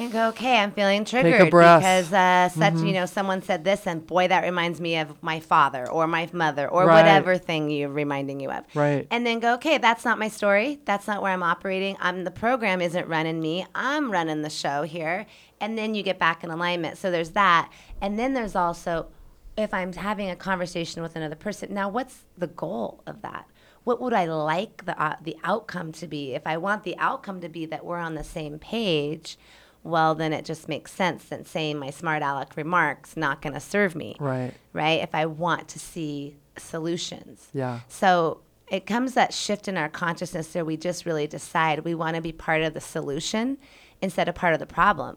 and 0.00 0.10
go, 0.12 0.28
okay, 0.28 0.56
I'm 0.58 0.72
feeling 0.72 1.04
triggered 1.04 1.50
breath. 1.50 1.80
because 1.80 2.12
uh, 2.12 2.48
such, 2.48 2.74
Mm-hmm. 2.74 2.86
you 2.86 2.92
know, 2.94 3.06
someone 3.06 3.42
said 3.42 3.64
this, 3.64 3.86
and 3.86 4.06
boy, 4.06 4.28
that 4.28 4.42
reminds 4.42 4.80
me 4.80 4.96
of 4.98 5.22
my 5.22 5.40
father 5.40 5.88
or 5.90 6.06
my 6.06 6.28
mother 6.32 6.66
or 6.68 6.86
Right. 6.86 6.96
whatever 6.96 7.36
thing 7.38 7.70
you're 7.70 7.88
reminding 7.90 8.40
you 8.40 8.50
of. 8.50 8.64
Right. 8.74 9.06
And 9.10 9.26
then 9.26 9.38
go, 9.40 9.54
okay, 9.54 9.78
that's 9.78 10.04
not 10.04 10.18
my 10.18 10.28
story. 10.28 10.80
That's 10.84 11.06
not 11.06 11.22
where 11.22 11.32
I'm 11.32 11.42
operating. 11.42 11.96
I'm 12.00 12.24
the 12.24 12.30
program 12.30 12.80
isn't 12.80 13.06
running 13.08 13.40
me. 13.40 13.66
I'm 13.74 14.10
running 14.10 14.42
the 14.42 14.50
show 14.50 14.82
here. 14.82 15.26
And 15.60 15.76
then 15.76 15.94
you 15.94 16.02
get 16.02 16.18
back 16.18 16.42
in 16.42 16.50
alignment. 16.50 16.96
So 16.98 17.10
there's 17.10 17.30
that. 17.30 17.70
And 18.00 18.18
then 18.18 18.32
there's 18.32 18.56
also 18.56 19.08
if 19.56 19.74
I'm 19.74 19.92
having 19.92 20.30
a 20.30 20.36
conversation 20.36 21.02
with 21.02 21.16
another 21.16 21.34
person. 21.36 21.74
Now, 21.74 21.88
what's 21.90 22.20
the 22.38 22.46
goal 22.46 23.02
of 23.06 23.20
that? 23.22 23.44
What 23.84 24.00
would 24.00 24.12
I 24.14 24.24
like 24.26 24.84
the 24.86 24.98
uh, 25.02 25.16
the 25.22 25.36
outcome 25.44 25.92
to 25.92 26.06
be? 26.06 26.34
If 26.34 26.46
I 26.46 26.56
want 26.56 26.84
the 26.84 26.96
outcome 26.98 27.40
to 27.42 27.48
be 27.48 27.66
that 27.66 27.84
we're 27.84 27.98
on 27.98 28.14
the 28.14 28.24
same 28.24 28.58
page, 28.58 29.36
well, 29.82 30.14
then 30.14 30.32
it 30.32 30.44
just 30.44 30.68
makes 30.68 30.92
sense 30.92 31.24
that 31.24 31.46
saying 31.46 31.78
my 31.78 31.90
smart 31.90 32.22
aleck 32.22 32.56
remarks 32.56 33.16
not 33.16 33.40
going 33.40 33.54
to 33.54 33.60
serve 33.60 33.94
me 33.94 34.16
Right. 34.20 34.52
right? 34.72 35.00
If 35.00 35.14
I 35.14 35.26
want 35.26 35.68
to 35.68 35.78
see 35.78 36.36
solutions. 36.58 37.48
Yeah. 37.52 37.80
So 37.88 38.40
it 38.68 38.86
comes 38.86 39.14
that 39.14 39.32
shift 39.32 39.68
in 39.68 39.76
our 39.76 39.88
consciousness 39.88 40.54
where 40.54 40.64
we 40.64 40.76
just 40.76 41.06
really 41.06 41.26
decide 41.26 41.80
we 41.80 41.94
want 41.94 42.16
to 42.16 42.22
be 42.22 42.32
part 42.32 42.62
of 42.62 42.74
the 42.74 42.80
solution 42.80 43.58
instead 44.02 44.28
of 44.28 44.34
part 44.34 44.52
of 44.52 44.60
the 44.60 44.66
problem. 44.66 45.16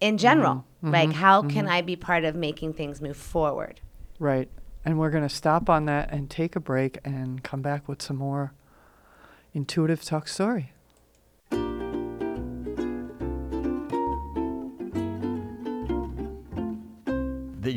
In 0.00 0.18
general, 0.18 0.66
mm-hmm. 0.78 0.92
like 0.92 1.08
mm-hmm. 1.10 1.18
how 1.18 1.40
mm-hmm. 1.40 1.50
can 1.50 1.68
I 1.68 1.80
be 1.80 1.96
part 1.96 2.24
of 2.24 2.34
making 2.34 2.74
things 2.74 3.00
move 3.00 3.16
forward? 3.16 3.80
Right. 4.18 4.48
And 4.84 4.98
we're 4.98 5.10
going 5.10 5.26
to 5.26 5.34
stop 5.34 5.70
on 5.70 5.86
that 5.86 6.12
and 6.12 6.28
take 6.28 6.56
a 6.56 6.60
break 6.60 6.98
and 7.04 7.42
come 7.42 7.62
back 7.62 7.88
with 7.88 8.02
some 8.02 8.16
more 8.16 8.52
intuitive 9.54 10.04
talk 10.04 10.28
story. 10.28 10.73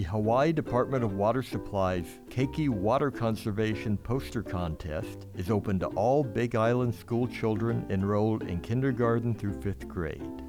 Hawaii 0.07 0.53
Department 0.53 1.03
of 1.03 1.15
Water 1.15 1.43
Supply's 1.43 2.07
Keiki 2.29 2.69
Water 2.69 3.11
Conservation 3.11 3.97
Poster 3.97 4.41
Contest 4.41 5.27
is 5.35 5.51
open 5.51 5.79
to 5.79 5.87
all 5.87 6.23
Big 6.23 6.55
Island 6.55 6.95
school 6.95 7.27
children 7.27 7.85
enrolled 7.89 8.43
in 8.43 8.61
kindergarten 8.61 9.35
through 9.35 9.61
fifth 9.61 9.85
grade. 9.85 10.41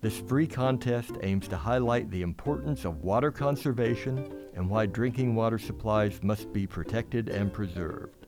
This 0.00 0.18
free 0.18 0.48
contest 0.48 1.12
aims 1.22 1.46
to 1.46 1.56
highlight 1.56 2.10
the 2.10 2.22
importance 2.22 2.84
of 2.84 3.04
water 3.04 3.30
conservation 3.30 4.32
and 4.56 4.68
why 4.68 4.86
drinking 4.86 5.36
water 5.36 5.60
supplies 5.60 6.20
must 6.24 6.52
be 6.52 6.66
protected 6.66 7.28
and 7.28 7.52
preserved. 7.52 8.26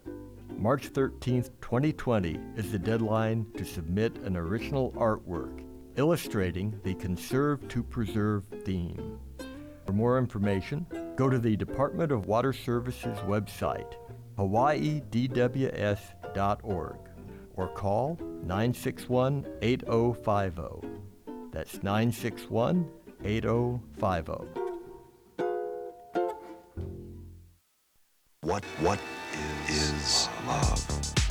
March 0.57 0.87
13, 0.87 1.43
2020 1.61 2.39
is 2.57 2.71
the 2.71 2.79
deadline 2.79 3.45
to 3.57 3.65
submit 3.65 4.19
an 4.19 4.37
original 4.37 4.93
artwork 4.93 5.65
illustrating 5.97 6.79
the 6.85 6.95
Conserve 6.95 7.67
to 7.69 7.83
Preserve 7.83 8.45
theme. 8.65 9.19
For 9.90 9.94
more 9.94 10.18
information, 10.18 10.87
go 11.16 11.29
to 11.29 11.37
the 11.37 11.57
Department 11.57 12.12
of 12.12 12.26
Water 12.26 12.53
Services 12.53 13.18
website, 13.26 13.94
hawaiidws.org, 14.38 16.96
or 17.57 17.68
call 17.74 18.16
961 18.20 19.46
8050. 19.61 20.88
That's 21.50 21.83
961 21.83 22.88
8050. 23.24 24.33
What 28.42 28.64
what 28.79 29.00
is 29.68 30.29
love? 30.46 31.30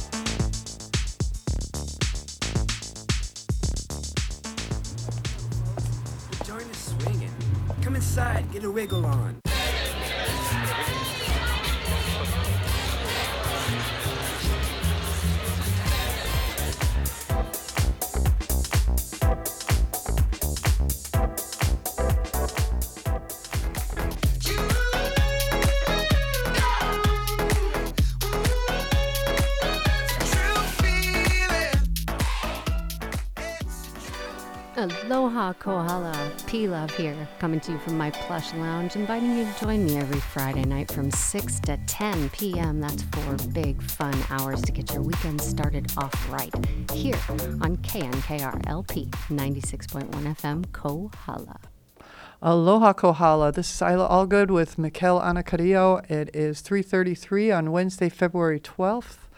Get 8.51 8.63
a 8.63 8.71
wiggle 8.71 9.05
on. 9.05 9.48
Aloha 35.39 35.53
Kohala, 35.53 36.31
P 36.47 36.67
Love 36.67 36.91
here, 36.97 37.15
coming 37.39 37.61
to 37.61 37.71
you 37.71 37.77
from 37.79 37.97
my 37.97 38.11
plush 38.11 38.53
lounge, 38.55 38.97
inviting 38.97 39.37
you 39.37 39.45
to 39.45 39.59
join 39.61 39.85
me 39.85 39.95
every 39.95 40.19
Friday 40.19 40.65
night 40.65 40.91
from 40.91 41.09
6 41.09 41.59
to 41.61 41.77
10 41.87 42.29
p.m. 42.31 42.81
That's 42.81 43.03
four 43.03 43.37
big 43.53 43.81
fun 43.81 44.13
hours 44.29 44.61
to 44.63 44.73
get 44.73 44.91
your 44.91 45.01
weekend 45.01 45.39
started 45.39 45.93
off 45.95 46.13
right 46.29 46.53
here 46.91 47.15
on 47.61 47.77
KNKR 47.77 48.67
LP 48.67 49.05
96.1 49.29 50.09
FM 50.09 50.69
Kohala. 50.73 51.61
Aloha 52.41 52.91
Kohala. 52.91 53.53
This 53.53 53.73
is 53.73 53.81
Isla 53.81 54.09
Allgood 54.09 54.51
with 54.51 54.77
Mikel 54.77 55.21
Anacarillo. 55.21 56.03
It 56.11 56.35
is 56.35 56.61
3.33 56.61 57.57
on 57.57 57.71
Wednesday, 57.71 58.09
February 58.09 58.59
12th. 58.59 59.28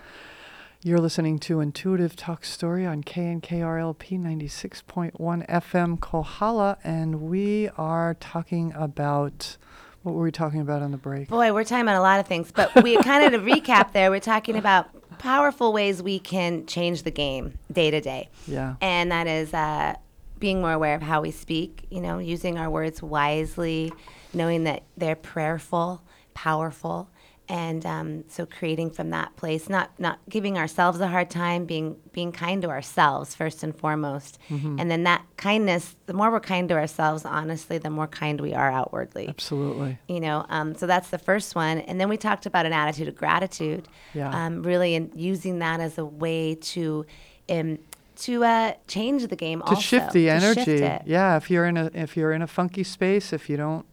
You're 0.83 0.99
listening 0.99 1.37
to 1.41 1.59
Intuitive 1.59 2.15
Talk 2.15 2.43
Story 2.43 2.87
on 2.87 3.03
KNKRLP 3.03 4.19
96.1 4.19 5.11
FM 5.47 5.99
Kohala, 5.99 6.79
and 6.83 7.21
we 7.21 7.69
are 7.77 8.15
talking 8.15 8.73
about, 8.73 9.57
what 10.01 10.15
were 10.15 10.23
we 10.23 10.31
talking 10.31 10.59
about 10.59 10.81
on 10.81 10.89
the 10.89 10.97
break? 10.97 11.27
Boy, 11.27 11.53
we're 11.53 11.65
talking 11.65 11.83
about 11.83 11.97
a 11.97 12.01
lot 12.01 12.19
of 12.19 12.25
things, 12.25 12.51
but 12.51 12.81
we 12.81 12.97
kind 13.03 13.23
of 13.23 13.39
to 13.39 13.47
recap 13.47 13.91
there, 13.91 14.09
we're 14.09 14.19
talking 14.19 14.55
about 14.55 14.87
powerful 15.19 15.71
ways 15.71 16.01
we 16.01 16.17
can 16.17 16.65
change 16.65 17.03
the 17.03 17.11
game 17.11 17.59
day 17.71 17.91
to 17.91 18.01
day. 18.01 18.29
Yeah. 18.47 18.73
And 18.81 19.11
that 19.11 19.27
is 19.27 19.53
uh, 19.53 19.97
being 20.39 20.61
more 20.61 20.73
aware 20.73 20.95
of 20.95 21.03
how 21.03 21.21
we 21.21 21.29
speak, 21.29 21.85
you 21.91 22.01
know, 22.01 22.17
using 22.17 22.57
our 22.57 22.71
words 22.71 23.03
wisely, 23.03 23.93
knowing 24.33 24.63
that 24.63 24.81
they're 24.97 25.15
prayerful, 25.15 26.01
powerful, 26.33 27.07
and 27.51 27.85
um, 27.85 28.23
so 28.29 28.45
creating 28.45 28.89
from 28.91 29.09
that 29.09 29.35
place, 29.35 29.67
not 29.67 29.91
not 29.99 30.19
giving 30.29 30.57
ourselves 30.57 31.01
a 31.01 31.07
hard 31.07 31.29
time, 31.29 31.65
being 31.65 31.97
being 32.13 32.31
kind 32.31 32.61
to 32.61 32.69
ourselves 32.69 33.35
first 33.35 33.61
and 33.61 33.75
foremost, 33.77 34.39
and 34.79 34.89
then 34.89 35.03
that 35.03 35.25
kindness. 35.35 35.97
The 36.05 36.13
more 36.13 36.31
we're 36.31 36.39
kind 36.39 36.69
to 36.69 36.75
ourselves, 36.75 37.25
honestly, 37.25 37.77
the 37.77 37.89
more 37.89 38.07
kind 38.07 38.39
we 38.39 38.53
are 38.53 38.71
outwardly. 38.71 39.27
Absolutely. 39.27 39.99
You 40.07 40.21
know, 40.21 40.45
um, 40.47 40.75
so 40.75 40.87
that's 40.87 41.09
the 41.09 41.17
first 41.17 41.53
one, 41.53 41.79
and 41.79 41.99
then 41.99 42.07
we 42.07 42.15
talked 42.15 42.45
about 42.45 42.65
an 42.65 42.71
attitude 42.71 43.09
of 43.09 43.15
gratitude. 43.15 43.89
Yeah. 44.13 44.29
Um, 44.29 44.63
really, 44.63 44.95
and 44.95 45.11
using 45.13 45.59
that 45.59 45.81
as 45.81 45.97
a 45.97 46.05
way 46.05 46.55
to. 46.55 47.05
Um, 47.49 47.79
to 48.17 48.43
uh, 48.43 48.73
change 48.87 49.25
the 49.27 49.35
game 49.35 49.61
to 49.61 49.65
also 49.65 49.81
shift 49.81 50.13
the 50.13 50.27
to 50.27 50.39
shift 50.39 50.67
energy. 50.67 51.03
Yeah, 51.09 51.37
if 51.37 51.49
you're 51.49 51.65
in 51.65 51.75
a 51.75 51.89
if 51.93 52.15
you're 52.15 52.33
in 52.33 52.43
a 52.43 52.47
funky 52.47 52.83
space, 52.83 53.33
if 53.33 53.49
you 53.49 53.57
don't 53.57 53.85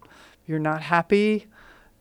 you're 0.47 0.59
not 0.59 0.83
happy, 0.83 1.47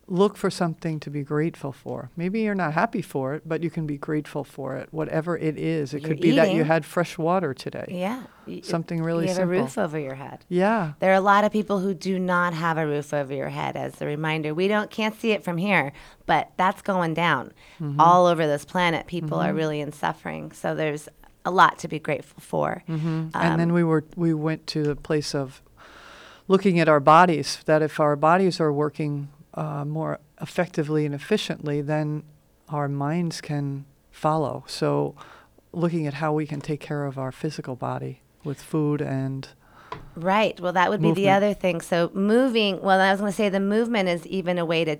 look 0.09 0.37
for 0.37 0.49
something 0.49 0.99
to 1.01 1.09
be 1.09 1.21
grateful 1.21 1.73
for. 1.73 2.09
Maybe 2.15 2.39
you're 2.41 2.55
not 2.55 2.73
happy 2.73 3.01
for 3.01 3.33
it, 3.33 3.41
but 3.45 3.61
you 3.61 3.69
can 3.69 3.85
be 3.85 3.97
grateful 3.97 4.45
for 4.45 4.77
it, 4.77 4.87
whatever 4.91 5.37
it 5.37 5.57
is. 5.57 5.93
It 5.93 6.01
You're 6.01 6.09
could 6.11 6.21
be 6.21 6.31
that 6.31 6.53
you 6.53 6.63
had 6.63 6.85
fresh 6.85 7.17
water 7.17 7.53
today. 7.53 7.85
Yeah. 7.89 8.23
Something 8.63 9.03
really 9.03 9.23
You 9.25 9.29
have 9.29 9.35
simple. 9.37 9.57
a 9.57 9.61
roof 9.63 9.77
over 9.77 9.99
your 9.99 10.15
head. 10.15 10.45
Yeah. 10.47 10.93
There 10.99 11.11
are 11.11 11.15
a 11.15 11.19
lot 11.19 11.43
of 11.43 11.51
people 11.51 11.79
who 11.79 11.93
do 11.93 12.17
not 12.19 12.53
have 12.53 12.77
a 12.77 12.87
roof 12.87 13.13
over 13.13 13.33
your 13.33 13.49
head. 13.49 13.75
As 13.75 14.01
a 14.01 14.05
reminder, 14.05 14.53
we 14.53 14.69
don't 14.69 14.89
can't 14.89 15.19
see 15.19 15.31
it 15.31 15.43
from 15.43 15.57
here, 15.57 15.91
but 16.25 16.51
that's 16.55 16.81
going 16.81 17.13
down 17.13 17.51
Mm-hmm. 17.81 17.99
all 17.99 18.25
over 18.27 18.47
this 18.47 18.63
planet. 18.65 19.07
People 19.07 19.39
are 19.39 19.53
really 19.53 19.81
in 19.81 19.91
suffering, 19.91 20.51
so 20.53 20.73
there's 20.73 21.09
a 21.45 21.51
lot 21.51 21.77
to 21.79 21.87
be 21.89 21.99
grateful 21.99 22.39
for. 22.41 22.81
and 22.87 23.29
Um, 23.35 23.57
then 23.57 23.73
we 23.73 23.83
were 23.83 24.05
we 24.15 24.33
went 24.33 24.67
to 24.67 24.83
the 24.83 24.95
place 24.95 25.35
of 25.35 25.61
looking 26.47 26.79
at 26.79 26.87
our 26.87 26.99
bodies 27.01 27.59
that 27.65 27.81
if 27.81 27.99
our 27.99 28.15
bodies 28.15 28.59
are 28.61 28.71
working 28.71 29.27
uh, 29.57 29.83
more 29.83 30.19
effectively 30.39 31.05
and 31.05 31.13
efficiently 31.13 31.81
then 31.81 32.23
our 32.69 32.87
minds 32.87 33.41
can 33.41 33.85
follow 34.11 34.63
so 34.67 35.15
looking 35.73 36.07
at 36.07 36.15
how 36.15 36.31
we 36.31 36.45
can 36.45 36.61
take 36.61 36.79
care 36.79 37.05
of 37.05 37.17
our 37.17 37.31
physical 37.31 37.75
body 37.75 38.21
with 38.43 38.61
food 38.61 39.01
and 39.01 39.49
Right. 40.15 40.59
Well, 40.59 40.73
that 40.73 40.89
would 40.89 41.01
be 41.01 41.11
the 41.11 41.29
other 41.29 41.53
thing. 41.53 41.79
So 41.79 42.09
moving. 42.13 42.81
Well, 42.81 42.99
I 42.99 43.11
was 43.11 43.19
going 43.19 43.31
to 43.31 43.35
say 43.35 43.49
the 43.49 43.59
movement 43.59 44.09
is 44.09 44.25
even 44.25 44.57
a 44.57 44.65
way 44.65 44.83
to 44.83 44.97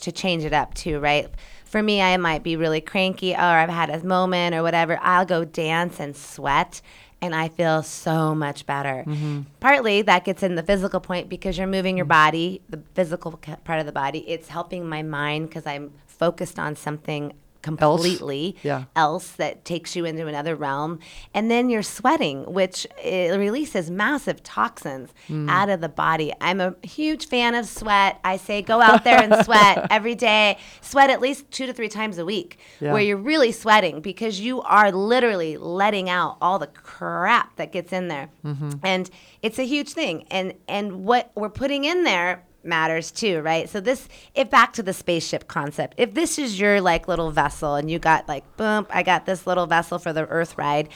to 0.00 0.12
change 0.12 0.44
it 0.44 0.52
up 0.52 0.74
too, 0.74 0.98
right? 0.98 1.28
For 1.76 1.82
me, 1.82 2.00
I 2.00 2.16
might 2.16 2.42
be 2.42 2.56
really 2.56 2.80
cranky, 2.80 3.34
or 3.34 3.38
I've 3.38 3.68
had 3.68 3.90
a 3.90 4.02
moment, 4.02 4.54
or 4.54 4.62
whatever. 4.62 4.98
I'll 5.02 5.26
go 5.26 5.44
dance 5.44 6.00
and 6.00 6.16
sweat, 6.16 6.80
and 7.20 7.34
I 7.34 7.50
feel 7.50 7.82
so 7.82 8.34
much 8.34 8.64
better. 8.64 9.04
Mm-hmm. 9.06 9.42
Partly 9.60 10.00
that 10.00 10.24
gets 10.24 10.42
in 10.42 10.54
the 10.54 10.62
physical 10.62 11.00
point 11.00 11.28
because 11.28 11.58
you're 11.58 11.66
moving 11.66 11.98
your 11.98 12.06
body, 12.06 12.62
the 12.70 12.80
physical 12.94 13.32
part 13.32 13.78
of 13.78 13.84
the 13.84 13.92
body. 13.92 14.20
It's 14.20 14.48
helping 14.48 14.88
my 14.88 15.02
mind 15.02 15.50
because 15.50 15.66
I'm 15.66 15.92
focused 16.06 16.58
on 16.58 16.76
something 16.76 17.34
completely 17.66 18.56
Yeah. 18.62 18.84
else 18.94 19.30
that 19.32 19.64
takes 19.64 19.96
you 19.96 20.04
into 20.04 20.26
another 20.26 20.54
realm. 20.54 20.98
And 21.34 21.50
then 21.50 21.68
you're 21.70 21.82
sweating, 21.82 22.44
which 22.52 22.86
it 23.02 23.36
releases 23.38 23.90
massive 23.90 24.42
toxins 24.42 25.10
Mm. 25.28 25.50
out 25.50 25.68
of 25.68 25.80
the 25.80 25.88
body. 25.88 26.32
I'm 26.40 26.60
a 26.60 26.74
huge 26.82 27.26
fan 27.28 27.54
of 27.54 27.66
sweat. 27.66 28.18
I 28.24 28.36
say 28.36 28.62
go 28.62 28.80
out 28.80 29.04
there 29.04 29.20
and 29.20 29.44
sweat 29.44 29.86
every 29.90 30.14
day. 30.14 30.58
Sweat 30.80 31.10
at 31.10 31.20
least 31.20 31.50
two 31.50 31.66
to 31.66 31.72
three 31.72 31.88
times 31.88 32.18
a 32.18 32.24
week, 32.24 32.58
Yeah. 32.80 32.92
where 32.92 33.02
you're 33.02 33.16
really 33.16 33.52
sweating 33.52 34.00
because 34.00 34.40
you 34.40 34.62
are 34.62 34.92
literally 34.92 35.56
letting 35.56 36.08
out 36.08 36.36
all 36.40 36.58
the 36.58 36.68
crap 36.68 37.56
that 37.56 37.72
gets 37.72 37.92
in 37.92 38.08
there. 38.08 38.28
Mm-hmm. 38.44 38.70
And 38.84 39.10
it's 39.42 39.58
a 39.58 39.64
huge 39.66 39.90
thing. 39.92 40.24
And 40.30 40.54
and 40.68 41.04
what 41.04 41.30
we're 41.34 41.50
putting 41.50 41.84
in 41.84 42.04
there 42.04 42.44
matters 42.66 43.10
too, 43.10 43.40
right? 43.40 43.68
So 43.68 43.80
this 43.80 44.08
if 44.34 44.50
back 44.50 44.72
to 44.74 44.82
the 44.82 44.92
spaceship 44.92 45.48
concept. 45.48 45.94
If 45.98 46.14
this 46.14 46.38
is 46.38 46.58
your 46.58 46.80
like 46.80 47.08
little 47.08 47.30
vessel 47.30 47.74
and 47.76 47.90
you 47.90 47.98
got 47.98 48.28
like 48.28 48.44
boom, 48.56 48.86
I 48.90 49.02
got 49.02 49.26
this 49.26 49.46
little 49.46 49.66
vessel 49.66 49.98
for 49.98 50.12
the 50.12 50.26
earth 50.26 50.56
ride. 50.58 50.88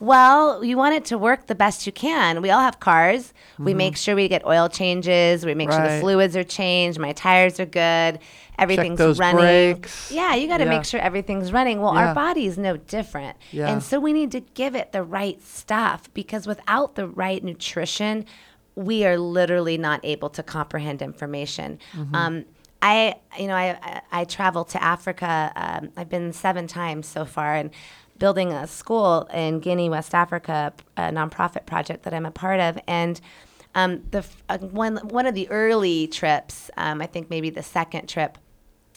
Well, 0.00 0.62
you 0.62 0.76
want 0.76 0.94
it 0.94 1.04
to 1.06 1.18
work 1.18 1.48
the 1.48 1.56
best 1.56 1.84
you 1.84 1.90
can. 1.92 2.40
We 2.40 2.50
all 2.50 2.60
have 2.60 2.78
cars. 2.78 3.34
We 3.58 3.74
make 3.74 3.96
sure 3.96 4.14
we 4.14 4.28
get 4.28 4.46
oil 4.46 4.68
changes. 4.68 5.44
We 5.44 5.54
make 5.54 5.72
sure 5.72 5.80
the 5.82 5.88
Mm-hmm. 5.88 6.00
Fluids 6.02 6.36
are 6.36 6.44
changed. 6.44 7.00
My 7.00 7.12
tires 7.12 7.58
are 7.58 7.66
good. 7.66 8.20
Everything's 8.60 8.98
those 8.98 9.18
running. 9.18 9.74
brakes. 9.74 10.12
Yeah, 10.12 10.36
you 10.36 10.46
got 10.46 10.58
to 10.58 10.64
Yeah. 10.64 10.70
make 10.70 10.84
sure 10.84 11.00
everything's 11.00 11.52
running. 11.52 11.80
Well, 11.80 11.94
Yeah. 11.94 12.08
our 12.10 12.14
body's 12.14 12.56
no 12.56 12.76
different. 12.76 13.36
Yeah. 13.50 13.72
And 13.72 13.82
so 13.82 13.98
we 13.98 14.12
need 14.12 14.30
to 14.32 14.40
give 14.40 14.76
it 14.76 14.92
the 14.92 15.02
right 15.02 15.42
stuff 15.42 16.08
because 16.14 16.46
without 16.46 16.94
the 16.94 17.08
right 17.08 17.42
nutrition, 17.42 18.24
we 18.78 19.04
are 19.04 19.18
literally 19.18 19.76
not 19.76 20.00
able 20.04 20.30
to 20.30 20.42
comprehend 20.42 21.02
information. 21.02 21.80
Mm-hmm. 21.92 22.14
Um, 22.14 22.44
I, 22.80 23.16
you 23.36 23.48
know, 23.48 23.56
I, 23.56 23.76
I, 23.82 24.20
I 24.20 24.24
travel 24.24 24.64
to 24.66 24.80
Africa. 24.80 25.52
Um, 25.56 25.90
I've 25.96 26.08
been 26.08 26.32
seven 26.32 26.68
times 26.68 27.08
so 27.08 27.24
far, 27.24 27.56
and 27.56 27.70
building 28.18 28.52
a 28.52 28.68
school 28.68 29.28
in 29.34 29.58
Guinea, 29.58 29.88
West 29.88 30.14
Africa, 30.14 30.72
a 30.96 31.02
nonprofit 31.10 31.66
project 31.66 32.04
that 32.04 32.14
I'm 32.14 32.24
a 32.24 32.30
part 32.30 32.60
of, 32.60 32.78
and 32.86 33.20
um, 33.74 34.04
the 34.12 34.24
uh, 34.48 34.58
one 34.58 34.98
one 34.98 35.26
of 35.26 35.34
the 35.34 35.48
early 35.50 36.06
trips, 36.06 36.70
um, 36.76 37.02
I 37.02 37.06
think 37.06 37.30
maybe 37.30 37.50
the 37.50 37.64
second 37.64 38.08
trip, 38.08 38.38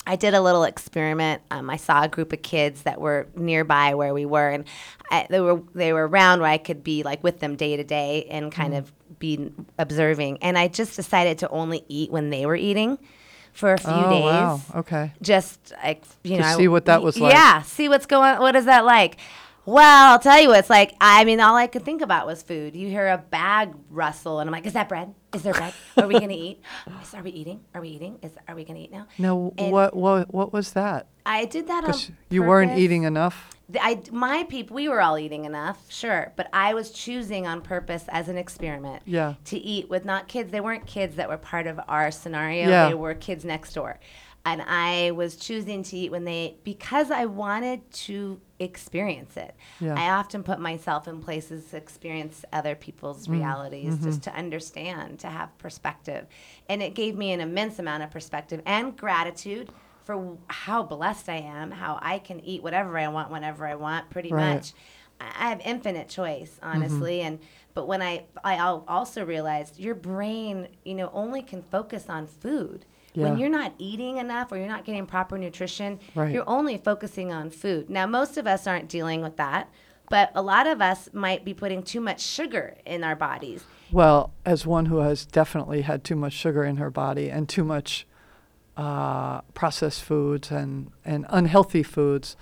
I 0.05 0.15
did 0.15 0.33
a 0.33 0.41
little 0.41 0.63
experiment. 0.63 1.41
Um, 1.51 1.69
I 1.69 1.77
saw 1.77 2.03
a 2.03 2.07
group 2.07 2.33
of 2.33 2.41
kids 2.41 2.83
that 2.83 2.99
were 2.99 3.27
nearby 3.35 3.93
where 3.93 4.13
we 4.13 4.25
were, 4.25 4.49
and 4.49 4.65
I, 5.11 5.27
they 5.29 5.39
were 5.39 5.61
they 5.75 5.93
were 5.93 6.07
around 6.07 6.41
where 6.41 6.49
I 6.49 6.57
could 6.57 6.83
be 6.83 7.03
like 7.03 7.23
with 7.23 7.39
them 7.39 7.55
day 7.55 7.77
to 7.77 7.83
day 7.83 8.25
and 8.29 8.51
kind 8.51 8.73
of 8.73 8.91
be 9.19 9.51
observing. 9.77 10.39
And 10.41 10.57
I 10.57 10.67
just 10.67 10.95
decided 10.95 11.37
to 11.39 11.49
only 11.49 11.83
eat 11.87 12.11
when 12.11 12.31
they 12.31 12.45
were 12.45 12.55
eating 12.55 12.97
for 13.53 13.73
a 13.73 13.77
few 13.77 13.91
oh 13.91 14.09
days 14.09 14.23
wow 14.23 14.61
okay 14.75 15.11
just 15.21 15.73
like 15.83 16.01
you 16.23 16.37
To 16.37 16.41
know 16.41 16.57
see 16.57 16.67
what 16.69 16.85
that 16.85 17.03
was 17.03 17.19
like. 17.19 17.33
Yeah, 17.33 17.61
see 17.63 17.89
what's 17.89 18.05
going. 18.05 18.39
What 18.39 18.55
is 18.55 18.63
that 18.65 18.85
like? 18.85 19.17
Well, 19.65 20.11
I'll 20.11 20.19
tell 20.19 20.41
you 20.41 20.49
what 20.49 20.59
it's 20.59 20.69
like. 20.69 20.95
I 20.99 21.23
mean, 21.23 21.39
all 21.39 21.55
I 21.55 21.67
could 21.67 21.83
think 21.85 22.01
about 22.01 22.25
was 22.25 22.41
food. 22.41 22.75
You 22.75 22.87
hear 22.89 23.07
a 23.09 23.17
bag 23.19 23.73
rustle, 23.91 24.39
and 24.39 24.49
I'm 24.49 24.51
like, 24.51 24.65
"Is 24.65 24.73
that 24.73 24.89
bread? 24.89 25.13
Is 25.35 25.43
there 25.43 25.53
bread? 25.53 25.73
Are 25.97 26.07
we 26.07 26.19
gonna 26.19 26.33
eat? 26.33 26.61
Is- 27.03 27.13
Are 27.13 27.21
we 27.21 27.29
eating? 27.31 27.61
Are 27.75 27.81
we 27.81 27.89
eating? 27.89 28.17
Is 28.23 28.31
are 28.47 28.55
we 28.55 28.63
gonna 28.65 28.79
eat 28.79 28.91
now?" 28.91 29.05
No, 29.19 29.53
And 29.57 29.71
what 29.71 29.95
what 29.95 30.33
what 30.33 30.51
was 30.51 30.73
that 30.73 31.07
I 31.25 31.45
did 31.45 31.67
that 31.67 31.83
on 31.85 31.93
you 32.29 32.41
weren't 32.41 32.77
eating 32.77 33.03
enough 33.03 33.49
I, 33.79 34.01
my 34.11 34.43
people, 34.49 34.75
we 34.75 34.89
were 34.89 35.01
all 35.01 35.17
eating 35.17 35.45
enough, 35.45 35.89
sure, 35.89 36.33
but 36.35 36.49
I 36.51 36.73
was 36.73 36.91
choosing 36.91 37.47
on 37.47 37.61
purpose 37.61 38.03
as 38.09 38.27
an 38.27 38.37
experiment 38.37 39.03
Yeah. 39.05 39.35
to 39.45 39.57
eat 39.57 39.89
with 39.89 40.03
not 40.03 40.27
kids. 40.27 40.51
They 40.51 40.59
weren't 40.59 40.85
kids 40.85 41.15
that 41.15 41.29
were 41.29 41.37
part 41.37 41.67
of 41.67 41.79
our 41.87 42.11
scenario. 42.11 42.67
Yeah. 42.67 42.89
They 42.89 42.95
were 42.95 43.13
kids 43.13 43.45
next 43.45 43.71
door. 43.73 43.97
And 44.43 44.63
I 44.63 45.11
was 45.11 45.35
choosing 45.35 45.83
to 45.83 45.97
eat 45.97 46.11
when 46.11 46.23
they, 46.25 46.57
because 46.63 47.11
I 47.11 47.25
wanted 47.25 47.89
to 47.91 48.41
experience 48.59 49.37
it. 49.37 49.55
Yeah. 49.79 49.95
I 49.95 50.09
often 50.09 50.41
put 50.43 50.59
myself 50.59 51.07
in 51.07 51.21
places 51.21 51.65
to 51.71 51.77
experience 51.77 52.43
other 52.51 52.73
people's 52.75 53.27
Mm, 53.27 53.31
realities 53.33 53.93
mm-hmm. 53.95 54.03
just 54.03 54.23
to 54.23 54.33
understand, 54.35 55.19
to 55.19 55.27
have 55.27 55.55
perspective. 55.59 56.25
And 56.67 56.81
it 56.81 56.95
gave 56.95 57.15
me 57.15 57.31
an 57.33 57.39
immense 57.41 57.77
amount 57.77 58.01
of 58.03 58.09
perspective 58.09 58.61
and 58.65 58.97
gratitude 58.97 59.69
for 60.05 60.15
w- 60.15 60.39
how 60.47 60.81
blessed 60.83 61.29
I 61.29 61.37
am, 61.37 61.69
how 61.71 61.99
I 62.01 62.17
can 62.17 62.39
eat 62.39 62.63
whatever 62.63 62.97
I 62.97 63.07
want 63.09 63.29
whenever 63.31 63.67
I 63.67 63.75
want, 63.75 64.09
pretty 64.09 64.31
Right. 64.31 64.55
much. 64.55 64.73
I 65.19 65.25
I 65.45 65.49
have 65.49 65.61
infinite 65.63 66.09
choice, 66.09 66.59
honestly, 66.63 67.19
Mm-hmm. 67.19 67.27
and 67.27 67.39
but 67.75 67.87
when 67.87 68.01
I 68.01 68.25
I 68.43 68.57
also 68.57 69.23
realized 69.23 69.79
your 69.79 69.93
brain, 69.93 70.69
you 70.83 70.95
know, 70.95 71.11
only 71.13 71.43
can 71.43 71.61
focus 71.61 72.09
on 72.09 72.25
food. 72.25 72.85
When 73.13 73.37
you're 73.37 73.49
not 73.49 73.73
eating 73.77 74.17
enough 74.17 74.51
or 74.51 74.57
you're 74.57 74.67
not 74.67 74.85
getting 74.85 75.05
proper 75.05 75.37
nutrition, 75.37 75.99
Right. 76.15 76.33
you're 76.33 76.47
only 76.47 76.77
focusing 76.77 77.31
on 77.33 77.49
food. 77.49 77.89
Now, 77.89 78.05
most 78.05 78.37
of 78.37 78.47
us 78.47 78.67
aren't 78.67 78.87
dealing 78.87 79.21
with 79.21 79.37
that, 79.37 79.69
but 80.09 80.31
a 80.35 80.41
lot 80.41 80.67
of 80.67 80.81
us 80.81 81.09
might 81.13 81.43
be 81.45 81.53
putting 81.53 81.83
too 81.83 82.01
much 82.01 82.21
sugar 82.21 82.75
in 82.85 83.03
our 83.03 83.15
bodies. 83.15 83.63
Well, 83.91 84.31
as 84.45 84.65
one 84.65 84.85
who 84.85 84.97
has 84.99 85.25
definitely 85.25 85.81
had 85.81 86.03
too 86.03 86.15
much 86.15 86.33
sugar 86.33 86.63
in 86.63 86.77
her 86.77 86.89
body 86.89 87.29
and 87.29 87.47
too 87.49 87.63
much 87.63 88.07
uh, 88.77 89.41
processed 89.53 90.01
foods 90.03 90.49
and, 90.49 90.91
and 91.03 91.25
unhealthy 91.29 91.83
foods, 91.83 92.37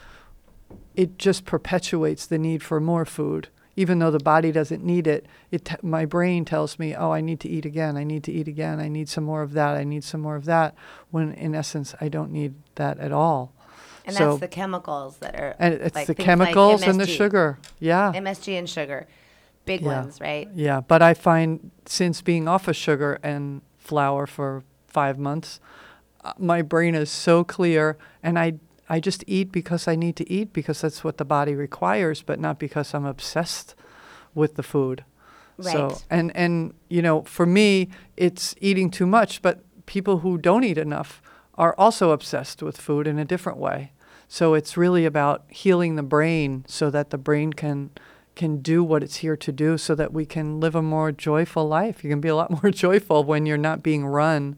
it 0.96 1.18
just 1.18 1.46
perpetuates 1.46 2.26
the 2.28 2.38
need 2.38 2.62
for 2.62 2.80
more 2.80 3.06
food. 3.06 3.50
Even 3.76 4.00
though 4.00 4.12
the 4.12 4.20
body 4.20 4.52
doesn't 4.52 4.84
need 4.84 5.08
it, 5.08 5.26
it 5.52 5.66
t- 5.66 5.76
my 5.82 6.06
brain 6.06 6.44
tells 6.44 6.78
me, 6.80 6.94
"Oh, 6.96 7.12
I 7.12 7.22
need 7.22 7.40
to 7.42 7.50
eat 7.50 7.66
again. 7.66 7.96
I 7.98 8.04
need 8.04 8.24
to 8.26 8.32
eat 8.32 8.48
again. 8.48 8.80
I 8.80 8.88
need 8.90 9.08
some 9.08 9.24
more 9.24 9.42
of 9.42 9.54
that. 9.54 9.78
I 9.78 9.84
need 9.84 10.04
some 10.04 10.22
more 10.22 10.36
of 10.36 10.46
that." 10.46 10.76
When 11.12 11.34
in 11.34 11.56
essence, 11.56 11.96
I 12.02 12.10
don't 12.10 12.32
need 12.32 12.56
that 12.76 13.00
at 13.00 13.12
all. 13.12 13.54
And 14.06 14.16
So- 14.16 14.30
that's 14.32 14.40
the 14.42 14.48
chemicals 14.48 15.18
that 15.18 15.36
are 15.36 15.56
And 15.60 15.76
it's 15.76 15.96
like 15.96 16.08
the 16.08 16.14
things 16.14 16.20
like 16.20 16.26
chemicals 16.26 16.82
and 16.84 17.00
the 17.00 17.06
sugar. 17.08 17.60
Yeah. 17.80 18.12
MSG 18.14 18.58
and 18.58 18.68
sugar. 18.70 19.08
Big 19.66 19.82
Yeah. 19.82 20.02
ones, 20.02 20.20
right? 20.20 20.50
Yeah, 20.56 20.82
but 20.82 21.02
I 21.02 21.14
find 21.14 21.70
since 21.86 22.22
being 22.22 22.48
off 22.48 22.68
of 22.68 22.76
sugar 22.76 23.20
and 23.22 23.62
flour 23.78 24.26
for 24.26 24.64
five 24.88 25.20
months, 25.20 25.60
uh, 26.24 26.34
my 26.40 26.62
brain 26.64 26.96
is 26.96 27.10
so 27.12 27.44
clear, 27.44 27.98
and 28.24 28.40
I 28.40 28.54
I 28.90 29.00
just 29.00 29.24
eat 29.28 29.52
because 29.52 29.88
I 29.88 29.96
need 29.96 30.16
to 30.16 30.30
eat 30.30 30.52
because 30.52 30.82
that's 30.82 31.04
what 31.04 31.18
the 31.18 31.26
body 31.26 31.54
requires, 31.54 32.24
but 32.24 32.40
not 32.40 32.58
because 32.58 32.94
I'm 32.94 33.06
obsessed 33.06 33.76
with 34.34 34.56
the 34.56 34.64
food. 34.64 35.06
Right. 35.58 35.74
So 35.74 36.02
and 36.10 36.36
and 36.36 36.74
you 36.90 37.02
know, 37.02 37.22
for 37.24 37.46
me, 37.46 37.90
it's 38.18 38.56
eating 38.60 38.90
too 38.90 39.06
much, 39.06 39.42
but 39.42 39.64
people 39.86 40.20
who 40.20 40.38
don't 40.38 40.64
eat 40.64 40.78
enough 40.78 41.22
are 41.56 41.76
also 41.78 42.12
obsessed 42.12 42.64
with 42.64 42.78
food 42.78 43.06
in 43.06 43.20
a 43.20 43.26
different 43.26 43.60
way. 43.60 43.92
So 44.28 44.54
it's 44.54 44.78
really 44.78 45.06
about 45.06 45.44
healing 45.50 45.96
the 45.96 46.04
brain 46.04 46.64
so 46.68 46.90
that 46.90 47.10
the 47.10 47.18
brain 47.18 47.54
can 47.54 47.92
can 48.36 48.62
do 48.62 48.84
what 48.84 49.04
it's 49.04 49.18
here 49.18 49.36
to 49.36 49.52
do 49.52 49.78
so 49.78 49.94
that 49.96 50.14
we 50.14 50.26
can 50.26 50.62
live 50.62 50.74
a 50.74 50.82
more 50.82 51.12
joyful 51.12 51.68
life. 51.68 52.04
You 52.04 52.10
can 52.10 52.22
be 52.22 52.30
a 52.30 52.36
lot 52.36 52.50
more 52.64 52.72
joyful 52.72 53.24
when 53.24 53.46
you're 53.46 53.58
not 53.58 53.84
being 53.84 54.06
run 54.06 54.56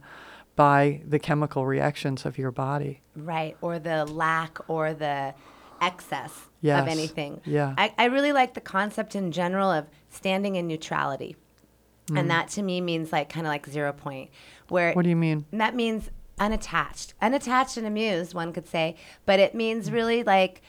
by 0.56 1.02
the 1.08 1.20
chemical 1.20 1.66
reactions 1.66 2.26
of 2.26 2.38
your 2.38 2.52
body. 2.52 3.02
Right, 3.16 3.56
or 3.62 3.80
the 3.80 4.06
lack 4.06 4.58
or 4.70 4.94
the 4.94 5.34
excess 5.82 6.48
Yes. 6.64 6.82
of 6.84 6.88
anything. 6.88 7.42
Yeah. 7.44 7.74
I, 7.78 7.92
I 7.98 8.06
really 8.06 8.32
like 8.34 8.54
the 8.54 8.62
concept 8.62 9.16
in 9.16 9.32
general 9.32 9.72
of 9.72 9.88
standing 10.10 10.56
in 10.56 10.68
neutrality. 10.68 11.36
Mm. 12.08 12.20
And 12.20 12.30
that 12.32 12.50
to 12.50 12.62
me 12.62 12.82
means 12.82 13.12
like 13.12 13.30
kind 13.30 13.48
of 13.48 13.52
like 13.52 13.66
zero 13.68 13.92
point, 13.92 14.30
where 14.70 14.94
What 14.94 15.02
do 15.04 15.10
you 15.10 15.16
mean? 15.16 15.46
that 15.54 15.74
means 15.76 16.12
unattached. 16.40 17.14
Unattached 17.22 17.78
and 17.78 17.88
amused, 17.88 18.34
one 18.36 18.54
could 18.54 18.68
say, 18.68 18.96
but 19.26 19.40
it 19.40 19.56
means 19.56 19.92
really 19.92 20.24
like 20.24 20.62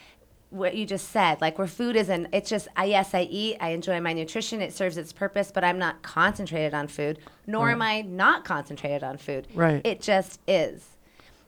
what 0.52 0.74
you 0.74 0.84
just 0.86 1.08
said, 1.10 1.40
like 1.40 1.58
where 1.58 1.66
food 1.66 1.96
isn't, 1.96 2.28
it's 2.32 2.50
just, 2.50 2.68
I, 2.76 2.84
yes, 2.84 3.14
I 3.14 3.22
eat, 3.22 3.56
I 3.60 3.70
enjoy 3.70 4.00
my 4.00 4.12
nutrition, 4.12 4.60
it 4.60 4.72
serves 4.72 4.96
its 4.98 5.12
purpose, 5.12 5.50
but 5.50 5.64
I'm 5.64 5.78
not 5.78 6.02
concentrated 6.02 6.74
on 6.74 6.88
food, 6.88 7.18
nor 7.46 7.70
am 7.70 7.80
I 7.80 8.02
not 8.02 8.44
concentrated 8.44 9.02
on 9.02 9.16
food. 9.16 9.48
Right. 9.54 9.80
It 9.84 10.00
just 10.02 10.40
is. 10.46 10.84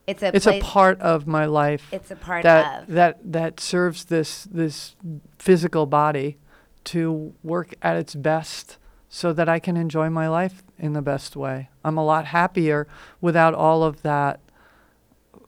It's 0.07 0.23
a 0.23 0.35
It's 0.35 0.45
place, 0.45 0.63
a 0.63 0.65
part 0.65 1.01
of 1.01 1.27
my 1.27 1.45
life. 1.45 1.89
it's 1.93 2.11
a 2.11 2.17
part 2.17 2.43
that 2.43 2.83
of. 2.83 2.89
that 2.89 3.19
that 3.33 3.61
serves 3.61 4.07
this 4.07 4.45
this 4.45 4.97
physical 5.39 5.87
body 5.87 6.37
to 6.85 7.33
work 7.43 7.75
at 7.81 7.97
its 7.97 8.15
best 8.15 8.77
so 9.09 9.33
that 9.33 9.49
I 9.49 9.59
can 9.59 9.77
enjoy 9.77 10.11
my 10.11 10.29
life 10.29 10.63
in 10.79 10.93
the 10.93 11.01
best 11.01 11.37
way. 11.37 11.71
I'm 11.85 11.97
a 11.97 12.05
lot 12.05 12.27
happier 12.27 12.87
without 13.21 13.55
all 13.55 13.83
of 13.83 14.03
that 14.03 14.41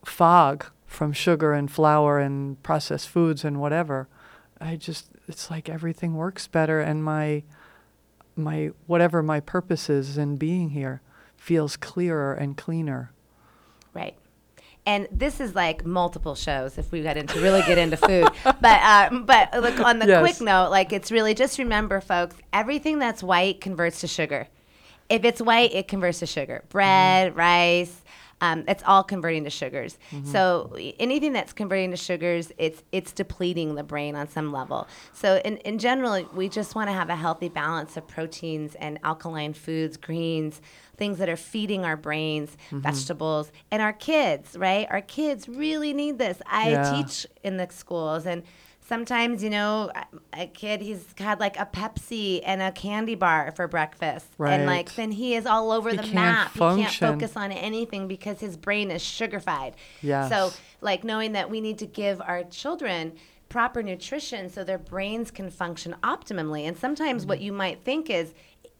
fog 0.04 0.66
from 0.86 1.12
sugar 1.12 1.52
and 1.52 1.70
flour 1.70 2.18
and 2.18 2.62
processed 2.62 3.08
foods 3.08 3.44
and 3.44 3.60
whatever. 3.60 4.08
I 4.60 4.76
just 4.76 5.10
it's 5.28 5.50
like 5.50 5.68
everything 5.68 6.14
works 6.14 6.46
better 6.46 6.80
and 6.80 7.02
my 7.04 7.42
my 8.36 8.70
whatever 8.86 9.22
my 9.22 9.40
purpose 9.40 9.88
is 9.90 10.16
in 10.18 10.36
being 10.36 10.70
here 10.70 11.00
feels 11.36 11.76
clearer 11.76 12.34
and 12.34 12.56
cleaner. 12.56 13.12
Right. 13.94 14.16
And 14.84 15.08
this 15.10 15.40
is 15.40 15.54
like 15.54 15.84
multiple 15.84 16.34
shows 16.36 16.78
if 16.78 16.92
we 16.92 17.02
got 17.02 17.16
into 17.16 17.40
really 17.40 17.62
get 17.62 17.76
into 17.76 17.96
food. 17.96 18.28
but 18.44 18.62
uh, 18.64 19.10
but 19.24 19.52
look 19.60 19.80
on 19.80 19.98
the 19.98 20.06
Yes. 20.06 20.20
quick 20.20 20.40
note, 20.46 20.70
like 20.70 20.92
it's 20.92 21.10
really 21.10 21.34
just 21.34 21.58
remember, 21.58 22.00
folks, 22.00 22.36
everything 22.52 22.98
that's 22.98 23.22
white 23.22 23.60
converts 23.60 24.00
to 24.02 24.06
sugar. 24.06 24.46
If 25.08 25.24
it's 25.24 25.40
white, 25.40 25.72
it 25.72 25.88
converts 25.88 26.20
to 26.20 26.26
sugar. 26.26 26.64
Bread, 26.68 27.30
Mm-hmm. 27.30 27.38
rice, 27.38 28.02
um, 28.40 28.64
it's 28.68 28.82
all 28.86 29.02
converting 29.02 29.44
to 29.44 29.50
sugars. 29.50 29.98
Mm-hmm. 30.10 30.30
So 30.30 30.76
anything 31.00 31.32
that's 31.32 31.52
converting 31.54 31.90
to 31.92 31.96
sugars, 31.96 32.52
it's 32.58 32.82
it's 32.92 33.12
depleting 33.12 33.74
the 33.76 33.82
brain 33.82 34.14
on 34.14 34.28
some 34.28 34.52
level. 34.52 34.86
So 35.14 35.40
in, 35.44 35.56
in 35.58 35.78
general, 35.78 36.28
we 36.34 36.48
just 36.48 36.74
want 36.74 36.88
to 36.88 36.92
have 36.92 37.08
a 37.08 37.16
healthy 37.16 37.48
balance 37.48 37.96
of 37.96 38.06
proteins 38.06 38.74
and 38.74 38.98
alkaline 39.02 39.54
foods, 39.54 39.96
greens, 39.96 40.60
things 40.98 41.18
that 41.18 41.28
are 41.28 41.36
feeding 41.36 41.84
our 41.84 41.96
brains, 41.96 42.56
Mm-hmm. 42.66 42.80
vegetables, 42.80 43.52
and 43.70 43.80
our 43.80 43.92
kids, 43.92 44.56
right? 44.56 44.86
Our 44.90 45.00
kids 45.02 45.48
really 45.48 45.92
need 45.92 46.18
this. 46.18 46.40
I 46.46 46.70
Yeah. 46.70 46.90
teach 47.02 47.26
in 47.42 47.56
the 47.56 47.68
schools 47.70 48.26
and 48.26 48.42
sometimes, 48.86 49.42
you 49.42 49.50
know, 49.50 49.90
a- 50.32 50.46
kid 50.46 50.80
he's 50.80 51.04
had 51.18 51.40
like 51.40 51.58
a 51.58 51.66
Pepsi 51.66 52.40
and 52.44 52.62
a 52.62 52.72
candy 52.72 53.14
bar 53.14 53.52
for 53.56 53.66
breakfast. 53.68 54.26
And 54.38 54.66
like 54.66 54.94
then 54.94 55.10
he 55.12 55.34
is 55.34 55.46
all 55.46 55.72
over 55.72 55.90
He 55.90 55.96
the 55.96 56.02
map. 56.14 56.52
He 56.52 56.58
can't 56.58 56.92
focus 56.92 57.36
on 57.36 57.52
anything 57.52 58.06
because 58.08 58.40
his 58.40 58.56
brain 58.56 58.90
is 58.90 59.02
sugarfied. 59.02 59.74
Yes. 60.02 60.30
So 60.30 60.52
like 60.80 61.04
knowing 61.04 61.32
that 61.32 61.50
we 61.50 61.60
need 61.60 61.78
to 61.78 61.86
give 61.86 62.20
our 62.20 62.44
children 62.44 63.12
proper 63.48 63.80
nutrition 63.82 64.50
so 64.50 64.64
their 64.64 64.78
brains 64.78 65.30
can 65.30 65.50
function 65.50 65.94
optimally. 66.02 66.62
And 66.66 66.76
sometimes 66.76 67.24
what 67.24 67.38
Mm-hmm. 67.38 67.44
you 67.46 67.52
might 67.52 67.84
think 67.84 68.10
is 68.10 68.34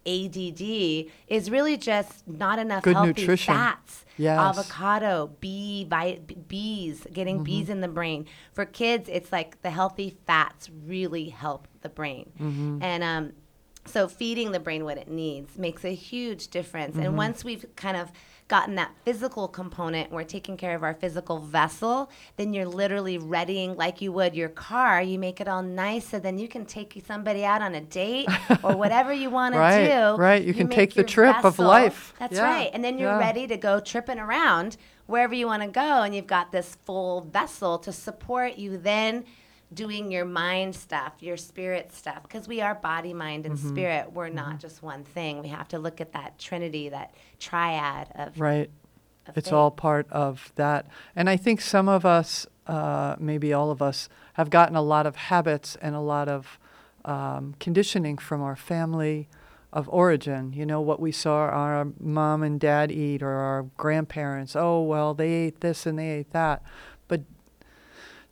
ADD 0.07 1.11
is 1.29 1.51
really 1.51 1.77
just 1.77 2.27
not 2.29 2.59
enough 2.59 2.83
Good 2.83 2.95
healthy 2.95 3.23
nutrition. 3.23 3.55
fats. 3.55 4.05
Yes. 4.19 4.39
Avocado, 4.39 5.31
bee, 5.41 5.85
vi- 5.85 6.21
bees, 6.49 7.07
getting 7.13 7.37
mm-hmm. 7.37 7.45
bees 7.45 7.69
in 7.69 7.81
the 7.81 7.89
brain. 7.89 8.27
For 8.55 8.65
kids, 8.65 9.09
it's 9.13 9.31
like 9.31 9.61
the 9.63 9.71
healthy 9.71 10.17
fats 10.27 10.71
really 10.87 11.29
help 11.29 11.69
the 11.83 11.91
brain. 11.91 12.33
Mm-hmm. 12.41 12.79
And 12.83 13.05
um, 13.05 13.33
so 13.85 14.09
feeding 14.09 14.53
the 14.53 14.61
brain 14.61 14.85
what 14.85 14.99
it 14.99 15.09
needs 15.09 15.59
makes 15.59 15.85
a 15.85 15.95
huge 15.95 16.49
difference. 16.49 16.97
And 16.97 17.07
mm-hmm. 17.07 17.17
once 17.17 17.45
we've 17.45 17.67
kind 17.77 17.97
of 17.97 18.11
gotten 18.49 18.76
that 18.76 18.92
physical 19.05 19.49
component, 19.49 20.11
we're 20.12 20.22
taking 20.24 20.57
care 20.57 20.74
of 20.76 20.82
our 20.82 20.94
physical 20.94 21.38
vessel, 21.40 22.11
then 22.36 22.53
you're 22.53 22.66
literally 22.66 23.18
readying 23.18 23.76
like 23.76 24.01
you 24.01 24.12
would 24.12 24.34
your 24.36 24.49
car. 24.49 25.03
You 25.03 25.18
make 25.18 25.40
it 25.40 25.49
all 25.49 25.62
nice 25.62 26.09
so 26.09 26.18
then 26.18 26.38
you 26.38 26.47
can 26.49 26.64
take 26.64 27.03
somebody 27.07 27.44
out 27.44 27.61
on 27.62 27.74
a 27.74 27.80
date 27.80 28.28
or 28.62 28.76
whatever 28.82 29.12
you 29.12 29.30
want 29.30 29.55
to 29.55 29.86
do. 29.86 30.20
right. 30.20 30.42
You 30.44 30.55
can 30.55 30.68
take 30.68 30.94
the 30.94 31.05
trip 31.05 31.44
of 31.44 31.59
life. 31.59 32.14
That's 32.18 32.34
Yeah, 32.36 32.44
right. 32.44 32.70
And 32.72 32.84
then 32.84 32.99
you're 32.99 33.11
yeah. 33.11 33.18
ready 33.18 33.47
to 33.49 33.57
go 33.57 33.80
tripping 33.80 34.18
around 34.18 34.76
wherever 35.07 35.34
you 35.34 35.47
want 35.47 35.62
to 35.62 35.68
go 35.68 36.03
and 36.03 36.14
you've 36.14 36.26
got 36.26 36.53
this 36.53 36.76
full 36.84 37.22
vessel 37.22 37.78
to 37.78 37.92
support 37.92 38.57
you 38.59 38.76
then 38.78 39.24
doing 39.75 40.12
your 40.12 40.25
mind 40.25 40.75
stuff, 40.75 41.14
your 41.21 41.37
spirit 41.37 41.93
stuff 41.93 42.23
because 42.23 42.47
we 42.47 42.61
are 42.61 42.75
body, 42.75 43.12
mind 43.12 43.47
and 43.47 43.57
Mm-hmm. 43.57 43.69
spirit. 43.69 44.12
We're 44.12 44.29
not 44.29 44.61
just 44.61 44.83
one 44.83 45.05
thing. 45.05 45.43
We 45.43 45.49
have 45.49 45.69
to 45.69 45.79
look 45.79 46.01
at 46.01 46.12
that 46.12 46.39
trinity, 46.39 46.89
that 46.91 47.14
triad 47.41 48.09
of 48.14 48.41
Right. 48.41 48.71
of 49.27 49.37
It's 49.37 49.47
things. 49.49 49.53
all 49.55 49.71
part 49.73 50.07
of 50.11 50.53
that. 50.55 50.87
And 51.17 51.29
I 51.29 51.37
think 51.37 51.61
some 51.61 51.89
of 51.89 52.07
us, 52.07 52.47
uh, 52.69 53.17
maybe 53.19 53.53
all 53.53 53.71
of 53.73 53.83
us, 53.83 54.09
have 54.35 54.51
gotten 54.51 54.77
a 54.77 54.83
lot 54.83 55.05
of 55.07 55.17
habits 55.17 55.77
and 55.83 55.97
a 55.97 56.01
lot 56.01 56.29
of 56.29 56.59
um, 57.05 57.55
conditioning 57.61 58.19
from 58.19 58.43
our 58.43 58.57
family 58.57 59.29
of 59.73 59.89
origin. 59.89 60.53
You 60.53 60.64
know, 60.64 60.81
what 60.81 61.01
we 61.01 61.11
saw 61.12 61.49
our 61.49 61.89
mom 62.01 62.43
and 62.43 62.59
dad 62.61 62.91
eat 62.93 63.23
or 63.23 63.31
our 63.33 63.62
grandparents. 63.77 64.55
Oh, 64.57 64.81
well, 64.83 65.12
they 65.12 65.33
ate 65.33 65.61
this 65.61 65.87
and 65.87 65.99
they 65.99 66.09
ate 66.11 66.31
that. 66.33 66.62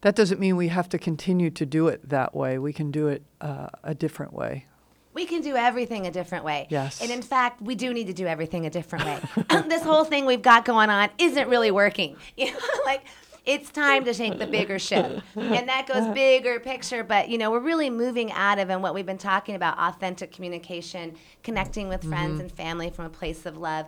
That 0.05 0.15
doesn't 0.15 0.39
mean 0.39 0.57
we 0.57 0.69
have 0.69 0.91
to 0.91 0.99
continue 0.99 1.49
to 1.53 1.65
do 1.65 1.89
it 1.89 2.11
that 2.11 2.37
way. 2.37 2.59
We 2.59 2.75
can 2.75 2.91
do 2.91 3.09
it 3.09 3.23
uh, 3.41 3.69
a 3.83 3.95
different 3.95 4.35
way. 4.35 4.67
We 5.15 5.25
can 5.25 5.41
do 5.41 5.57
everything 5.57 6.07
a 6.07 6.11
different 6.11 6.45
way. 6.45 6.67
Yes. 6.69 7.01
And 7.01 7.11
in 7.11 7.23
fact, 7.23 7.63
we 7.63 7.75
do 7.75 7.95
need 7.95 8.09
to 8.09 8.13
do 8.13 8.27
everything 8.27 8.67
a 8.67 8.71
different 8.71 9.07
way. 9.07 9.19
this 9.67 9.83
whole 9.83 10.05
thing 10.05 10.27
we've 10.27 10.43
got 10.43 10.67
going 10.67 10.91
on 10.91 11.09
isn't 11.17 11.49
really 11.49 11.71
working. 11.71 12.19
You 12.37 12.53
know, 12.53 12.59
like 12.85 13.07
it's 13.47 13.71
time 13.71 14.05
to 14.05 14.13
take 14.13 14.39
the 14.39 14.47
bigger 14.47 14.79
ship. 14.79 15.23
And 15.37 15.69
that 15.71 15.87
goes 15.87 16.07
bigger 16.13 16.61
picture, 16.61 17.03
but 17.03 17.31
you 17.31 17.39
know, 17.39 17.51
we're 17.51 17.61
really 17.61 17.89
moving 17.89 18.31
out 18.33 18.59
of 18.59 18.69
and 18.69 18.83
what 18.83 18.93
we've 18.93 19.07
been 19.07 19.17
talking 19.17 19.55
about 19.55 19.79
authentic 19.79 20.33
communication, 20.33 21.15
connecting 21.43 21.89
with 21.89 22.05
friends 22.05 22.41
and 22.41 22.53
family 22.53 22.91
from 22.91 23.07
a 23.07 23.11
place 23.11 23.47
of 23.47 23.57
love. 23.57 23.87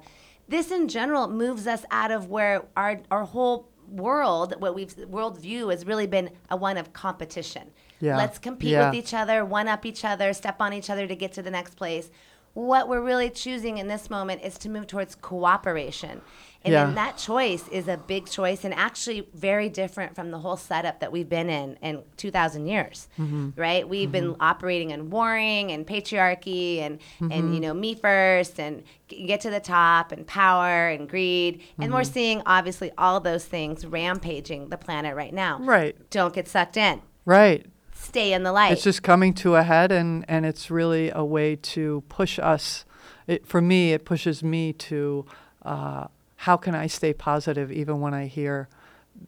This 0.49 0.71
in 0.71 0.89
general 0.89 1.29
moves 1.29 1.67
us 1.67 1.85
out 1.91 2.11
of 2.11 2.31
where 2.31 2.65
our 2.75 3.01
our 3.11 3.25
whole 3.25 3.69
world, 3.89 4.55
what 4.59 4.75
we've 4.75 4.95
worldview 4.97 5.71
has 5.71 5.87
really 5.87 6.07
been 6.07 6.31
a 6.51 6.57
one 6.57 6.77
of 6.77 6.93
competition. 6.93 7.71
Yeah. 8.01 8.17
Let's 8.17 8.39
compete 8.39 8.71
Yeah. 8.71 8.87
with 8.91 8.95
each 8.99 9.15
other, 9.15 9.45
one 9.45 9.69
up 9.69 9.87
each 9.87 10.05
other, 10.05 10.33
step 10.33 10.57
on 10.61 10.73
each 10.73 10.91
other 10.91 11.07
to 11.07 11.17
get 11.17 11.33
to 11.35 11.43
the 11.43 11.51
next 11.51 11.77
place. 11.77 12.11
What 12.57 12.89
we're 12.89 13.03
really 13.03 13.29
choosing 13.29 13.77
in 13.77 13.87
this 13.87 14.09
moment 14.09 14.41
is 14.43 14.57
to 14.59 14.71
move 14.71 14.87
towards 14.87 15.15
cooperation. 15.15 16.23
And 16.65 16.73
Yeah. 16.73 16.87
then 16.87 16.95
that 16.95 17.19
choice 17.19 17.69
is 17.69 17.87
a 17.87 17.99
big 17.99 18.25
choice 18.27 18.65
and 18.65 18.73
actually 18.73 19.29
very 19.35 19.69
different 19.69 20.15
from 20.17 20.31
the 20.31 20.39
whole 20.39 20.57
setup 20.57 20.99
that 21.01 21.13
we've 21.13 21.29
been 21.29 21.51
in 21.51 21.77
in 21.83 22.03
2,000 22.17 22.67
years, 22.67 23.09
Mm-hmm. 23.21 23.51
right? 23.57 23.87
We've 23.87 24.11
been 24.11 24.37
operating 24.41 24.91
in 24.91 25.11
warring 25.11 25.71
and 25.71 25.87
patriarchy 25.87 26.79
and, 26.81 26.99
Mm-hmm. 27.21 27.31
and, 27.33 27.55
you 27.55 27.61
know, 27.61 27.75
me 27.75 27.95
first 27.95 28.59
and 28.59 28.83
get 29.07 29.43
to 29.43 29.51
the 29.51 29.61
top 29.61 30.11
and 30.11 30.27
power 30.27 30.89
and 30.89 31.07
greed. 31.09 31.61
And 31.79 31.89
Mm-hmm. 31.91 31.93
we're 31.95 32.05
seeing 32.05 32.43
obviously 32.47 32.91
all 32.97 33.21
those 33.21 33.45
things 33.45 33.85
rampaging 33.87 34.71
the 34.71 34.79
planet 34.79 35.15
right 35.15 35.35
now. 35.35 35.59
Right. 35.61 35.95
Don't 36.11 36.33
get 36.35 36.49
sucked 36.49 36.79
in. 36.79 37.03
Right. 37.27 37.67
Stay 38.07 38.33
in 38.33 38.45
the 38.45 38.53
light. 38.53 38.73
It's 38.73 38.85
just 38.85 39.03
coming 39.03 39.35
to 39.35 39.57
a 39.57 39.65
head, 39.65 39.91
and, 39.91 40.25
and 40.29 40.47
it's 40.47 40.71
really 40.71 41.11
a 41.11 41.25
way 41.25 41.57
to 41.57 42.05
push 42.09 42.39
us. 42.39 42.85
It, 43.27 43.47
for 43.47 43.61
me, 43.61 43.93
it 43.93 44.05
pushes 44.05 44.45
me 44.45 44.73
to 44.75 45.27
uh, 45.63 46.07
how 46.37 46.57
can 46.57 46.75
I 46.77 46.87
stay 46.87 47.13
positive 47.13 47.73
even 47.73 48.01
when 48.01 48.15
I 48.15 48.27
hear 48.27 48.69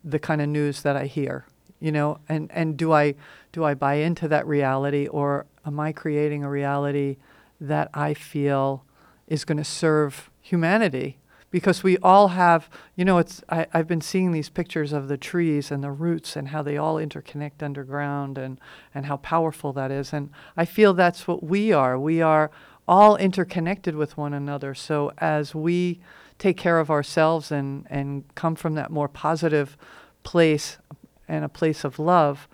the 0.05 0.21
kind 0.21 0.41
of 0.41 0.49
news 0.49 0.83
that 0.83 0.97
I 0.97 1.07
hear, 1.07 1.45
you 1.81 1.91
know? 1.91 2.21
And, 2.29 2.51
and 2.53 2.77
do 2.77 2.93
I 2.93 3.17
do 3.53 3.65
I 3.65 3.75
buy 3.75 3.95
into 3.95 4.29
that 4.29 4.47
reality, 4.47 5.09
or 5.09 5.47
am 5.67 5.81
I 5.81 5.91
creating 5.93 6.45
a 6.45 6.51
reality 6.51 7.17
that 7.61 7.91
I 7.93 8.15
feel 8.15 8.85
is 9.27 9.45
going 9.45 9.59
to 9.59 9.65
serve 9.65 10.31
humanity? 10.41 11.19
Because 11.51 11.83
we 11.83 11.97
all 11.99 12.29
have, 12.29 12.69
you 12.95 13.05
know, 13.05 13.19
it's 13.19 13.43
I, 13.49 13.67
I've 13.73 13.87
been 13.87 14.03
seeing 14.03 14.33
these 14.33 14.51
pictures 14.51 14.93
of 14.93 15.09
the 15.09 15.17
trees 15.17 15.71
and 15.71 15.83
the 15.83 15.91
roots 15.91 16.37
and 16.37 16.49
how 16.49 16.63
they 16.63 16.77
all 16.77 16.97
interconnect 16.97 17.63
underground 17.63 18.37
and, 18.37 18.61
and 18.95 19.07
how 19.07 19.17
powerful 19.17 19.73
that 19.73 19.91
is. 19.91 20.13
And 20.13 20.31
I 20.57 20.67
feel 20.67 20.93
that's 20.93 21.27
what 21.27 21.43
we 21.43 21.73
are. 21.73 21.99
We 21.99 22.21
are 22.21 22.51
all 22.87 23.17
interconnected 23.17 23.95
with 23.95 24.17
one 24.17 24.35
another. 24.35 24.75
So 24.75 25.13
as 25.19 25.55
we 25.55 26.01
take 26.39 26.57
care 26.57 26.79
of 26.79 26.91
ourselves 26.91 27.51
and 27.53 27.87
and 27.91 28.25
come 28.35 28.55
from 28.55 28.75
that 28.75 28.91
more 28.91 29.09
positive 29.09 29.77
place 30.23 30.79
and 31.27 31.45
a 31.45 31.49
place 31.49 31.85
of 31.85 31.99
love, 31.99 32.49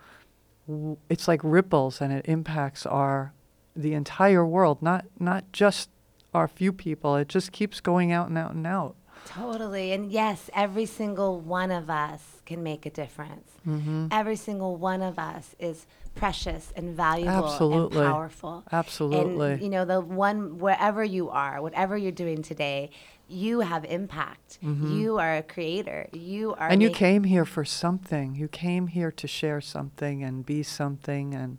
w- 0.67 0.97
it's 1.09 1.27
like 1.27 1.39
ripples 1.43 2.01
and 2.01 2.11
it 2.11 2.25
impacts 2.27 2.85
our 2.85 3.33
the 3.75 3.93
entire 3.93 4.45
world, 4.45 4.81
not 4.81 5.05
not 5.19 5.45
just 5.51 5.89
our 6.35 6.47
few 6.47 6.71
people. 6.71 7.15
It 7.15 7.27
just 7.29 7.51
keeps 7.51 7.79
going 7.81 8.11
out 8.11 8.27
and 8.29 8.37
out 8.37 8.53
and 8.53 8.65
out. 8.67 8.95
Totally. 9.25 9.91
And 9.91 10.11
yes, 10.11 10.49
every 10.53 10.85
single 10.85 11.39
one 11.39 11.71
of 11.71 11.89
us 11.89 12.21
can 12.45 12.61
make 12.61 12.85
a 12.85 12.91
difference. 12.91 13.49
Mm-hmm. 13.67 14.07
Every 14.11 14.35
single 14.35 14.75
one 14.75 15.01
of 15.01 15.17
us 15.17 15.55
is 15.57 15.87
precious 16.13 16.71
and 16.75 16.95
valuable 16.95 17.45
Absolutely. 17.51 17.97
and 18.01 18.07
powerful. 18.13 18.63
Absolutely. 18.71 19.53
And 19.53 19.61
you 19.63 19.69
know, 19.69 19.83
the 19.83 19.99
one 19.99 20.59
wherever 20.59 21.03
you 21.03 21.29
are, 21.29 21.59
whatever 21.61 21.97
you're 21.97 22.11
doing 22.11 22.43
today, 22.43 22.91
you 23.27 23.61
have 23.61 23.83
impact. 23.85 24.59
You 24.61 25.17
are 25.17 25.37
a 25.37 25.41
creator. 25.43 26.07
You 26.13 26.51
are 26.53 26.65
Mm-hmm. 26.67 26.73
and 26.73 26.81
you 26.83 26.91
came 26.91 27.23
here 27.23 27.45
for 27.45 27.65
something. 27.65 28.35
You 28.35 28.47
came 28.47 28.87
here 28.87 29.11
to 29.11 29.27
share 29.27 29.59
something 29.61 30.23
and 30.23 30.45
be 30.45 30.61
something 30.61 31.33
and 31.33 31.57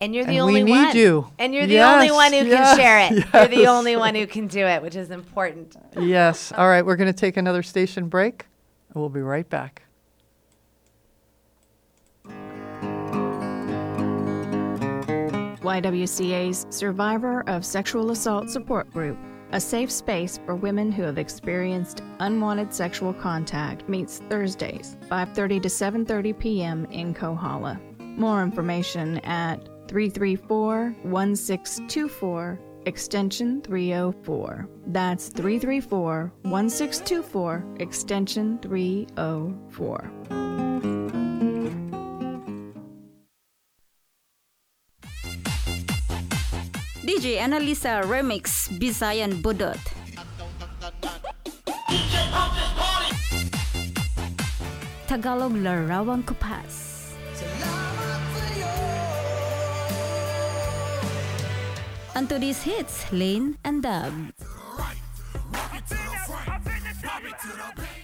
and 0.00 0.14
you're 0.14 0.24
the 0.24 0.36
and 0.38 0.46
we 0.46 0.60
only 0.60 0.62
need 0.64 0.70
one. 0.86 0.96
you. 0.96 1.30
And 1.38 1.54
you're 1.54 1.66
the 1.66 1.80
only 1.80 2.10
one 2.10 2.32
who 2.32 2.46
yes, 2.46 2.76
can 2.76 2.78
share 2.78 2.98
it. 3.00 3.26
You're 3.34 3.48
the 3.48 3.66
only 3.66 3.96
one 3.96 4.14
who 4.14 4.26
can 4.26 4.46
do 4.46 4.66
it, 4.66 4.80
which 4.82 4.96
is 4.96 5.10
important. 5.10 5.76
yes. 5.98 6.52
All 6.56 6.68
right, 6.68 6.84
we're 6.84 6.96
going 6.96 7.12
to 7.12 7.18
take 7.18 7.36
another 7.36 7.62
station 7.62 8.08
break. 8.08 8.46
and 8.88 9.00
We'll 9.00 9.10
be 9.10 9.20
right 9.20 9.48
back. 9.48 9.82
YWCA's 15.62 16.66
Survivor 16.70 17.42
of 17.48 17.64
Sexual 17.64 18.10
Assault 18.10 18.48
Support 18.50 18.90
Group, 18.92 19.18
a 19.52 19.60
safe 19.60 19.90
space 19.90 20.38
for 20.46 20.54
women 20.54 20.90
who 20.90 21.02
have 21.02 21.18
experienced 21.18 22.02
unwanted 22.20 22.72
sexual 22.72 23.12
contact, 23.12 23.88
meets 23.88 24.18
Thursdays, 24.30 24.96
5:30 25.10 25.60
to 25.62 25.68
7:30 25.68 26.38
p.m. 26.38 26.84
in 26.86 27.12
Kohala. 27.14 27.80
More 27.98 28.42
information 28.42 29.18
at 29.18 29.68
334-1624 29.90 32.58
extension 32.86 33.60
304. 33.62 34.68
That's 34.86 35.30
334-1624 35.30 37.80
extension 37.82 38.58
304. 38.62 40.12
DJ 47.02 47.42
Annalisa 47.42 48.06
Remix 48.06 48.70
Bisayan 48.78 49.42
Budot. 49.42 49.74
Tagalog 55.10 55.58
Larawang 55.58 56.22
Kupas. 56.22 56.89
And 62.20 62.28
to 62.28 62.38
these 62.38 62.64
hits, 62.64 63.10
Lane 63.12 63.56
and 63.64 63.82
Dub. 63.82 64.12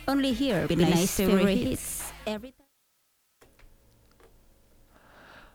Only 0.08 0.32
here, 0.32 0.66
Binay's 0.66 1.14
favorite 1.14 1.54
hits. 1.54 2.10
Every 2.26 2.52
time. 2.52 2.66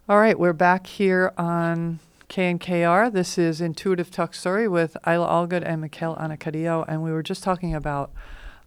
All 0.08 0.20
right, 0.20 0.38
we're 0.38 0.54
back 0.54 0.86
here 0.86 1.34
on 1.40 2.02
KNKR. 2.30 3.12
This 3.12 3.40
is 3.40 3.62
Intuitive 3.62 4.12
Talk 4.12 4.36
Story 4.36 4.68
with 4.68 4.96
Isla 5.08 5.28
Allgood 5.28 5.64
and 5.66 5.82
Mikhail 5.82 6.16
Anacadillo, 6.18 6.86
and 6.88 7.02
we 7.02 7.12
were 7.12 7.24
just 7.24 7.42
talking 7.42 7.74
about 7.74 8.12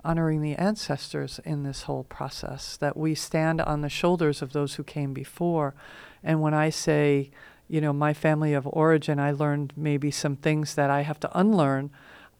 honoring 0.04 0.42
the 0.42 0.56
ancestors 0.56 1.38
in 1.44 1.62
this 1.62 1.82
whole 1.82 2.02
process, 2.02 2.76
that 2.78 2.96
we 2.96 3.14
stand 3.14 3.60
on 3.60 3.82
the 3.82 3.88
shoulders 3.88 4.42
of 4.42 4.52
those 4.52 4.74
who 4.74 4.82
came 4.82 5.12
before. 5.14 5.72
And 6.20 6.40
when 6.40 6.52
I 6.52 6.70
say, 6.70 7.30
you 7.68 7.80
know, 7.80 7.92
my 7.92 8.12
family 8.12 8.52
of 8.52 8.66
origin, 8.66 9.18
I 9.18 9.32
learned 9.32 9.72
maybe 9.76 10.10
some 10.10 10.36
things 10.36 10.74
that 10.74 10.90
I 10.90 11.02
have 11.02 11.20
to 11.20 11.38
unlearn. 11.38 11.90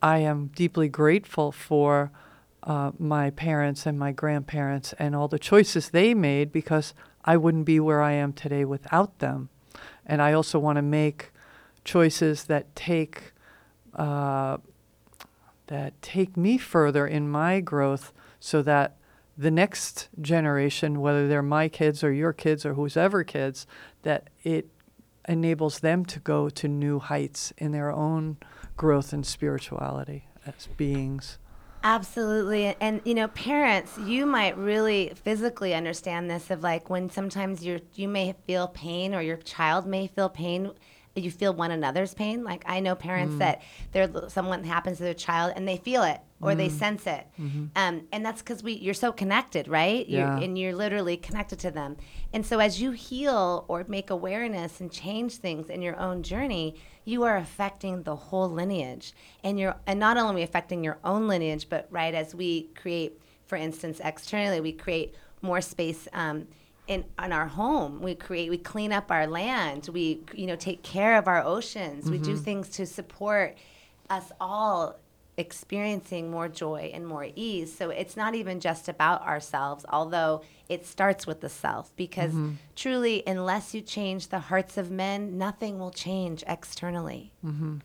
I 0.03 0.19
am 0.19 0.49
deeply 0.55 0.89
grateful 0.89 1.51
for 1.51 2.11
uh, 2.63 2.93
my 2.99 3.31
parents 3.31 3.87
and 3.87 3.99
my 3.99 4.13
grandparents 4.13 4.93
and 4.99 5.15
all 5.15 5.29
the 5.29 5.39
choices 5.39 5.91
they 5.91 6.15
made 6.15 6.53
because 6.53 6.95
I 7.25 7.37
wouldn't 7.37 7.65
be 7.65 7.81
where 7.81 8.03
I 8.03 8.13
am 8.13 8.33
today 8.33 8.65
without 8.65 9.19
them. 9.19 9.49
And 10.07 10.21
I 10.21 10.33
also 10.33 10.59
want 10.59 10.77
to 10.77 10.83
make 10.83 11.33
choices 11.85 12.45
that 12.45 12.75
take 12.75 13.33
uh, 13.95 14.59
that 15.69 16.01
take 16.03 16.37
me 16.37 16.59
further 16.59 17.07
in 17.07 17.31
my 17.31 17.61
growth, 17.61 18.13
so 18.41 18.61
that 18.63 18.97
the 19.39 19.51
next 19.51 20.09
generation, 20.21 21.01
whether 21.01 21.27
they're 21.27 21.43
my 21.43 21.69
kids 21.69 22.05
or 22.05 22.13
your 22.13 22.33
kids 22.33 22.67
or 22.67 22.75
whose 22.75 22.97
ever 22.97 23.25
kids, 23.25 23.67
that 24.03 24.29
it 24.43 24.69
enables 25.29 25.81
them 25.81 26.05
to 26.07 26.21
go 26.21 26.49
to 26.49 26.69
new 26.69 26.99
heights 26.99 27.53
in 27.59 27.73
their 27.73 27.91
own 27.91 28.37
growth 28.77 29.13
and 29.13 29.27
spirituality 29.27 30.27
as 30.47 30.69
beings. 30.77 31.39
Absolutely. 31.83 32.75
And 32.81 33.03
you 33.05 33.15
know, 33.15 33.29
parents, 33.29 33.99
you 33.99 34.25
might 34.25 34.57
really 34.57 35.13
physically 35.23 35.75
understand 35.75 36.31
this 36.31 36.51
of 36.51 36.63
like 36.63 36.89
when 36.89 37.11
sometimes 37.11 37.63
you 37.63 37.81
you 37.95 38.09
may 38.09 38.35
feel 38.47 38.69
pain 38.69 39.15
or 39.15 39.21
your 39.21 39.37
child 39.37 39.87
may 39.87 40.07
feel 40.07 40.31
pain 40.31 40.73
you 41.17 41.31
feel 41.31 41.53
one 41.53 41.71
another's 41.71 42.15
pain. 42.15 42.45
Like 42.45 42.65
I 42.67 42.81
know 42.81 42.95
parents 42.95 43.37
mm. 43.37 43.39
that 43.39 43.63
there 43.93 44.09
someone 44.29 44.65
happens 44.65 44.99
to 44.99 45.05
their 45.05 45.15
child 45.15 45.53
and 45.55 45.67
they 45.67 45.77
feel 45.77 46.03
it 46.03 46.21
or 46.45 46.55
they 46.55 46.69
sense 46.69 47.07
it, 47.07 47.27
um, 47.77 48.03
and 48.13 48.25
that's 48.25 48.43
because 48.43 48.63
we 48.63 48.73
you're 48.75 48.95
so 48.95 49.11
connected, 49.13 49.67
right? 49.69 50.09
You're, 50.09 50.21
Yeah. 50.21 50.39
and 50.41 50.59
you're 50.59 50.75
literally 50.75 51.17
connected 51.17 51.59
to 51.61 51.71
them. 51.71 51.97
And 52.33 52.45
so 52.45 52.59
as 52.59 52.81
you 52.83 52.91
heal 52.93 53.65
or 53.69 53.85
make 53.89 54.11
awareness 54.11 54.81
and 54.81 54.91
change 54.93 55.37
things 55.37 55.69
in 55.71 55.83
your 55.83 55.99
own 55.99 56.23
journey, 56.23 56.75
you 57.05 57.23
are 57.25 57.37
affecting 57.37 58.03
the 58.03 58.17
whole 58.17 58.49
lineage, 58.51 59.13
and 59.43 59.59
you're 59.59 59.77
and 59.87 59.99
not 59.99 60.17
only 60.17 60.43
affecting 60.43 60.85
your 60.85 60.99
own 61.05 61.27
lineage, 61.29 61.69
but 61.69 61.87
right 61.91 62.15
as 62.15 62.35
we 62.35 62.69
create, 62.75 63.19
for 63.47 63.57
instance, 63.57 64.01
externally, 64.05 64.61
we 64.61 64.73
create 64.73 65.15
more 65.43 65.61
space. 65.61 66.07
Um, 66.13 66.47
in, 66.87 67.03
in 67.25 67.33
our 67.33 67.47
home 67.47 68.03
we 68.03 68.15
create 68.15 68.51
we 68.51 68.59
clean 68.59 68.93
up 68.93 69.11
our 69.11 69.27
land 69.27 69.89
we 69.91 70.21
you 70.35 70.47
know 70.47 70.55
take 70.55 70.83
care 70.83 71.17
of 71.17 71.27
our 71.27 71.43
oceans 71.43 72.11
we 72.11 72.19
do 72.19 72.37
things 72.37 72.69
to 72.69 72.85
support 72.85 73.57
us 74.11 74.31
all 74.39 74.95
experiencing 75.37 76.31
more 76.31 76.49
joy 76.49 76.91
and 76.95 77.07
more 77.07 77.29
ease. 77.35 77.77
So 77.77 77.91
it's 77.91 78.17
not 78.17 78.35
even 78.35 78.61
just 78.61 78.89
about 78.89 79.23
ourselves 79.23 79.85
although 79.89 80.43
it 80.69 80.87
starts 80.87 81.27
with 81.27 81.41
the 81.41 81.49
self 81.49 81.95
because 81.97 82.33
mm-hmm. 82.33 82.53
truly 82.77 83.23
unless 83.27 83.75
you 83.75 83.81
change 83.81 84.29
the 84.29 84.39
hearts 84.39 84.77
of 84.77 84.91
men 84.91 85.37
nothing 85.39 85.79
will 85.79 85.91
change 85.91 86.45
externally. 86.47 87.33
Mm-hmm. 87.45 87.79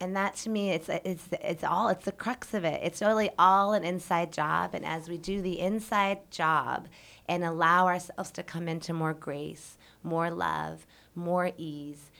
And 0.00 0.16
that 0.16 0.36
to 0.36 0.50
me 0.50 0.70
it's 0.70 0.88
it's 0.88 1.28
it's 1.32 1.64
all 1.64 1.88
it's 1.88 2.04
the 2.04 2.12
crux 2.12 2.54
of 2.54 2.64
it. 2.64 2.80
It's 2.82 3.02
really 3.02 3.30
all 3.38 3.72
an 3.72 3.84
inside 3.84 4.32
job. 4.32 4.74
And 4.74 4.84
as 4.84 5.08
we 5.08 5.18
do 5.18 5.42
the 5.42 5.60
inside 5.60 6.30
job 6.30 6.88
and 7.28 7.44
allow 7.44 7.86
ourselves 7.86 8.30
to 8.32 8.42
come 8.42 8.68
into 8.68 8.92
more 8.92 9.14
grace 9.14 9.76
more 10.02 10.30
love 10.30 10.86
more 11.14 11.50
ease 11.56 12.10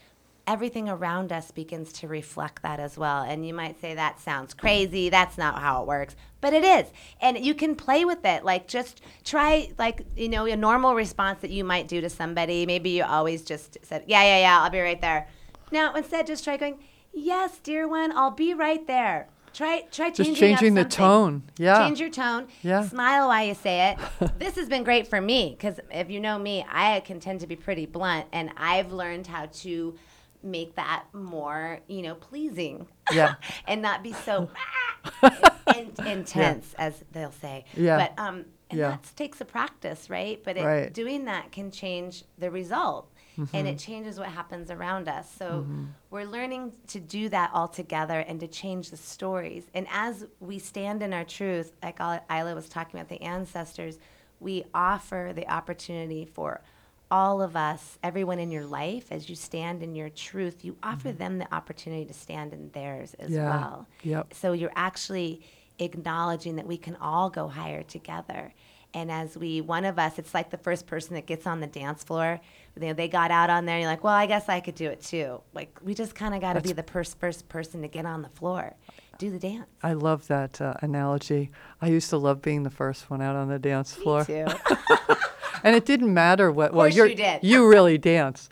everything 0.49 0.89
around 0.89 1.31
us 1.31 1.51
begins 1.51 1.93
to 1.93 2.09
reflect 2.09 2.63
that 2.63 2.81
as 2.81 2.97
well 2.97 3.23
and 3.23 3.47
you 3.47 3.55
might 3.55 3.81
say 3.81 3.95
that 3.95 4.19
sounds 4.19 4.55
crazy 4.55 5.09
that's 5.09 5.39
not 5.39 5.61
how 5.61 5.83
it 5.83 5.87
works 5.87 6.17
but 6.41 6.53
it 6.53 6.65
is 6.65 6.87
and 7.21 7.39
you 7.39 7.55
can 7.55 7.77
play 7.77 8.05
with 8.05 8.25
it 8.25 8.45
like 8.45 8.67
just 8.67 9.03
try 9.25 9.71
like 9.79 10.03
you 10.17 10.29
know 10.29 10.47
a 10.47 10.57
normal 10.57 10.95
response 10.95 11.41
that 11.43 11.51
you 11.51 11.63
might 11.63 11.87
do 11.87 12.01
to 12.01 12.09
somebody 12.09 12.65
maybe 12.67 12.91
you 12.91 13.05
always 13.05 13.43
just 13.45 13.77
said 13.83 14.03
yeah 14.07 14.23
yeah 14.23 14.39
yeah 14.41 14.63
i'll 14.63 14.71
be 14.71 14.81
right 14.81 15.01
there 15.01 15.29
now 15.71 15.95
instead 15.95 16.27
just 16.27 16.43
try 16.43 16.57
going 16.57 16.79
Yes, 17.13 17.59
dear 17.59 17.89
one, 17.89 18.13
I'll 18.13 18.31
be 18.31 18.55
right 18.55 18.87
there. 18.87 19.29
Try 19.53 19.81
try 19.91 20.11
changing 20.11 20.35
Just 20.35 20.41
changing 20.41 20.75
the 20.75 20.85
tone. 20.85 21.43
Yeah. 21.57 21.79
Change 21.79 21.99
your 21.99 22.11
tone. 22.11 22.47
Yeah. 22.63 22.87
Smile 22.87 23.29
while 23.29 23.45
you 23.45 23.55
say 23.55 23.91
it. 23.91 24.31
this 24.39 24.57
has 24.57 24.69
been 24.69 24.85
great 24.85 25.09
for 25.09 25.21
me 25.21 25.57
because 25.57 25.81
if 25.91 26.11
you 26.11 26.21
know 26.21 26.39
me, 26.39 26.65
I 26.71 27.01
can 27.01 27.19
tend 27.19 27.41
to 27.41 27.47
be 27.47 27.57
pretty 27.57 27.87
blunt, 27.87 28.27
and 28.33 28.51
I've 28.57 28.93
learned 28.93 29.27
how 29.27 29.47
to 29.47 29.95
make 30.43 30.74
that 30.76 31.05
more, 31.12 31.80
you 31.89 32.03
know, 32.03 32.14
pleasing. 32.14 32.86
Yeah. 33.12 33.34
and 33.66 33.82
not 33.82 34.03
be 34.03 34.12
so 34.12 34.51
ah, 35.22 35.55
in, 35.76 35.93
intense, 36.07 36.74
as 36.78 37.05
they'll 37.12 37.32
say. 37.32 37.64
Yeah. 37.76 37.97
But 37.97 38.22
um, 38.22 38.45
and 38.70 38.78
Yeah. 38.78 38.91
that 38.91 39.11
takes 39.16 39.41
a 39.41 39.45
practice, 39.45 40.11
right? 40.11 40.43
But 40.45 40.57
it, 40.57 40.64
Right. 40.64 40.93
doing 40.93 41.24
that 41.26 41.53
can 41.53 41.70
change 41.70 42.24
the 42.39 42.51
result. 42.51 43.11
And 43.36 43.49
mm-hmm. 43.49 43.66
it 43.68 43.78
changes 43.78 44.18
what 44.18 44.30
happens 44.30 44.68
around 44.68 45.09
us. 45.09 45.32
So 45.32 45.47
mm-hmm. 45.62 45.84
we're 46.11 46.24
learning 46.24 46.72
to 46.89 46.99
do 46.99 47.28
that 47.28 47.53
all 47.55 47.68
together 47.68 48.18
and 48.18 48.41
to 48.41 48.49
change 48.49 48.91
the 48.91 48.97
stories. 48.97 49.68
And 49.74 49.86
as 49.93 50.26
we 50.41 50.59
stand 50.59 51.05
in 51.05 51.12
our 51.12 51.22
truth, 51.22 51.70
like 51.80 52.01
Isla 52.01 52.57
was 52.57 52.68
talking 52.68 52.99
about 52.99 53.09
the 53.09 53.22
ancestors, 53.22 54.01
we 54.41 54.64
offer 54.74 55.32
the 55.32 55.49
opportunity 55.49 56.24
for 56.24 56.62
all 57.11 57.41
of 57.41 57.57
us, 57.57 57.99
everyone 58.03 58.39
in 58.39 58.51
your 58.51 58.67
life, 58.67 59.07
as 59.11 59.29
you 59.29 59.35
stand 59.35 59.83
in 59.83 59.95
your 59.95 60.11
truth, 60.11 60.65
you 60.65 60.77
offer 60.83 61.09
mm-hmm. 61.09 61.19
them 61.19 61.39
the 61.39 61.55
opportunity 61.55 62.05
to 62.05 62.15
stand 62.15 62.53
in 62.53 62.71
theirs 62.71 63.15
as 63.19 63.31
Yeah. 63.31 63.49
well. 63.49 63.87
Yep. 64.03 64.35
So 64.35 64.53
you're 64.53 64.73
actually 64.77 65.43
acknowledging 65.79 66.57
that 66.57 66.67
we 66.67 66.77
can 66.77 66.97
all 66.97 67.31
go 67.31 67.49
higher 67.49 67.83
together. 67.83 68.53
And 68.95 69.11
as 69.11 69.37
we, 69.37 69.61
one 69.61 69.85
of 69.85 69.99
us, 69.99 70.19
it's 70.19 70.33
like 70.33 70.51
the 70.51 70.57
first 70.59 70.87
person 70.87 71.15
that 71.15 71.27
gets 71.27 71.47
on 71.47 71.61
the 71.61 71.67
dance 71.67 72.03
floor. 72.03 72.41
You 72.75 72.89
know, 72.89 72.93
they 72.95 73.09
got 73.09 73.31
out 73.31 73.51
on 73.51 73.67
there. 73.67 73.77
And 73.77 73.83
you're 73.83 73.91
like, 73.91 74.03
well, 74.03 74.15
I 74.15 74.27
guess 74.27 74.49
I 74.49 74.61
could 74.61 74.75
do 74.75 74.89
it 74.89 75.03
too. 75.03 75.41
Like 75.53 75.79
we 75.83 75.95
just 75.95 76.15
kind 76.15 76.35
of 76.35 76.41
got 76.41 76.55
to 76.55 76.61
be 76.61 76.73
the 76.73 76.83
first 76.83 77.19
first 77.19 77.49
person 77.49 77.83
to 77.83 77.89
get 77.89 78.07
on 78.07 78.23
the 78.23 78.29
floor, 78.31 78.75
do 79.19 79.31
the 79.31 79.39
dance. 79.39 79.66
I 79.83 79.93
love 79.95 80.29
that 80.29 80.61
uh, 80.61 80.75
analogy. 80.81 81.51
I 81.83 81.89
used 81.89 82.09
to 82.11 82.16
love 82.16 82.41
being 82.41 82.62
the 82.62 82.71
first 82.71 83.11
one 83.11 83.21
out 83.21 83.37
on 83.37 83.49
the 83.49 83.59
dance 83.59 83.93
floor. 83.93 84.21
Me 84.21 84.25
too. 84.27 84.47
and 85.64 85.75
it 85.75 85.85
didn't 85.85 86.14
matter 86.14 86.51
what. 86.51 86.73
Well, 86.73 86.89
you 86.89 87.14
did. 87.14 87.43
You 87.43 87.69
really 87.69 87.99
dance. 87.99 88.49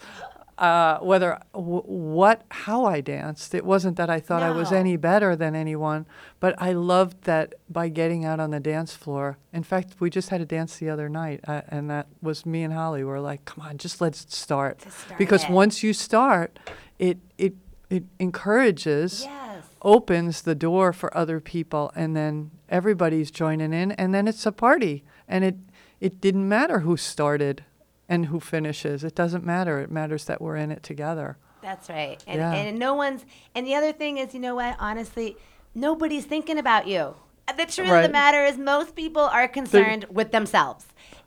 Uh, 0.58 0.98
whether 1.00 1.38
w- 1.52 1.82
what 1.82 2.42
how 2.50 2.86
I 2.86 3.02
danced, 3.02 3.54
it 3.54 3.62
wasn't 3.64 3.98
that 3.98 4.08
I 4.08 4.20
thought 4.20 4.42
I 4.42 4.50
was 4.52 4.72
any 4.72 4.96
better 4.96 5.36
than 5.36 5.54
anyone, 5.54 6.06
but 6.40 6.54
I 6.56 6.72
loved 6.72 7.24
that 7.24 7.54
by 7.68 7.90
getting 7.90 8.24
out 8.24 8.40
on 8.40 8.52
the 8.52 8.60
dance 8.60 8.94
floor. 8.94 9.36
In 9.52 9.62
fact, 9.62 9.96
we 10.00 10.08
just 10.08 10.30
had 10.30 10.40
a 10.40 10.46
dance 10.46 10.78
the 10.78 10.88
other 10.88 11.10
night, 11.10 11.40
uh, 11.46 11.60
and 11.68 11.90
that 11.90 12.06
was 12.22 12.46
me 12.46 12.62
and 12.62 12.72
Holly. 12.72 13.00
We 13.00 13.10
were 13.10 13.20
like, 13.20 13.44
"Come 13.44 13.66
on, 13.66 13.76
just 13.76 14.00
let's 14.00 14.34
start," 14.34 14.80
start 14.80 15.18
because 15.18 15.44
it. 15.44 15.50
once 15.50 15.82
you 15.82 15.92
start, 15.92 16.58
it 16.98 17.18
it 17.36 17.54
it 17.90 18.04
encourages 18.18 19.24
yes. 19.24 19.55
Opens 19.82 20.42
the 20.42 20.54
door 20.54 20.92
for 20.92 21.16
other 21.16 21.40
people 21.40 21.92
and 21.94 22.16
then 22.16 22.50
everybody's 22.68 23.30
joining 23.30 23.72
in 23.72 23.92
and 23.92 24.14
then 24.14 24.26
it's 24.26 24.46
a 24.46 24.52
party 24.52 25.04
and 25.28 25.44
it 25.44 25.56
it 26.00 26.20
didn't 26.20 26.48
matter 26.48 26.80
who 26.80 26.96
started 26.96 27.64
and 28.08 28.26
who 28.26 28.40
finishes 28.40 29.04
it 29.04 29.14
doesn't 29.14 29.44
matter 29.44 29.80
it 29.80 29.90
matters 29.90 30.24
that 30.24 30.40
we're 30.40 30.56
in 30.56 30.70
it 30.70 30.82
together 30.82 31.36
That's 31.62 31.88
right. 31.88 32.22
And, 32.28 32.38
Yeah. 32.38 32.52
and 32.54 32.78
no 32.78 32.94
one's, 32.94 33.24
and 33.54 33.66
the 33.66 33.74
other 33.74 33.92
thing 33.92 34.18
is, 34.18 34.32
you 34.34 34.38
know 34.40 34.54
what? 34.54 34.76
Honestly, 34.78 35.36
nobody's 35.74 36.24
thinking 36.24 36.58
about 36.58 36.86
you. 36.86 37.16
The 37.48 37.66
truth 37.66 37.90
of 37.90 38.02
the 38.02 38.08
matter 38.08 38.44
is, 38.44 38.56
most 38.56 38.94
people 38.94 39.22
are 39.22 39.48
concerned 39.48 40.04
with 40.08 40.30
themselves. 40.30 40.86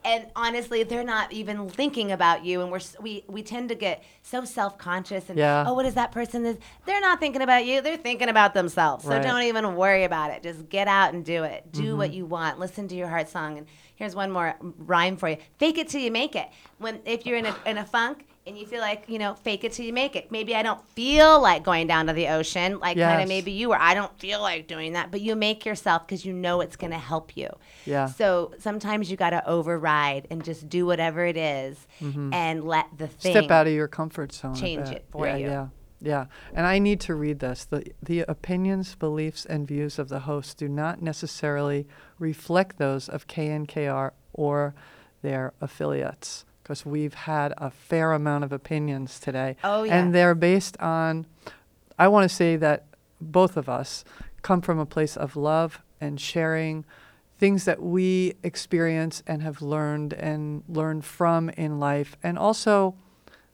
And 0.09 0.25
honestly, 0.35 0.81
they're 0.81 1.03
not 1.03 1.31
even 1.31 1.69
thinking 1.69 2.11
about 2.11 2.43
you. 2.43 2.61
And 2.61 2.71
we're, 2.71 2.79
we, 2.99 3.23
we 3.27 3.43
tend 3.43 3.69
to 3.69 3.75
get 3.75 4.03
so 4.23 4.43
self 4.43 4.77
conscious 4.79 5.29
and, 5.29 5.37
Yeah. 5.37 5.65
oh, 5.67 5.75
what 5.75 5.85
is 5.85 5.93
that 5.93 6.11
person? 6.11 6.43
Is? 6.47 6.57
They're 6.87 6.99
not 6.99 7.19
thinking 7.19 7.43
about 7.43 7.65
you. 7.65 7.79
They're 7.81 7.95
thinking 7.95 8.27
about 8.27 8.55
themselves. 8.55 9.03
So 9.03 9.11
Right. 9.11 9.21
don't 9.21 9.43
even 9.43 9.75
worry 9.75 10.05
about 10.05 10.31
it. 10.31 10.41
Just 10.41 10.67
get 10.67 10.87
out 10.87 11.13
and 11.13 11.23
do 11.23 11.43
it. 11.43 11.71
Do 11.71 11.83
Mm-hmm. 11.83 11.97
what 11.97 12.11
you 12.11 12.25
want. 12.25 12.57
Listen 12.59 12.87
to 12.87 12.95
your 12.95 13.07
heart 13.07 13.29
song. 13.29 13.59
And 13.59 13.67
here's 13.95 14.15
one 14.15 14.31
more 14.31 14.55
rhyme 14.79 15.15
for 15.15 15.29
you 15.29 15.37
fake 15.59 15.77
it 15.77 15.89
till 15.89 16.01
you 16.01 16.11
make 16.11 16.35
it. 16.35 16.47
When 16.79 16.99
If 17.05 17.27
you're 17.27 17.37
in 17.37 17.45
a, 17.45 17.55
in 17.67 17.77
a 17.77 17.85
funk, 17.85 18.25
and 18.49 18.57
you 18.57 18.65
feel 18.65 18.81
like 18.81 19.05
you 19.07 19.19
know 19.19 19.35
fake 19.35 19.63
it 19.63 19.71
till 19.71 19.85
you 19.85 19.93
make 19.93 20.15
it. 20.15 20.31
Maybe 20.31 20.55
i 20.55 20.63
don't 20.63 20.83
feel 20.89 21.41
like 21.41 21.63
going 21.63 21.87
down 21.87 22.07
to 22.07 22.13
the 22.13 22.27
ocean 22.27 22.79
like 22.79 22.97
kind 22.97 23.21
of 23.21 23.27
maybe 23.29 23.51
you 23.51 23.69
were 23.69 23.79
i 23.79 23.93
don't 23.93 24.17
feel 24.19 24.41
like 24.41 24.67
doing 24.67 24.93
that 24.93 25.11
but 25.11 25.21
you 25.21 25.35
make 25.35 25.65
yourself 25.65 26.05
because 26.05 26.25
you 26.25 26.33
know 26.33 26.59
it's 26.61 26.75
going 26.75 26.91
to 26.91 26.97
help 26.97 27.37
you. 27.37 27.49
Yeah. 27.85 28.07
so 28.07 28.51
sometimes 28.59 29.09
you 29.09 29.17
got 29.17 29.29
to 29.29 29.47
override 29.47 30.27
and 30.31 30.43
just 30.43 30.67
do 30.67 30.85
whatever 30.85 31.25
it 31.25 31.37
is 31.37 31.87
and 32.01 32.63
let 32.63 32.87
the 32.97 33.07
thing 33.07 33.29
Mm-hmm. 33.33 33.39
step 33.45 33.51
out 33.51 33.67
of 33.67 33.73
your 33.73 33.87
comfort 33.87 34.33
zone 34.33 34.55
change 34.55 34.89
it 34.89 35.05
for 35.11 35.27
yeah, 35.27 35.35
you. 35.37 35.45
yeah 35.47 35.67
yeah. 36.01 36.25
And 36.53 36.65
i 36.65 36.79
need 36.79 36.99
to 37.01 37.13
read 37.13 37.39
this. 37.39 37.65
The 37.65 37.83
the 38.01 38.21
opinions 38.21 38.95
beliefs 38.95 39.45
and 39.45 39.67
views 39.67 39.99
of 39.99 40.07
the 40.09 40.21
host 40.21 40.57
do 40.57 40.67
not 40.69 41.01
necessarily 41.01 41.87
reflect 42.17 42.77
those 42.77 43.09
of 43.09 43.27
knkr 43.27 44.11
or 44.33 44.73
their 45.21 45.53
affiliates 45.59 46.45
because 46.69 46.85
we've 46.85 47.15
had 47.15 47.51
a 47.57 47.71
fair 47.71 48.13
amount 48.13 48.43
of 48.43 48.51
opinions 48.53 49.19
today 49.19 49.55
Oh, 49.63 49.81
yeah. 49.83 49.97
and 49.97 50.13
they're 50.13 50.35
based 50.35 50.77
on 50.79 51.25
i 51.97 52.07
want 52.07 52.29
to 52.29 52.33
say 52.33 52.55
that 52.57 52.85
both 53.19 53.57
of 53.57 53.67
us 53.67 54.03
come 54.43 54.61
from 54.61 54.77
a 54.77 54.85
place 54.85 55.17
of 55.17 55.35
love 55.35 55.81
and 55.99 56.21
sharing 56.21 56.85
things 57.39 57.65
that 57.65 57.81
we 57.81 58.35
experience 58.43 59.23
and 59.25 59.41
have 59.41 59.63
learned 59.63 60.13
and 60.13 60.61
learned 60.69 61.03
from 61.05 61.49
in 61.49 61.79
life 61.79 62.15
and 62.21 62.37
also 62.37 62.93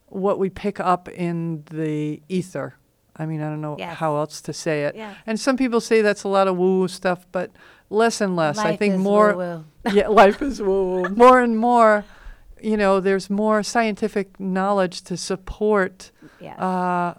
what 0.08 0.38
we 0.38 0.50
pick 0.50 0.78
up 0.78 1.08
in 1.08 1.64
the 1.70 2.20
ether. 2.28 2.74
I 3.16 3.26
mean, 3.26 3.40
I 3.40 3.48
don't 3.48 3.60
know 3.60 3.76
Yes. 3.78 3.96
how 3.96 4.16
else 4.16 4.40
to 4.42 4.52
say 4.52 4.84
it. 4.84 4.94
Yeah. 4.94 5.14
And 5.26 5.38
some 5.40 5.56
people 5.56 5.80
say 5.80 6.00
that's 6.02 6.22
a 6.22 6.28
lot 6.28 6.46
of 6.48 6.56
woo 6.56 6.80
woo 6.80 6.88
stuff, 6.88 7.26
but 7.32 7.50
less 7.90 8.20
and 8.20 8.36
less. 8.36 8.58
I 8.58 8.76
think 8.76 8.98
more. 8.98 9.34
woo-woo. 9.34 9.64
yeah, 9.92 10.06
life 10.08 10.42
is 10.42 10.60
woo 10.62 11.02
woo. 11.02 11.08
More 11.16 11.40
and 11.40 11.58
more, 11.58 12.04
you 12.60 12.76
know, 12.76 13.00
there's 13.00 13.28
more 13.30 13.62
scientific 13.62 14.38
knowledge 14.40 15.02
to 15.02 15.16
support 15.16 16.10
yes 16.40 16.58
uh, 16.58 17.14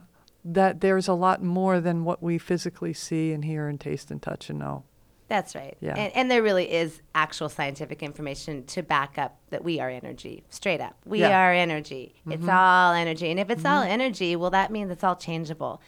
that 0.46 0.80
there's 0.82 1.08
a 1.08 1.14
lot 1.14 1.44
more 1.44 1.80
than 1.82 2.04
what 2.06 2.24
we 2.24 2.38
physically 2.38 2.94
see 2.94 3.34
and 3.34 3.44
hear 3.44 3.68
and 3.68 3.80
taste 3.80 4.10
and 4.12 4.22
touch 4.22 4.50
and 4.50 4.60
know. 4.60 4.84
That's 5.28 5.56
right. 5.56 5.76
Yeah. 5.82 5.96
And, 5.96 6.16
and 6.16 6.32
there 6.32 6.42
really 6.42 6.72
is 6.72 7.02
actual 7.14 7.50
scientific 7.50 8.02
information 8.02 8.64
to 8.68 8.82
back 8.82 9.18
up 9.18 9.38
that 9.50 9.62
we 9.62 9.82
are 9.82 9.90
energy, 9.90 10.46
straight 10.50 10.80
up. 10.80 10.96
We 11.06 11.20
Yeah. 11.20 11.38
are 11.38 11.52
energy. 11.52 12.16
It's 12.30 12.48
all 12.48 12.94
energy. 12.94 13.30
And 13.30 13.38
if 13.40 13.50
it's 13.50 13.66
all 13.66 13.84
energy, 13.84 14.38
well, 14.38 14.52
that 14.52 14.72
means 14.72 14.90
it's 14.90 15.04
all 15.04 15.18
changeable. 15.18 15.82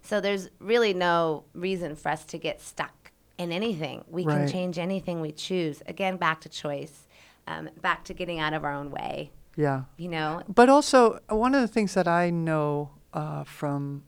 So 0.00 0.22
there's 0.22 0.48
really 0.60 0.94
no 0.94 1.44
reason 1.52 1.94
for 1.94 2.08
us 2.08 2.24
to 2.26 2.38
get 2.38 2.62
stuck 2.62 3.10
in 3.36 3.52
anything. 3.52 4.02
We 4.08 4.24
can 4.24 4.48
change 4.48 4.78
anything 4.78 5.20
we 5.20 5.32
choose. 5.32 5.82
Again, 5.86 6.16
back 6.16 6.40
to 6.42 6.48
choice, 6.48 7.05
um, 7.46 7.68
back 7.80 8.04
to 8.04 8.14
getting 8.14 8.40
out 8.40 8.52
of 8.52 8.64
our 8.64 8.72
own 8.72 8.90
way. 8.90 9.30
Yeah. 9.56 9.84
You 9.96 10.08
know, 10.08 10.42
But 10.48 10.68
also, 10.68 11.18
one 11.28 11.54
of 11.54 11.62
the 11.62 11.68
things 11.68 11.94
that 11.94 12.06
I 12.06 12.30
know 12.30 12.90
uh, 13.14 13.44
from 13.44 14.04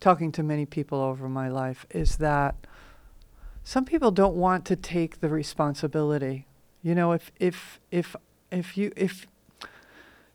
talking 0.00 0.32
to 0.32 0.42
many 0.42 0.66
people 0.66 1.00
over 1.00 1.28
my 1.28 1.48
life 1.48 1.86
is 1.90 2.16
that 2.16 2.56
some 3.62 3.84
people 3.84 4.10
don't 4.10 4.34
want 4.34 4.64
to 4.66 4.76
take 4.76 5.20
the 5.20 5.28
responsibility. 5.28 6.46
You 6.82 6.94
know, 6.94 7.12
if 7.12 7.30
if 7.38 7.80
if 7.90 8.16
if 8.50 8.76
you 8.76 8.92
if 8.96 9.26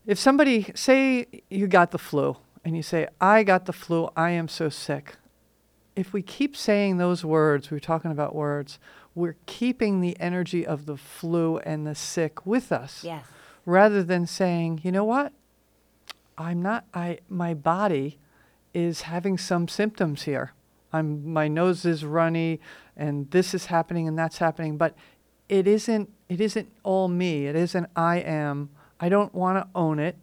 if 0.06 0.18
somebody 0.18 0.70
say 0.74 1.26
you 1.50 1.66
got 1.66 1.90
the 1.90 1.98
flu 1.98 2.36
and 2.64 2.76
you 2.76 2.82
say 2.82 3.08
I 3.20 3.42
got 3.42 3.66
the 3.66 3.72
flu, 3.72 4.08
I 4.16 4.30
am 4.30 4.48
so 4.48 4.68
sick. 4.68 5.16
If 5.96 6.12
we 6.12 6.22
keep 6.22 6.56
saying 6.56 6.96
those 6.98 7.24
words, 7.24 7.70
we're 7.70 7.78
talking 7.78 8.10
about 8.10 8.34
words, 8.34 8.78
we're 9.14 9.36
keeping 9.46 10.00
the 10.00 10.18
energy 10.20 10.66
of 10.66 10.86
the 10.86 10.96
flu 10.96 11.58
and 11.58 11.86
the 11.86 11.94
sick 11.94 12.44
with 12.44 12.72
us 12.72 13.04
yes. 13.04 13.24
rather 13.64 14.02
than 14.02 14.26
saying, 14.26 14.80
you 14.82 14.90
know 14.90 15.04
what? 15.04 15.32
I'm 16.36 16.60
not 16.62 16.84
I 16.92 17.18
my 17.28 17.54
body 17.54 18.18
is 18.72 19.02
having 19.02 19.38
some 19.38 19.68
symptoms 19.68 20.22
here. 20.24 20.52
I'm 20.92 21.32
my 21.32 21.48
nose 21.48 21.84
is 21.84 22.04
runny 22.04 22.60
and 22.96 23.30
this 23.30 23.54
is 23.54 23.66
happening 23.66 24.08
and 24.08 24.18
that's 24.18 24.38
happening, 24.38 24.76
but 24.76 24.96
it 25.48 25.68
isn't 25.68 26.10
it 26.28 26.40
isn't 26.40 26.72
all 26.82 27.08
me. 27.08 27.46
It 27.46 27.54
isn't 27.54 27.88
I 27.94 28.16
am. 28.18 28.70
I 28.98 29.08
don't 29.08 29.34
want 29.34 29.58
to 29.58 29.68
own 29.78 29.98
it. 29.98 30.16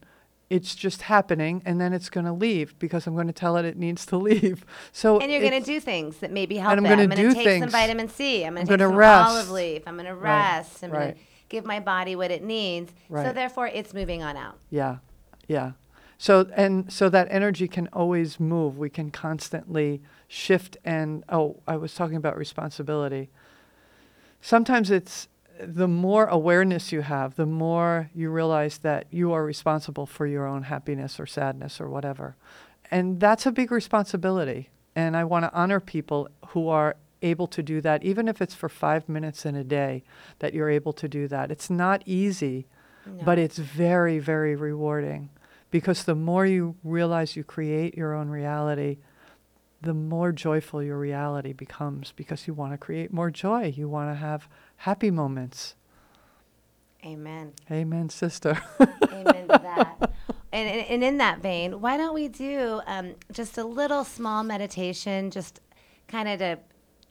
It's 0.52 0.76
just 0.76 1.04
happening 1.04 1.62
and 1.66 1.80
then 1.80 1.94
it's 1.94 2.10
going 2.10 2.26
to 2.26 2.34
leave 2.34 2.78
because 2.78 3.08
I'm 3.08 3.14
going 3.16 3.28
to 3.28 3.34
tell 3.34 3.56
it 3.58 3.66
it 3.66 3.78
needs 3.78 4.06
to 4.08 4.18
leave. 4.30 4.66
So 4.92 5.20
And 5.20 5.32
you're 5.32 5.40
going 5.42 5.60
to 5.60 5.66
do 5.66 5.80
things 5.80 6.18
that 6.18 6.32
maybe 6.32 6.58
help 6.58 6.74
I'm 6.74 6.86
it. 6.86 6.90
gonna 6.90 7.04
I'm 7.04 7.10
going 7.10 7.22
do 7.22 7.34
to 7.34 7.44
take 7.44 7.62
some 7.62 7.70
vitamin 7.70 8.10
C. 8.10 8.44
I'm 8.44 8.56
going 8.56 8.68
to 8.68 8.72
take 8.78 8.80
some 8.82 8.96
rest. 8.96 9.30
olive 9.32 9.50
leaf. 9.52 9.84
I'm 9.88 9.96
going 9.96 10.06
to 10.08 10.16
Right, 10.16 10.58
rest. 10.58 10.84
I'm 10.84 10.92
going 10.92 11.02
right. 11.08 11.16
to 11.16 11.22
give 11.50 11.66
my 11.66 11.80
body 11.80 12.16
what 12.16 12.32
it 12.32 12.44
needs. 12.44 12.92
Right. 13.10 13.26
So 13.26 13.34
therefore, 13.34 13.68
it's 13.68 13.94
moving 13.94 14.22
on 14.24 14.36
out. 14.38 14.58
Yeah, 14.70 14.98
yeah. 15.48 15.72
So 16.18 16.48
and 16.56 16.92
so 16.92 17.10
that 17.10 17.28
energy 17.32 17.68
can 17.68 17.88
always 17.94 18.40
move. 18.40 18.78
We 18.78 18.90
can 18.90 19.10
constantly 19.10 20.02
shift 20.28 20.78
and 20.86 21.24
oh, 21.30 21.62
I 21.68 21.78
was 21.78 21.96
talking 21.96 22.16
about 22.18 22.38
responsibility. 22.38 23.30
Sometimes 24.42 24.92
it's 24.92 25.28
the 25.60 25.88
more 25.88 26.26
awareness 26.26 26.92
you 26.92 27.02
have, 27.02 27.36
the 27.36 27.46
more 27.46 28.10
you 28.14 28.30
realize 28.30 28.80
that 28.80 29.08
you 29.12 29.32
are 29.32 29.44
responsible 29.44 30.06
for 30.06 30.26
your 30.26 30.46
own 30.46 30.64
happiness 30.64 31.20
or 31.20 31.26
sadness 31.26 31.80
or 31.80 31.90
whatever. 31.90 32.36
And 32.90 33.20
that's 33.20 33.46
a 33.46 33.52
big 33.52 33.72
responsibility. 33.72 34.70
And 34.96 35.16
I 35.16 35.24
want 35.24 35.46
to 35.46 35.54
honor 35.54 35.80
people 35.80 36.30
who 36.48 36.68
are 36.68 36.96
able 37.22 37.48
to 37.48 37.64
do 37.64 37.82
that, 37.82 38.04
even 38.04 38.28
if 38.28 38.42
it's 38.42 38.56
for 38.56 38.68
five 38.70 39.08
minutes 39.08 39.46
in 39.46 39.56
a 39.56 39.64
day, 39.64 40.04
that 40.40 40.54
you're 40.54 40.70
able 40.70 40.94
to 40.94 41.08
do 41.08 41.28
that. 41.28 41.52
It's 41.52 41.70
not 41.70 42.02
easy, 42.06 42.66
but 43.24 43.38
it's 43.38 43.58
very, 43.58 44.20
very 44.20 44.56
rewarding 44.56 45.30
because 45.70 46.04
the 46.04 46.16
more 46.16 46.46
you 46.46 46.76
realize 46.84 47.36
you 47.36 47.44
create 47.44 47.96
your 47.96 48.14
own 48.14 48.30
reality, 48.30 48.98
the 49.82 49.94
more 49.94 50.32
joyful 50.32 50.84
your 50.84 50.98
reality 50.98 51.54
becomes 51.54 52.14
because 52.16 52.48
you 52.48 52.54
want 52.54 52.74
to 52.74 52.78
create 52.78 53.12
more 53.12 53.32
joy. 53.32 53.74
You 53.76 53.90
want 53.90 54.12
to 54.12 54.16
have 54.16 54.48
happy 54.78 55.10
moments. 55.10 55.76
Amen. 57.04 57.54
Amen, 57.72 58.10
sister. 58.10 58.62
Amen 59.12 59.48
to 59.48 59.60
that. 59.64 60.12
And, 60.54 60.68
and, 60.68 60.88
and 60.90 61.04
in 61.04 61.18
that 61.20 61.40
vein, 61.40 61.80
why 61.80 61.96
don't 61.96 62.14
we 62.14 62.28
do 62.28 62.82
um, 62.86 63.16
just 63.32 63.58
a 63.58 63.64
little 63.64 64.04
small 64.04 64.44
meditation, 64.44 65.32
just 65.32 65.62
kind 66.10 66.28
of 66.28 66.40
to, 66.40 66.60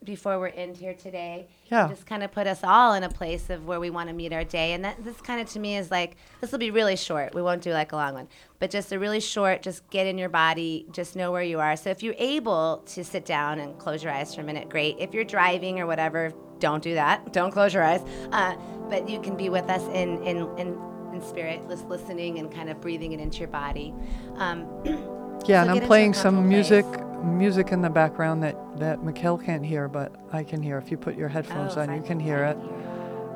before 0.03 0.39
we're 0.39 0.47
in 0.47 0.75
here 0.75 0.95
today, 0.95 1.47
Yeah. 1.71 1.89
just 1.89 2.07
kind 2.07 2.23
of 2.23 2.33
put 2.33 2.47
us 2.47 2.61
all 2.65 2.95
in 2.95 3.03
a 3.03 3.09
place 3.11 3.51
of 3.51 3.67
where 3.67 3.79
we 3.79 3.91
want 3.91 4.09
to 4.09 4.15
meet 4.15 4.33
our 4.33 4.45
day. 4.45 4.73
And 4.73 4.85
that, 4.85 5.05
this 5.05 5.21
kind 5.21 5.41
of 5.41 5.49
to 5.51 5.59
me 5.59 5.77
is 5.77 5.91
like, 5.91 6.17
this 6.41 6.53
will 6.53 6.59
be 6.59 6.71
really 6.71 6.97
short. 6.97 7.35
We 7.35 7.43
won't 7.43 7.63
do 7.63 7.73
like 7.73 7.93
a 7.93 7.97
long 7.97 8.15
one, 8.15 8.29
but 8.59 8.71
just 8.71 8.93
a 8.93 8.99
really 8.99 9.21
short, 9.21 9.63
just 9.63 9.89
get 9.91 10.07
in 10.07 10.17
your 10.17 10.31
body, 10.31 10.87
just 10.91 11.17
know 11.17 11.31
where 11.33 11.43
you 11.43 11.61
are. 11.61 11.77
So 11.77 11.91
if 11.91 12.03
you're 12.03 12.15
able 12.19 12.83
to 12.87 13.05
sit 13.05 13.25
down 13.27 13.59
and 13.59 13.79
close 13.79 14.03
your 14.03 14.13
eyes 14.13 14.35
for 14.35 14.41
a 14.41 14.45
minute, 14.45 14.69
great. 14.71 14.97
If 14.99 15.13
you're 15.13 15.25
driving 15.25 15.79
or 15.81 15.87
whatever, 15.87 16.33
don't 16.61 16.83
do 16.83 16.95
that. 16.95 17.33
Don't 17.33 17.51
close 17.53 17.73
your 17.73 17.83
eyes. 17.83 18.03
Uh, 18.33 18.55
but 18.91 19.09
you 19.09 19.21
can 19.21 19.35
be 19.37 19.49
with 19.49 19.69
us 19.71 19.83
in 19.95 20.23
in 20.25 20.47
in, 20.59 20.79
in 21.15 21.23
spirit, 21.23 21.61
just 21.71 21.87
listening 21.89 22.39
and 22.39 22.53
kind 22.53 22.69
of 22.69 22.81
breathing 22.83 23.13
it 23.13 23.21
into 23.21 23.39
your 23.39 23.49
body. 23.49 23.95
Um, 24.37 24.67
Yeah, 25.47 25.65
So 25.65 25.71
and 25.71 25.81
I'm 25.81 25.87
playing 25.87 26.13
some 26.13 26.35
comfortable 26.35 26.49
music 26.51 26.85
place. 26.85 27.01
Music 27.25 27.73
in 27.73 27.83
the 27.83 27.91
background 27.91 28.43
that 28.43 28.57
that 28.79 29.01
Mikkel 29.01 29.43
can't 29.45 29.65
hear, 29.65 29.89
but 29.89 30.15
I 30.33 30.43
can 30.45 30.63
hear. 30.63 30.79
If 30.79 30.91
you 30.91 30.97
put 30.97 31.17
your 31.17 31.29
headphones 31.29 31.77
Oh, 31.77 31.81
on, 31.83 31.95
you 31.95 32.03
can 32.03 32.19
hear 32.21 32.45
it, 32.45 32.57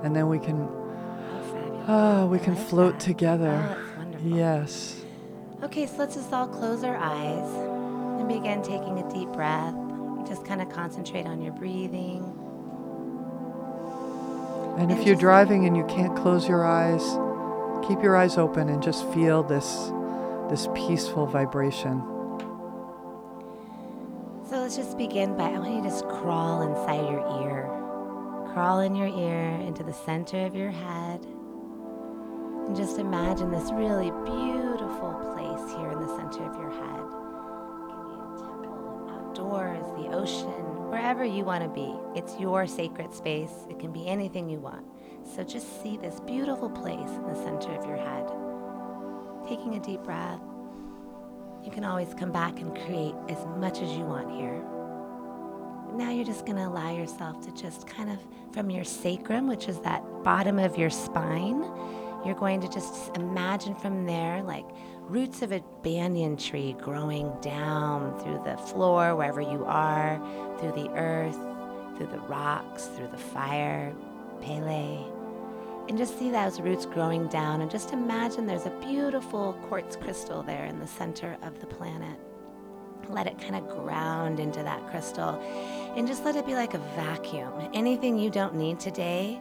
and 0.03 0.15
then 0.15 0.29
we 0.29 0.39
can 0.39 0.69
Oh, 1.87 1.87
ah, 1.89 2.27
we 2.27 2.39
can 2.39 2.55
like 2.55 2.67
float 2.69 2.93
that. 2.95 3.01
together. 3.01 3.77
Oh. 3.77 4.17
Yes. 4.25 5.03
Okay, 5.63 5.87
so 5.87 5.97
let's 5.99 6.15
just 6.15 6.33
all 6.33 6.47
close 6.49 6.83
our 6.83 6.97
eyes 6.97 7.49
and 8.21 8.27
begin 8.29 8.63
taking 8.63 8.99
a 8.99 9.13
deep 9.13 9.29
breath. 9.33 9.75
Just 10.27 10.45
kind 10.47 10.63
of 10.63 10.71
concentrate 10.71 11.27
on 11.27 11.43
your 11.43 11.53
breathing. 11.53 12.23
And 14.79 14.91
if 14.91 15.07
you're 15.07 15.15
driving 15.17 15.67
and 15.67 15.77
you 15.77 15.85
can't 15.85 16.17
close 16.17 16.49
your 16.49 16.65
eyes, 16.65 17.03
keep 17.87 18.03
your 18.03 18.17
eyes 18.17 18.39
open 18.39 18.69
and 18.69 18.83
just 18.83 19.07
feel 19.13 19.43
this 19.43 19.91
this 20.51 20.69
peaceful 20.75 21.27
vibration. 21.27 22.03
Let's 24.65 24.77
just 24.77 24.97
begin 24.97 25.37
by 25.37 25.51
I 25.51 25.59
want 25.59 25.75
you 25.75 25.83
to 25.83 25.89
just 25.91 26.09
crawl 26.09 26.63
inside 26.63 27.07
your 27.11 27.21
ear. 27.43 27.69
Crawl 28.55 28.81
in 28.81 28.97
your 28.97 29.09
ear 29.09 29.61
into 29.61 29.83
the 29.83 29.93
center 29.93 30.47
of 30.47 30.55
your 30.55 30.71
head. 30.71 31.23
And 32.67 32.75
just 32.75 32.99
imagine 32.99 33.51
this 33.51 33.71
really 33.73 34.11
beautiful 34.25 35.21
place 35.35 35.71
here 35.77 35.91
in 35.91 36.01
the 36.01 36.17
center 36.17 36.49
of 36.49 36.57
your 36.57 36.71
head. 36.71 37.05
It 37.85 37.93
can 37.93 38.09
be 38.09 38.17
a 38.17 38.39
temple, 38.41 39.11
outdoors, 39.13 39.85
the 39.99 40.17
ocean, 40.17 40.89
wherever 40.89 41.27
you 41.27 41.45
want 41.45 41.63
to 41.63 41.69
be. 41.69 41.95
It's 42.19 42.41
your 42.41 42.67
sacred 42.67 43.13
space. 43.13 43.67
It 43.69 43.79
can 43.79 43.93
be 43.93 44.09
anything 44.09 44.49
you 44.49 44.61
want. 44.61 44.87
So 45.37 45.45
just 45.45 45.83
see 45.83 45.99
this 45.99 46.21
beautiful 46.21 46.71
place 46.71 47.11
in 47.11 47.27
the 47.27 47.35
center 47.35 47.71
of 47.73 47.85
your 47.85 47.99
head. 47.99 48.33
Taking 49.47 49.75
a 49.75 49.81
deep 49.81 50.03
breath. 50.05 50.41
You 51.65 51.71
can 51.71 51.85
always 51.85 52.13
come 52.15 52.31
back 52.31 52.61
and 52.61 52.75
create 52.85 53.15
as 53.29 53.45
much 53.57 53.81
as 53.81 53.91
you 53.97 54.05
want 54.05 54.31
here. 54.31 54.63
Now 55.97 56.11
you're 56.11 56.25
just 56.25 56.45
going 56.45 56.57
to 56.57 56.67
allow 56.67 56.95
yourself 56.95 57.41
to 57.47 57.53
just 57.53 57.87
kind 57.87 58.11
of 58.11 58.19
from 58.53 58.69
your 58.69 58.85
sacrum, 58.85 59.49
which 59.49 59.69
is 59.69 59.81
that 59.81 60.03
bottom 60.23 60.59
of 60.59 60.77
your 60.77 60.91
spine, 60.91 61.63
you're 62.25 62.35
going 62.35 62.61
to 62.61 62.69
just 62.69 63.17
imagine 63.17 63.75
from 63.75 64.05
there 64.05 64.43
like 64.43 64.67
roots 65.03 65.43
of 65.43 65.53
a 65.53 65.63
banyan 65.83 66.37
tree 66.37 66.75
growing 66.81 67.33
down 67.41 68.19
through 68.21 68.43
the 68.45 68.57
floor, 68.57 69.15
wherever 69.15 69.41
you 69.41 69.65
are, 69.67 70.19
through 70.59 70.73
the 70.73 70.91
earth, 70.91 71.39
through 71.97 72.09
the 72.09 72.19
rocks, 72.21 72.87
through 72.89 73.09
the 73.09 73.19
fire, 73.19 73.95
Pele. 74.41 75.14
And 75.89 75.99
just 75.99 76.19
see 76.19 76.31
those 76.31 76.61
roots 76.61 76.87
growing 76.87 77.29
down, 77.29 77.61
and 77.61 77.71
just 77.71 77.93
imagine 77.93 78.47
there's 78.47 78.67
a 78.67 78.81
beautiful 78.81 79.53
quartz 79.69 79.97
crystal 79.97 80.43
there 80.43 80.65
in 80.65 80.79
the 80.81 80.87
center 80.87 81.37
of 81.43 81.61
the 81.61 81.67
planet. 81.67 82.19
Let 83.11 83.27
it 83.27 83.39
kind 83.39 83.55
of 83.55 83.69
ground 83.69 84.41
into 84.41 84.63
that 84.63 84.87
crystal 84.89 85.39
and 85.95 86.09
just 86.09 86.25
let 86.25 86.37
it 86.37 86.47
be 86.47 86.55
like 86.55 86.75
a 86.75 86.79
vacuum. 86.97 87.53
Anything 87.75 88.19
you 88.19 88.31
don't 88.31 88.55
need 88.55 88.81
today, 88.81 89.39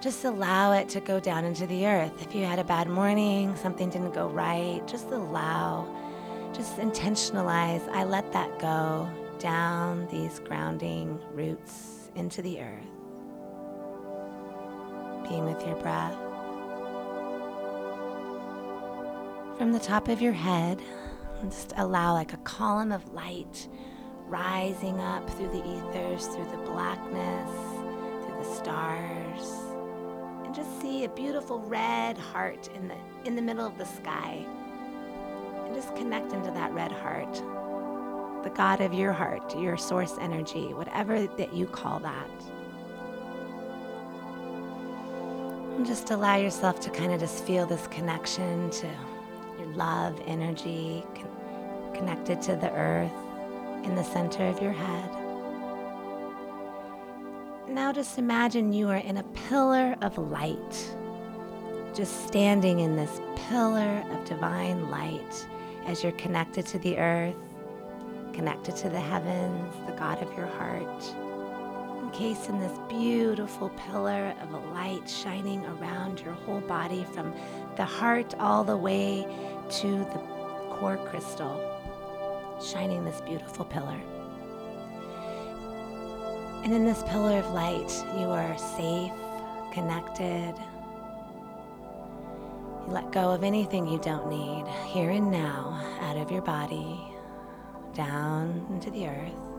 just 0.00 0.24
allow 0.24 0.72
it 0.72 0.88
to 0.90 1.00
go 1.00 1.18
down 1.18 1.44
into 1.44 1.66
the 1.66 1.86
earth. 1.86 2.12
If 2.22 2.34
you 2.34 2.44
had 2.44 2.58
a 2.58 2.64
bad 2.64 2.88
morning, 2.88 3.56
something 3.56 3.90
didn't 3.90 4.12
go 4.12 4.28
right, 4.28 4.86
just 4.86 5.06
allow, 5.06 5.88
just 6.52 6.76
intentionalize. 6.76 7.86
I 7.88 8.04
let 8.04 8.32
that 8.32 8.58
go 8.58 9.08
down 9.38 10.06
these 10.08 10.38
grounding 10.40 11.18
roots 11.32 12.10
into 12.14 12.42
the 12.42 12.60
earth. 12.60 12.89
With 15.30 15.64
your 15.64 15.76
breath. 15.76 16.16
From 19.56 19.72
the 19.72 19.78
top 19.78 20.08
of 20.08 20.20
your 20.20 20.32
head, 20.32 20.82
just 21.44 21.72
allow 21.76 22.14
like 22.14 22.32
a 22.32 22.36
column 22.38 22.90
of 22.90 23.14
light 23.14 23.68
rising 24.26 24.98
up 24.98 25.30
through 25.30 25.50
the 25.50 25.64
ethers, 25.64 26.26
through 26.26 26.50
the 26.50 26.58
blackness, 26.64 27.50
through 28.24 28.38
the 28.42 28.54
stars. 28.56 29.52
And 30.44 30.52
just 30.52 30.80
see 30.82 31.04
a 31.04 31.08
beautiful 31.08 31.60
red 31.60 32.18
heart 32.18 32.68
in 32.74 32.88
the 32.88 32.96
in 33.24 33.36
the 33.36 33.42
middle 33.42 33.64
of 33.64 33.78
the 33.78 33.86
sky. 33.86 34.44
And 35.64 35.74
just 35.76 35.94
connect 35.94 36.32
into 36.32 36.50
that 36.50 36.72
red 36.72 36.90
heart. 36.90 37.34
The 38.42 38.50
God 38.50 38.80
of 38.80 38.92
your 38.92 39.12
heart, 39.12 39.56
your 39.56 39.76
source 39.76 40.16
energy, 40.20 40.74
whatever 40.74 41.28
that 41.28 41.54
you 41.54 41.66
call 41.66 42.00
that. 42.00 42.59
And 45.80 45.86
just 45.86 46.10
allow 46.10 46.36
yourself 46.36 46.78
to 46.80 46.90
kind 46.90 47.10
of 47.10 47.20
just 47.20 47.42
feel 47.46 47.64
this 47.64 47.86
connection 47.86 48.68
to 48.68 48.86
your 49.58 49.66
love 49.68 50.20
energy, 50.26 51.02
con- 51.14 51.94
connected 51.94 52.42
to 52.42 52.56
the 52.56 52.70
earth 52.72 53.10
in 53.84 53.94
the 53.94 54.02
center 54.02 54.44
of 54.44 54.60
your 54.60 54.72
head. 54.72 55.10
Now 57.66 57.94
just 57.94 58.18
imagine 58.18 58.74
you 58.74 58.90
are 58.90 58.96
in 58.98 59.16
a 59.16 59.22
pillar 59.48 59.96
of 60.02 60.18
light, 60.18 60.94
just 61.94 62.26
standing 62.26 62.80
in 62.80 62.94
this 62.94 63.18
pillar 63.48 64.04
of 64.10 64.22
divine 64.26 64.90
light 64.90 65.48
as 65.86 66.02
you're 66.02 66.12
connected 66.12 66.66
to 66.66 66.78
the 66.78 66.98
earth, 66.98 67.34
connected 68.34 68.76
to 68.76 68.90
the 68.90 69.00
heavens, 69.00 69.74
the 69.86 69.92
God 69.92 70.22
of 70.22 70.30
your 70.36 70.46
heart. 70.46 71.29
Encased 72.12 72.48
in 72.48 72.58
this 72.58 72.76
beautiful 72.88 73.68
pillar 73.70 74.34
of 74.42 74.52
a 74.52 74.58
light 74.74 75.08
shining 75.08 75.64
around 75.64 76.20
your 76.20 76.32
whole 76.32 76.60
body 76.62 77.06
from 77.14 77.32
the 77.76 77.84
heart 77.84 78.34
all 78.40 78.64
the 78.64 78.76
way 78.76 79.24
to 79.70 79.86
the 79.86 80.20
core 80.70 80.98
crystal, 81.06 81.56
shining 82.60 83.04
this 83.04 83.20
beautiful 83.20 83.64
pillar. 83.64 84.00
And 86.64 86.74
in 86.74 86.84
this 86.84 87.04
pillar 87.04 87.38
of 87.38 87.48
light, 87.52 87.92
you 88.18 88.26
are 88.26 88.58
safe, 88.58 89.12
connected. 89.72 90.52
You 92.88 92.92
let 92.92 93.12
go 93.12 93.30
of 93.30 93.44
anything 93.44 93.86
you 93.86 94.00
don't 94.00 94.28
need 94.28 94.66
here 94.88 95.10
and 95.10 95.30
now, 95.30 95.80
out 96.00 96.16
of 96.16 96.32
your 96.32 96.42
body, 96.42 97.00
down 97.94 98.66
into 98.68 98.90
the 98.90 99.06
earth. 99.06 99.49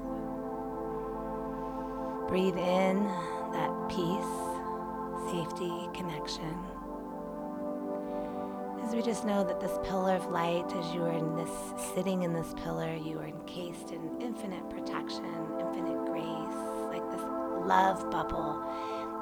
Breathe 2.32 2.58
in 2.58 3.04
that 3.52 3.90
peace, 3.90 4.24
safety, 5.30 5.90
connection. 5.94 6.58
As 8.82 8.96
we 8.96 9.02
just 9.02 9.26
know 9.26 9.44
that 9.44 9.60
this 9.60 9.78
pillar 9.84 10.16
of 10.16 10.28
light, 10.28 10.64
as 10.78 10.94
you 10.94 11.02
are 11.02 11.12
in 11.12 11.36
this 11.36 11.50
sitting 11.94 12.24
in 12.24 12.32
this 12.32 12.54
pillar, 12.64 12.96
you 12.96 13.20
are 13.20 13.26
encased 13.26 13.92
in 13.92 14.22
infinite 14.22 14.70
protection, 14.70 15.26
infinite 15.60 16.06
grace, 16.06 16.56
like 16.88 17.04
this 17.12 17.20
love 17.68 18.10
bubble. 18.10 18.64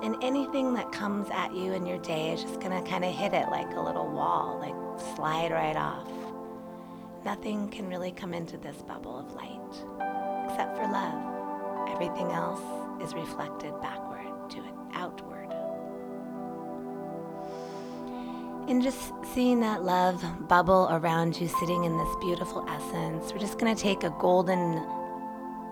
And 0.04 0.16
anything 0.22 0.76
that 0.76 0.92
comes 0.92 1.30
at 1.34 1.56
you 1.56 1.74
in 1.74 1.88
your 1.88 1.98
day 1.98 2.34
is 2.34 2.44
just 2.44 2.60
gonna 2.60 2.84
kind 2.84 3.04
of 3.04 3.12
hit 3.12 3.34
it 3.34 3.50
like 3.50 3.76
a 3.76 3.82
little 3.82 4.08
wall, 4.08 4.60
like 4.60 5.16
slide 5.16 5.52
right 5.52 5.76
off. 5.76 6.08
Nothing 7.26 7.70
can 7.70 7.90
really 7.90 8.12
come 8.12 8.36
into 8.36 8.58
this 8.58 8.84
bubble 8.84 9.18
of 9.18 9.34
light 9.34 10.48
except 10.48 10.78
for 10.78 10.84
love. 10.84 11.39
Everything 11.88 12.32
else 12.32 12.62
is 13.02 13.14
reflected 13.14 13.74
backward 13.82 14.50
to 14.50 14.58
it, 14.58 14.74
outward. 14.94 15.52
And 18.68 18.84
just 18.84 19.14
seeing 19.34 19.60
that 19.62 19.84
love 19.84 20.24
bubble 20.48 20.88
around 20.92 21.40
you, 21.40 21.48
sitting 21.48 21.86
in 21.86 21.98
this 21.98 22.16
beautiful 22.22 22.66
essence, 22.70 23.32
we're 23.34 23.40
just 23.40 23.58
gonna 23.58 23.76
take 23.76 24.04
a 24.04 24.12
golden 24.20 24.86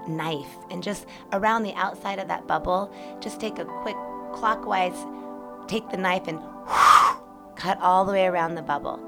knife 0.07 0.55
and 0.71 0.81
just 0.81 1.05
around 1.33 1.63
the 1.63 1.73
outside 1.75 2.19
of 2.19 2.27
that 2.27 2.47
bubble, 2.47 2.91
just 3.19 3.39
take 3.39 3.59
a 3.59 3.65
quick 3.65 3.97
clockwise, 4.33 5.05
take 5.67 5.89
the 5.89 5.97
knife 5.97 6.27
and 6.27 6.39
cut 7.55 7.79
all 7.81 8.05
the 8.05 8.11
way 8.11 8.25
around 8.25 8.55
the 8.55 8.61
bubble. 8.61 8.99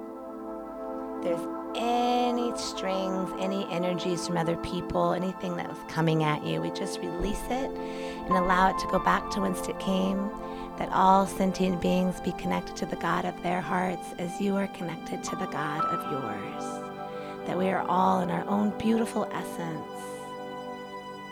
There's 1.23 1.41
any 1.75 2.55
strings, 2.57 3.31
any 3.39 3.67
energies 3.71 4.25
from 4.27 4.37
other 4.37 4.57
people, 4.57 5.13
anything 5.13 5.55
that 5.57 5.67
was 5.67 5.77
coming 5.87 6.23
at 6.23 6.43
you, 6.45 6.61
we 6.61 6.71
just 6.71 6.99
release 6.99 7.43
it 7.49 7.69
and 7.71 8.31
allow 8.31 8.69
it 8.69 8.77
to 8.79 8.87
go 8.87 8.99
back 8.99 9.29
to 9.31 9.41
whence 9.41 9.67
it 9.67 9.79
came. 9.79 10.29
That 10.77 10.89
all 10.93 11.27
sentient 11.27 11.81
beings 11.81 12.21
be 12.21 12.31
connected 12.33 12.75
to 12.77 12.85
the 12.85 12.95
God 12.95 13.25
of 13.25 13.41
their 13.43 13.59
hearts 13.59 14.13
as 14.17 14.39
you 14.39 14.55
are 14.55 14.67
connected 14.67 15.23
to 15.25 15.35
the 15.35 15.47
God 15.47 15.83
of 15.85 16.11
yours. 16.11 17.47
That 17.47 17.57
we 17.57 17.69
are 17.69 17.85
all 17.89 18.21
in 18.21 18.29
our 18.29 18.47
own 18.47 18.77
beautiful 18.77 19.29
essence, 19.33 20.01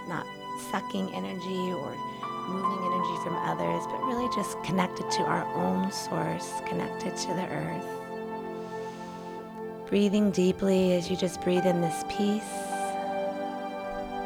not 0.09 0.25
sucking 0.71 1.13
energy 1.15 1.71
or 1.71 1.95
moving 2.49 2.85
energy 2.85 3.23
from 3.23 3.35
others, 3.37 3.83
but 3.87 4.03
really 4.03 4.27
just 4.35 4.61
connected 4.63 5.09
to 5.11 5.23
our 5.23 5.45
own 5.55 5.91
source, 5.91 6.61
connected 6.65 7.15
to 7.15 7.27
the 7.27 7.47
earth. 7.47 7.96
Breathing 9.89 10.31
deeply 10.31 10.93
as 10.93 11.09
you 11.09 11.15
just 11.15 11.41
breathe 11.41 11.65
in 11.65 11.81
this 11.81 12.03
peace, 12.09 12.43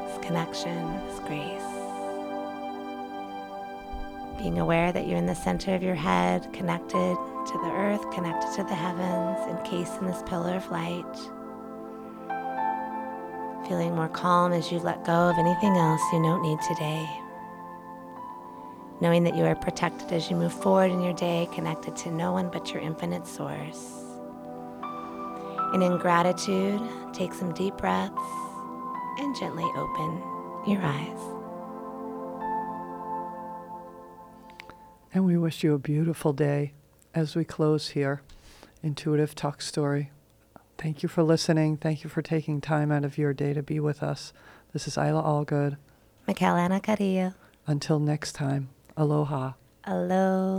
this 0.08 0.26
connection, 0.26 0.92
this 1.08 1.20
grace. 1.20 1.72
being 4.42 4.58
aware 4.58 4.92
that 4.92 5.08
you're 5.08 5.20
in 5.20 5.28
the 5.28 5.36
center 5.36 5.76
of 5.76 5.84
your 5.84 5.96
head, 5.96 6.52
connected 6.52 7.16
to 7.46 7.54
the 7.64 7.72
earth, 7.74 8.10
connected 8.12 8.52
to 8.56 8.64
the 8.64 8.74
heavens, 8.74 9.38
encased 9.48 10.02
in 10.02 10.08
this 10.08 10.24
pillar 10.26 10.56
of 10.56 10.72
light. 10.72 11.16
Feeling 13.68 13.94
more 13.94 14.10
calm 14.10 14.52
as 14.52 14.72
you 14.72 14.80
let 14.80 15.06
go 15.06 15.30
of 15.30 15.38
anything 15.38 15.78
else 15.78 16.02
you 16.12 16.24
don't 16.24 16.42
need 16.42 16.58
today. 16.68 17.08
Knowing 19.00 19.24
that 19.24 19.36
you 19.36 19.44
are 19.46 19.56
protected 19.56 20.12
as 20.12 20.32
you 20.32 20.36
move 20.36 20.54
forward 20.54 20.92
in 20.92 21.02
your 21.02 21.14
day, 21.14 21.48
connected 21.54 21.96
to 21.96 22.12
no 22.12 22.32
one 22.32 22.50
but 22.50 22.74
your 22.74 22.82
infinite 22.82 23.28
source. 23.28 24.11
And 25.74 25.82
in 25.82 25.98
gratitude, 25.98 26.82
take 27.14 27.34
some 27.34 27.54
deep 27.54 27.78
breaths 27.78 28.14
and 29.20 29.36
gently 29.36 29.64
open 29.76 30.22
your 30.68 30.82
eyes. 30.82 31.20
And 35.14 35.26
we 35.26 35.38
wish 35.38 35.64
you 35.64 35.74
a 35.74 35.80
beautiful 35.80 36.34
day 36.34 36.74
as 37.14 37.36
we 37.36 37.44
close 37.44 37.90
here. 37.90 38.22
Intuitive 38.84 39.36
Talk 39.36 39.62
Story. 39.62 40.10
Thank 40.78 41.04
you 41.04 41.10
for 41.10 41.22
listening. 41.22 41.78
Thank 41.78 42.04
you 42.04 42.10
for 42.10 42.22
taking 42.22 42.62
time 42.62 42.92
out 42.92 43.06
of 43.06 43.18
your 43.18 43.34
day 43.34 43.54
to 43.54 43.62
be 43.62 43.80
with 43.80 44.02
us. 44.02 44.34
This 44.74 44.88
is 44.88 44.98
Isla 44.98 45.22
Allgood. 45.22 45.78
Michaela 46.28 46.62
Ana 46.62 46.80
Carrillo. 46.80 47.34
Until 47.68 48.00
next 48.00 48.34
time, 48.34 48.70
aloha. 48.98 49.54
Aloha. 49.84 50.42